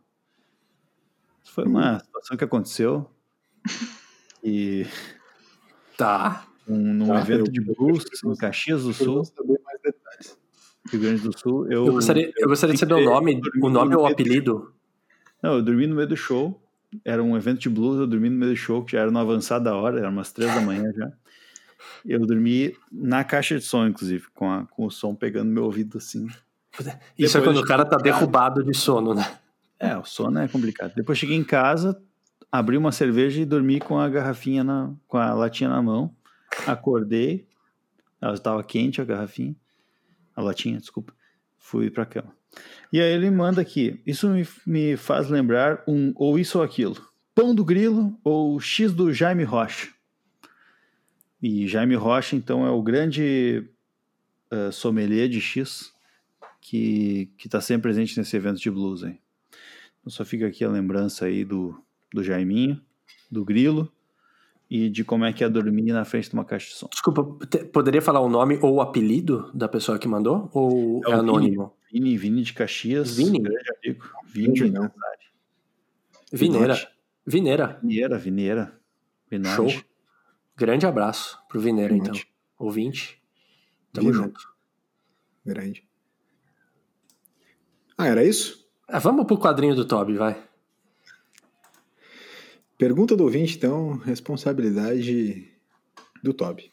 [1.44, 3.10] Foi uma situação que aconteceu.
[4.42, 4.86] E.
[5.96, 6.44] Tá.
[6.66, 9.80] Um, num Tá, evento eu- de blues em Caxias do Eu Sul, vou saber mais
[9.80, 10.38] detalhes.
[10.90, 11.70] Rio Grande do Sul.
[11.70, 14.74] Eu, Eu gostaria, eu gostaria de saber o nome, o nome no ou o apelido.
[15.40, 16.60] Não, eu dormi no meio do show.
[17.04, 19.18] Era um evento de blues, eu dormi no meio do show, que já era no
[19.18, 21.10] avançado da hora, era umas três da manhã já.
[22.04, 25.98] Eu dormi na caixa de som, inclusive, com, a- com o som pegando meu ouvido
[25.98, 26.26] assim.
[27.18, 29.38] Isso é Depois quando o cara tá derrubado de sono, né?
[29.78, 30.92] É, o sono é complicado.
[30.94, 32.00] Depois cheguei em casa,
[32.50, 36.14] abri uma cerveja e dormi com a garrafinha na, com a latinha na mão.
[36.66, 37.46] Acordei,
[38.20, 39.54] ela estava quente a garrafinha,
[40.34, 41.12] a latinha, desculpa.
[41.58, 42.32] Fui pra cama.
[42.94, 46.96] E aí ele manda aqui, isso me, me faz lembrar um ou isso ou aquilo.
[47.34, 49.88] Pão do grilo ou X do Jaime Rocha.
[51.42, 53.64] E Jaime Rocha, então, é o grande
[54.48, 55.92] eh, sommelier de X
[56.60, 59.18] que está sempre presente nesse evento de blues aí.
[59.98, 61.74] Então só fica aqui a lembrança aí do,
[62.12, 62.80] do Jaiminho,
[63.28, 63.90] do Grilo
[64.70, 66.88] e de como é que é dormir na frente de uma caixa de som.
[66.90, 70.48] Desculpa, te- poderia falar o nome ou o apelido da pessoa que mandou?
[70.54, 71.72] Ou É é, o anônimo?
[71.94, 73.38] Vini, Vini de Caxias, Vini?
[73.38, 74.04] grande amigo.
[74.26, 74.90] Vini, Vini, não.
[76.32, 76.92] Vineira.
[77.24, 77.78] Vineira.
[77.80, 78.80] Vineira, Vineira.
[79.30, 79.54] Vinote.
[79.54, 79.84] Show.
[80.56, 82.12] Grande abraço pro Vineira, então.
[82.58, 83.22] Ouvinte.
[83.92, 84.26] Tamo Vinote.
[84.26, 84.54] junto.
[85.46, 85.88] Grande.
[87.96, 88.68] Ah, era isso?
[88.88, 90.44] Ah, vamos pro quadrinho do Toby, vai.
[92.76, 95.48] Pergunta do ouvinte, então, responsabilidade
[96.24, 96.72] do Toby.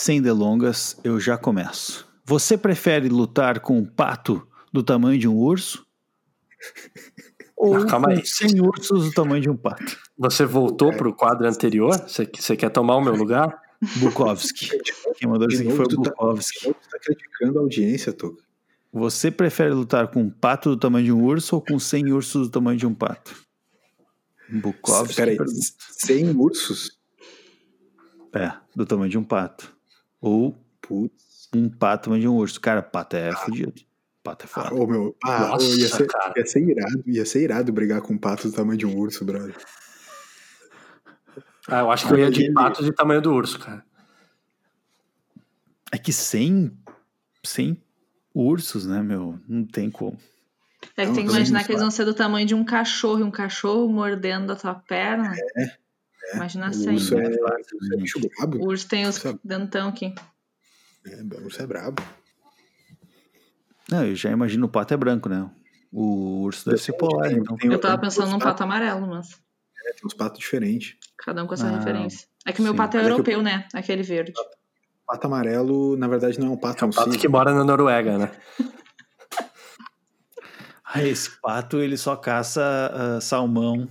[0.00, 2.08] Sem delongas, eu já começo.
[2.24, 5.86] Você prefere lutar com um pato do tamanho de um urso?
[7.54, 8.20] Ou calma aí.
[8.20, 9.98] com 100 ursos do tamanho de um pato?
[10.16, 11.92] Você voltou pro quadro anterior?
[12.08, 13.54] Você, você quer tomar o meu lugar?
[13.98, 14.70] Bukowski.
[15.18, 16.60] Quem mandou isso De aqui foi o tá- Bukowski.
[16.60, 18.42] Você está criticando a audiência, Toca.
[18.90, 22.46] Você prefere lutar com um pato do tamanho de um urso ou com 100 ursos
[22.48, 23.36] do tamanho de um pato?
[24.48, 25.14] Bukowski.
[25.16, 25.60] Peraí, pergunta.
[26.06, 26.98] 100 ursos?
[28.34, 29.78] É, do tamanho de um pato.
[30.20, 31.48] Ou Putz.
[31.54, 32.60] um pato do tamanho de um urso.
[32.60, 33.74] Cara, pato é fudido.
[34.22, 34.74] Pato é Ah, foda.
[34.74, 35.16] ô, meu.
[35.24, 36.32] Ah, Nossa, ô, ia, ser, cara.
[36.36, 37.02] ia ser irado.
[37.06, 39.56] Ia ser irado brigar com um pato do tamanho de um urso, brother.
[41.68, 43.84] Ah, eu acho que eu ia de pato de tamanho do urso, cara.
[45.92, 46.72] É que 100,
[47.44, 47.82] 100
[48.34, 49.38] ursos, né, meu?
[49.48, 50.18] Não tem como.
[50.96, 53.20] É que Não, tem que imaginar que eles vão ser do tamanho de um cachorro,
[53.20, 55.34] e um cachorro mordendo a tua perna.
[55.34, 55.78] Imagina
[56.34, 57.36] O urso é, né?
[57.36, 58.58] o urso é bicho brabo.
[58.58, 59.40] O urso tem os Sabe?
[59.44, 60.14] dentão aqui.
[61.06, 62.02] É, o urso é brabo.
[63.90, 65.50] Não, eu já imagino o pato é branco, né?
[65.92, 67.56] O urso deve ser polar, Tem- então.
[67.56, 69.30] tem- Eu tava pensando num pato amarelo, mas
[69.86, 70.96] é, Tem uns patos diferentes.
[71.18, 72.28] cada um com essa Ah, referência.
[72.46, 72.76] É que meu sim.
[72.76, 73.66] pato é Mas é que europeu, né?
[73.74, 74.32] Aquele verde.
[75.06, 78.16] Pato amarelo, na verdade, não é um pato, É um pato que mora na Noruega,
[78.18, 78.30] né?
[80.92, 82.62] Ah, esse pato, ele só caça
[82.92, 83.88] ah, salmão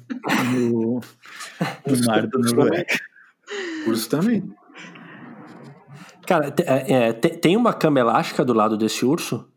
[0.54, 1.00] no,
[1.88, 2.86] no mar da Noruega.
[3.88, 4.54] Urso também.
[6.28, 9.47] Cara, é, é, te- tem uma cama elástica do lado desse urso?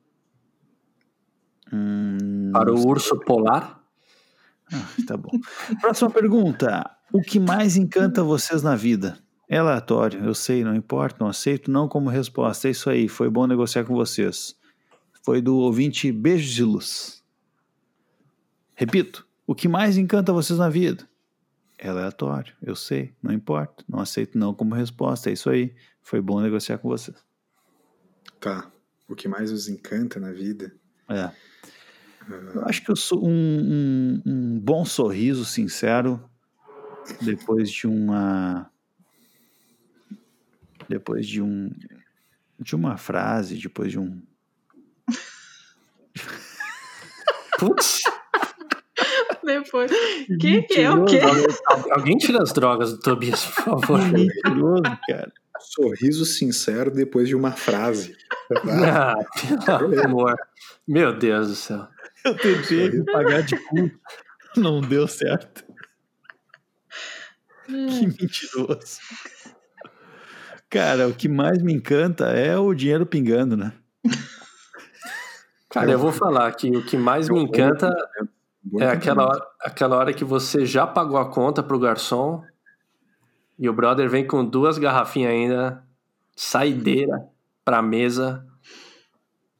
[1.72, 3.82] Hum, Para o urso polar?
[5.06, 5.30] Tá bom.
[5.80, 6.88] Próxima pergunta.
[7.12, 9.18] O que mais encanta vocês na vida?
[9.48, 12.68] É aleatório, eu sei, não importa, não aceito, não como resposta.
[12.68, 14.54] É isso aí, foi bom negociar com vocês.
[15.22, 17.21] Foi do ouvinte Beijos de Luz.
[18.84, 21.08] Repito, o que mais encanta vocês na vida?
[21.78, 25.30] É aleatório, eu sei, não importa, não aceito, não como resposta.
[25.30, 27.16] É isso aí, foi bom negociar com vocês.
[28.40, 28.70] Tá.
[29.08, 30.72] O que mais os encanta na vida?
[31.08, 31.30] É.
[32.54, 36.22] Eu acho que eu sou um, um- um bom sorriso sincero
[37.20, 38.70] depois de uma.
[40.88, 41.70] Depois de um.
[42.60, 44.22] De uma frase, depois de um.
[47.58, 48.02] Putz,
[49.44, 49.90] Depois.
[50.40, 51.20] Que que é o quê?
[51.66, 54.00] al- alguém tira as drogas do Tobias, por favor.
[54.02, 55.32] Mentiroso, cara.
[55.60, 58.16] Sorriso sincero depois de uma frase.
[58.88, 59.14] Ah,
[59.78, 60.36] pelo amor.
[60.86, 61.86] Meu Deus do céu.
[62.24, 63.90] Eu tentei pagar de cu,
[64.56, 65.64] não deu certo.
[67.66, 68.98] Que mentiroso.
[70.68, 73.72] Cara, o que mais me encanta é o dinheiro pingando, né?
[75.68, 77.90] Cara, eu vou falar que o que mais me encanta
[78.78, 82.42] é aquela hora, aquela hora que você já pagou a conta pro garçom
[83.58, 85.84] e o brother vem com duas garrafinhas ainda,
[86.34, 87.28] saideira
[87.64, 88.46] pra mesa.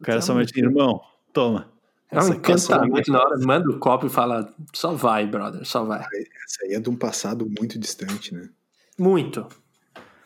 [0.00, 1.00] O cara somente, irmão,
[1.32, 1.70] toma.
[2.10, 6.00] É um encantamento na hora, manda o copo e fala, só vai, brother, só vai.
[6.00, 8.50] Essa aí é de um passado muito distante, né?
[8.98, 9.46] Muito.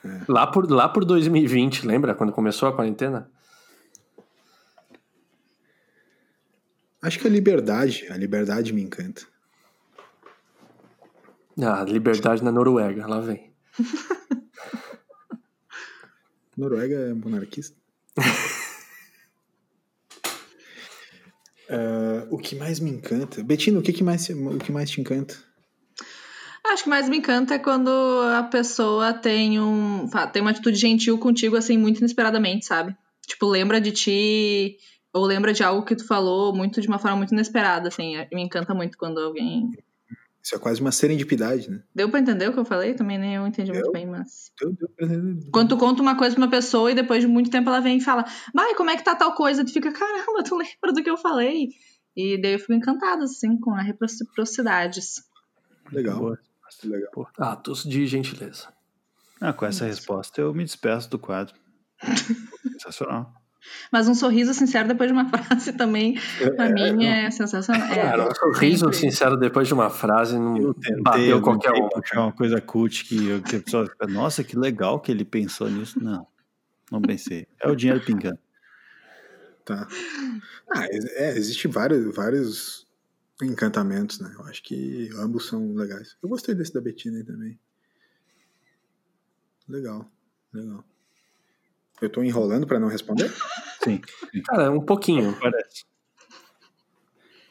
[0.04, 0.20] É.
[0.28, 3.30] Lá, por, lá por 2020, lembra quando começou a quarentena?
[7.06, 9.22] Acho que a liberdade, a liberdade me encanta.
[11.62, 13.52] Ah, liberdade na Noruega, lá vem.
[16.58, 17.76] Noruega é monarquista?
[21.70, 23.40] uh, o que mais me encanta?
[23.40, 25.36] Betina, o que, que mais, o que mais te encanta?
[26.72, 27.88] Acho que mais me encanta é quando
[28.36, 32.96] a pessoa tem um tem uma atitude gentil contigo assim muito inesperadamente, sabe?
[33.28, 34.76] Tipo, lembra de ti
[35.16, 38.16] ou lembra de algo que tu falou muito de uma forma muito inesperada, assim.
[38.32, 39.70] Me encanta muito quando alguém.
[40.42, 41.82] Isso é quase uma serendipidade, né?
[41.94, 42.94] Deu pra entender o que eu falei?
[42.94, 44.52] Também nem eu entendi deu, muito bem, mas.
[44.60, 45.50] Deu, deu pra entender.
[45.50, 47.96] Quando tu conta uma coisa pra uma pessoa e depois de muito tempo ela vem
[47.96, 48.24] e fala,
[48.54, 49.64] vai, como é que tá tal coisa?
[49.64, 51.70] Tu fica, caramba, tu lembra do que eu falei?
[52.14, 55.24] E daí eu fico encantada, assim, com a reciprocidades.
[55.90, 56.18] Legal.
[56.18, 56.38] Boa.
[56.84, 57.30] Legal.
[57.38, 58.68] Atos de gentileza.
[59.40, 61.54] Ah, com essa resposta eu me despeço do quadro.
[62.72, 63.32] Sensacional.
[63.90, 66.18] Mas um sorriso sincero depois de uma frase também,
[66.56, 67.88] pra é, mim, é sensacional.
[67.88, 68.96] Cara, é, um sorriso sempre.
[68.98, 71.88] sincero depois de uma frase não eu tentei, bateu qualquer um.
[71.88, 75.70] puxar uma coisa cult que, que a pessoa fica, nossa, que legal que ele pensou
[75.70, 76.02] nisso.
[76.02, 76.26] Não,
[76.90, 77.46] não pensei.
[77.60, 78.38] É o dinheiro pingando.
[79.64, 79.88] Tá.
[80.70, 82.86] Ah, é, existe vários, vários
[83.42, 84.32] encantamentos, né?
[84.38, 86.16] Eu acho que ambos são legais.
[86.22, 87.58] Eu gostei desse da Betina aí também.
[89.68, 90.08] Legal,
[90.52, 90.84] legal.
[92.00, 93.32] Eu tô enrolando para não responder?
[93.82, 94.00] Sim.
[94.44, 95.36] Cara, um pouquinho.
[95.40, 95.84] Parece.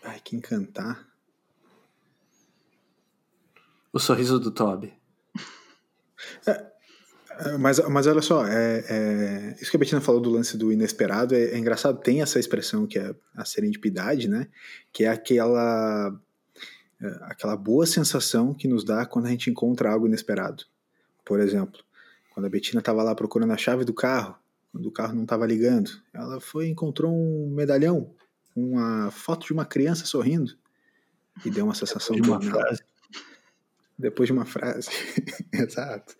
[0.04, 1.08] Ai, que encantar.
[3.92, 4.94] O sorriso do Toby.
[6.46, 6.66] É,
[7.40, 10.72] é, mas, mas olha só, é, é, isso que a Betina falou do lance do
[10.72, 12.00] inesperado é, é, engraçado.
[12.00, 14.48] Tem essa expressão que é a serendipidade, né?
[14.92, 16.14] Que é aquela,
[17.02, 20.66] é, aquela boa sensação que nos dá quando a gente encontra algo inesperado.
[21.26, 21.85] Por exemplo,
[22.36, 24.38] quando a Betina estava lá procurando a chave do carro,
[24.70, 28.14] quando o carro não estava ligando, ela foi e encontrou um medalhão,
[28.54, 30.54] uma foto de uma criança sorrindo
[31.46, 32.84] e deu uma sensação de uma frase.
[33.98, 34.90] Depois de uma frase,
[35.54, 36.14] exato.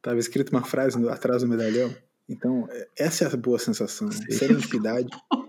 [0.00, 1.92] Tava escrito uma frase no, atrás do medalhão.
[2.28, 4.08] Então, é, essa é a boa sensação.
[4.12, 4.30] Sim.
[4.30, 5.08] Serendipidade.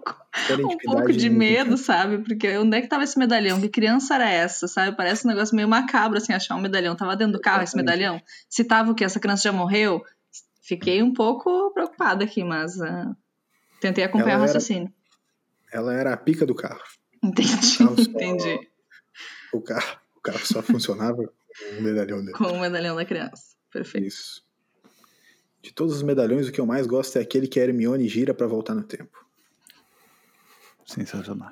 [0.60, 2.20] um pouco de medo, sabe?
[2.20, 3.60] Porque onde é que tava esse medalhão?
[3.60, 4.96] Que criança era essa, sabe?
[4.96, 6.96] Parece um negócio meio macabro, assim, achar um medalhão.
[6.96, 8.22] Tava dentro do carro esse medalhão?
[8.50, 9.04] Se tava o quê?
[9.04, 10.04] Essa criança já morreu?
[10.62, 13.16] Fiquei um pouco preocupada aqui, mas uh,
[13.80, 14.94] tentei acompanhar ela o raciocínio.
[15.72, 16.84] Era, ela era a pica do carro.
[17.24, 18.70] Entendi, o carro só, entendi.
[19.54, 22.34] O carro, o carro só funcionava com o medalhão dele.
[22.34, 24.08] Com o medalhão da criança, perfeito.
[24.08, 24.44] Isso.
[25.62, 28.34] De todos os medalhões, o que eu mais gosto é aquele que a Hermione gira
[28.34, 29.27] para voltar no tempo.
[30.88, 31.52] Sensacional.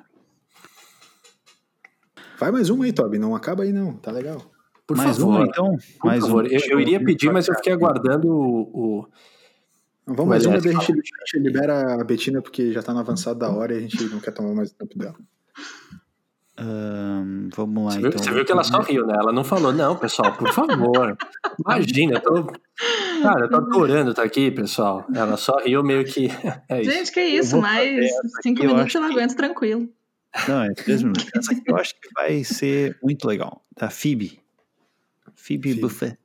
[2.38, 3.18] Vai mais uma aí, Toby.
[3.18, 3.94] Não acaba aí, não.
[3.94, 4.40] Tá legal.
[4.86, 5.36] Por mais favor.
[5.36, 5.76] uma, então?
[6.00, 6.50] Por mais favor.
[6.50, 8.60] Eu, eu, iria pedir, mas eu fiquei aguardando o.
[8.72, 9.08] o...
[10.06, 13.00] Vamos mais uma, daí a gente, a gente libera a Betina, porque já tá no
[13.00, 15.16] avançado da hora e a gente não quer tomar mais tempo dela.
[16.58, 18.10] Um, vamos lá, você então.
[18.10, 19.14] Viu, você viu que ela só riu, né?
[19.18, 21.16] Ela não falou, não, pessoal, por favor.
[21.60, 22.52] Imagina, eu tô.
[23.22, 25.06] Cara, eu tô adorando estar aqui, pessoal.
[25.14, 26.28] Ela só riu meio que.
[26.68, 26.90] É isso.
[26.90, 28.10] Gente, que isso, mais
[28.42, 29.36] cinco minutos eu não aguento que...
[29.36, 29.88] tranquilo.
[30.48, 31.26] Não, é três minutos.
[31.34, 33.64] Essa aqui eu acho que vai ser muito legal.
[33.76, 34.40] Da Phoebe.
[35.34, 35.80] Phoebe, Phoebe.
[35.80, 36.18] Buffet.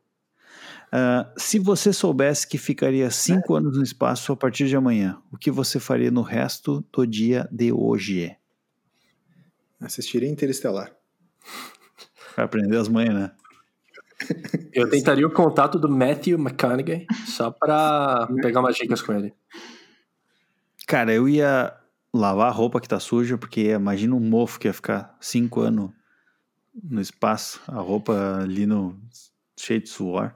[0.94, 3.60] Uh, se você soubesse que ficaria cinco é.
[3.60, 7.48] anos no espaço a partir de amanhã, o que você faria no resto do dia
[7.52, 8.36] de hoje?
[9.80, 10.92] Assistiria Interestelar.
[12.36, 13.32] Vai aprender as manhas, né?
[14.74, 19.34] Eu tentaria o contato do Matthew McConaughey só pra pegar umas dicas com ele.
[20.88, 21.74] Cara, eu ia
[22.14, 25.92] lavar a roupa que tá suja, porque imagina um mofo que ia ficar cinco anos
[26.84, 29.00] no espaço, a roupa ali no
[29.58, 30.34] cheio de suor.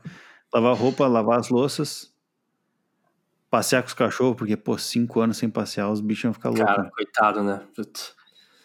[0.54, 2.14] Lavar a roupa, lavar as louças,
[3.50, 6.66] passear com os cachorros, porque, pô, cinco anos sem passear, os bichos iam ficar loucos.
[6.66, 7.62] Cara, coitado, né?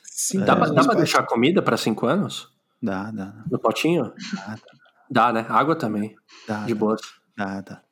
[0.03, 2.53] Sim, dá, é, dá pra deixar comida para cinco anos?
[2.83, 3.45] Dá, dá.
[3.51, 4.13] No potinho?
[4.35, 4.80] Dá, dá.
[5.11, 5.45] Dá, né?
[5.49, 6.15] Água também.
[6.47, 6.65] Dá.
[6.65, 7.01] De boas.
[7.37, 7.83] Dá, dá.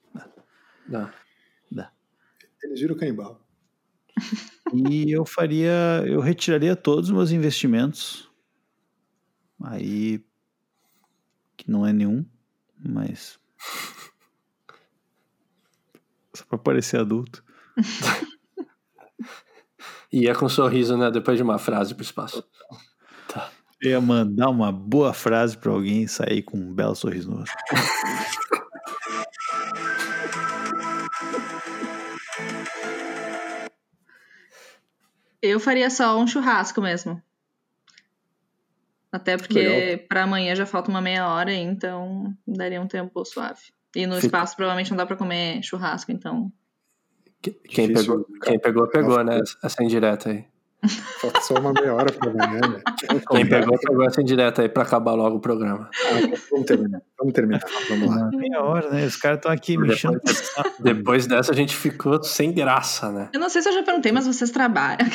[0.86, 1.14] Dá.
[1.70, 1.92] Dá.
[2.62, 3.44] Eles viram canibal.
[4.72, 8.30] e eu faria, eu retiraria todos os meus investimentos.
[9.64, 10.24] Aí
[11.56, 12.24] que não é nenhum,
[12.78, 13.40] mas
[16.32, 17.42] só para parecer adulto.
[20.12, 21.10] Ia com um sorriso, né?
[21.10, 22.48] Depois de uma frase pro espaço.
[23.80, 27.36] Eu ia mandar uma boa frase para alguém e sair com um belo sorriso no
[27.38, 27.55] rosto.
[35.40, 37.22] Eu faria só um churrasco mesmo.
[39.12, 43.62] Até porque para amanhã já falta uma meia hora, então daria um tempo suave.
[43.94, 46.52] E no espaço provavelmente não dá para comer churrasco, então.
[47.40, 49.40] Quem pegou, quem pegou, pegou, né?
[49.62, 50.44] Essa indireta aí.
[51.20, 52.80] Falta só uma meia hora pra amanhã, né?
[53.30, 55.90] Quem pegou, pegou essa indireta aí pra acabar logo o programa.
[55.92, 57.64] Ah, vamos terminar, vamos terminar.
[57.88, 58.30] Vamos lá.
[58.30, 59.05] Meia hora, né?
[59.05, 60.20] Os caras estão aqui mexendo.
[60.20, 63.28] Depois, depois dessa a gente ficou sem graça, né?
[63.32, 65.09] Eu não sei se eu já perguntei, mas vocês trabalham.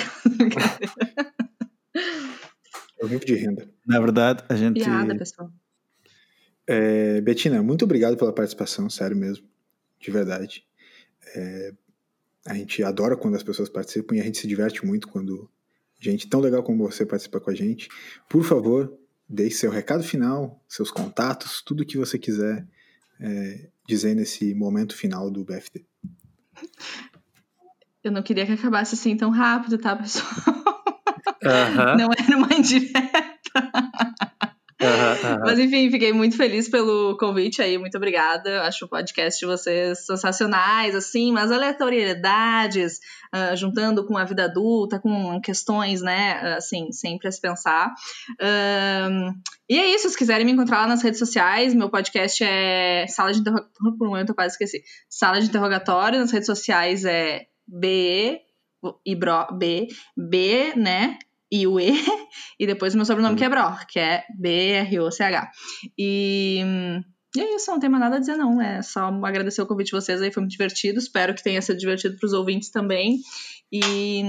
[3.00, 3.70] Eu vivo de renda.
[3.88, 4.84] Na verdade, a gente.
[4.84, 5.50] Piada, pessoal.
[6.68, 9.46] É, Betina, muito obrigado pela participação, sério mesmo.
[10.00, 10.66] De verdade.
[11.36, 11.74] É,
[12.46, 15.50] a gente adora quando as pessoas participam e a gente se diverte muito quando
[16.12, 17.90] gente tão legal como você participa com a gente.
[18.30, 18.94] Por favor,
[19.28, 22.68] deixe seu recado final, seus contatos, tudo que você quiser
[23.20, 25.86] é, dizer nesse momento final do BFD.
[28.04, 30.28] Eu não queria que acabasse assim tão rápido, tá, pessoal?
[31.44, 31.98] Uh -huh.
[31.98, 33.12] Não era uma indireta.
[35.42, 38.64] Mas enfim, fiquei muito feliz pelo convite aí, muito obrigada.
[38.64, 43.00] Acho o podcast de vocês sensacionais, assim, mas aleatoriedades,
[43.34, 47.94] uh, juntando com a vida adulta, com questões, né, assim, sempre a se pensar.
[48.34, 49.34] Uh,
[49.70, 53.32] e é isso, se quiserem me encontrar lá nas redes sociais, meu podcast é Sala
[53.34, 54.84] de Interrogatório, por um momento eu quase esqueci.
[55.10, 58.42] Sala de Interrogatório, nas redes sociais é BE,
[59.06, 59.88] e B,
[60.18, 61.18] B, né?
[61.54, 61.94] E o E,
[62.60, 65.52] e depois o meu sobrenome que é Broch, que é B-R-O-C-H.
[65.96, 66.60] E,
[67.36, 69.92] e é isso, não tem mais nada a dizer não, é só agradecer o convite
[69.92, 73.20] de vocês aí, foi muito divertido, espero que tenha sido divertido para os ouvintes também.
[73.72, 74.24] E,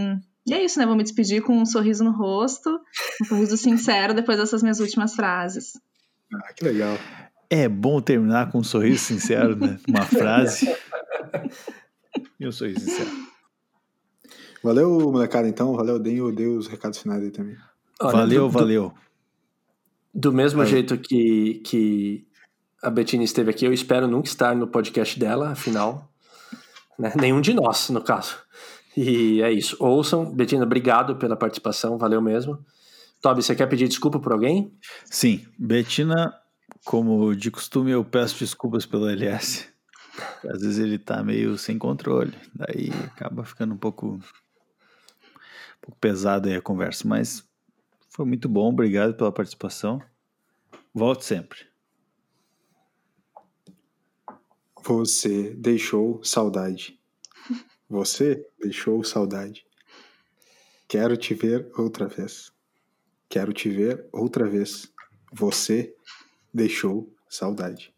[0.47, 2.79] e é isso, né, vou me despedir com um sorriso no rosto,
[3.23, 5.73] um sorriso sincero depois dessas minhas últimas frases.
[6.31, 6.99] Ah, que legal.
[7.49, 9.79] É bom terminar com um sorriso sincero, né?
[9.89, 10.67] Uma frase.
[12.39, 13.24] e um sorriso sincero.
[14.65, 15.75] Valeu, molecada, então.
[15.75, 17.55] Valeu, deem, dei os recados finais aí também.
[18.01, 18.95] Olha, valeu, do, valeu.
[20.15, 20.67] Do mesmo é.
[20.67, 22.27] jeito que, que
[22.83, 26.11] a Betina esteve aqui, eu espero nunca estar no podcast dela, afinal.
[26.99, 27.13] Né?
[27.15, 28.39] Nenhum de nós, no caso.
[28.97, 29.77] E é isso.
[29.79, 30.35] Ouçam.
[30.35, 32.59] Betina, obrigado pela participação, valeu mesmo.
[33.21, 34.73] Toby, você quer pedir desculpa por alguém?
[35.05, 35.45] Sim.
[35.59, 36.33] Betina,
[36.87, 39.69] como de costume, eu peço desculpas pelo LS.
[40.49, 44.21] Às vezes ele tá meio sem controle, daí acaba ficando um pouco
[45.85, 47.47] pouco pesado aí a conversa, mas
[48.09, 48.71] foi muito bom.
[48.71, 50.03] Obrigado pela participação.
[50.95, 51.67] Volte sempre.
[54.83, 56.99] Você deixou saudade.
[57.89, 59.67] Você deixou saudade.
[60.89, 62.51] Quero te ver outra vez.
[63.29, 64.91] Quero te ver outra vez.
[65.33, 65.95] Você
[66.53, 67.94] deixou saudade.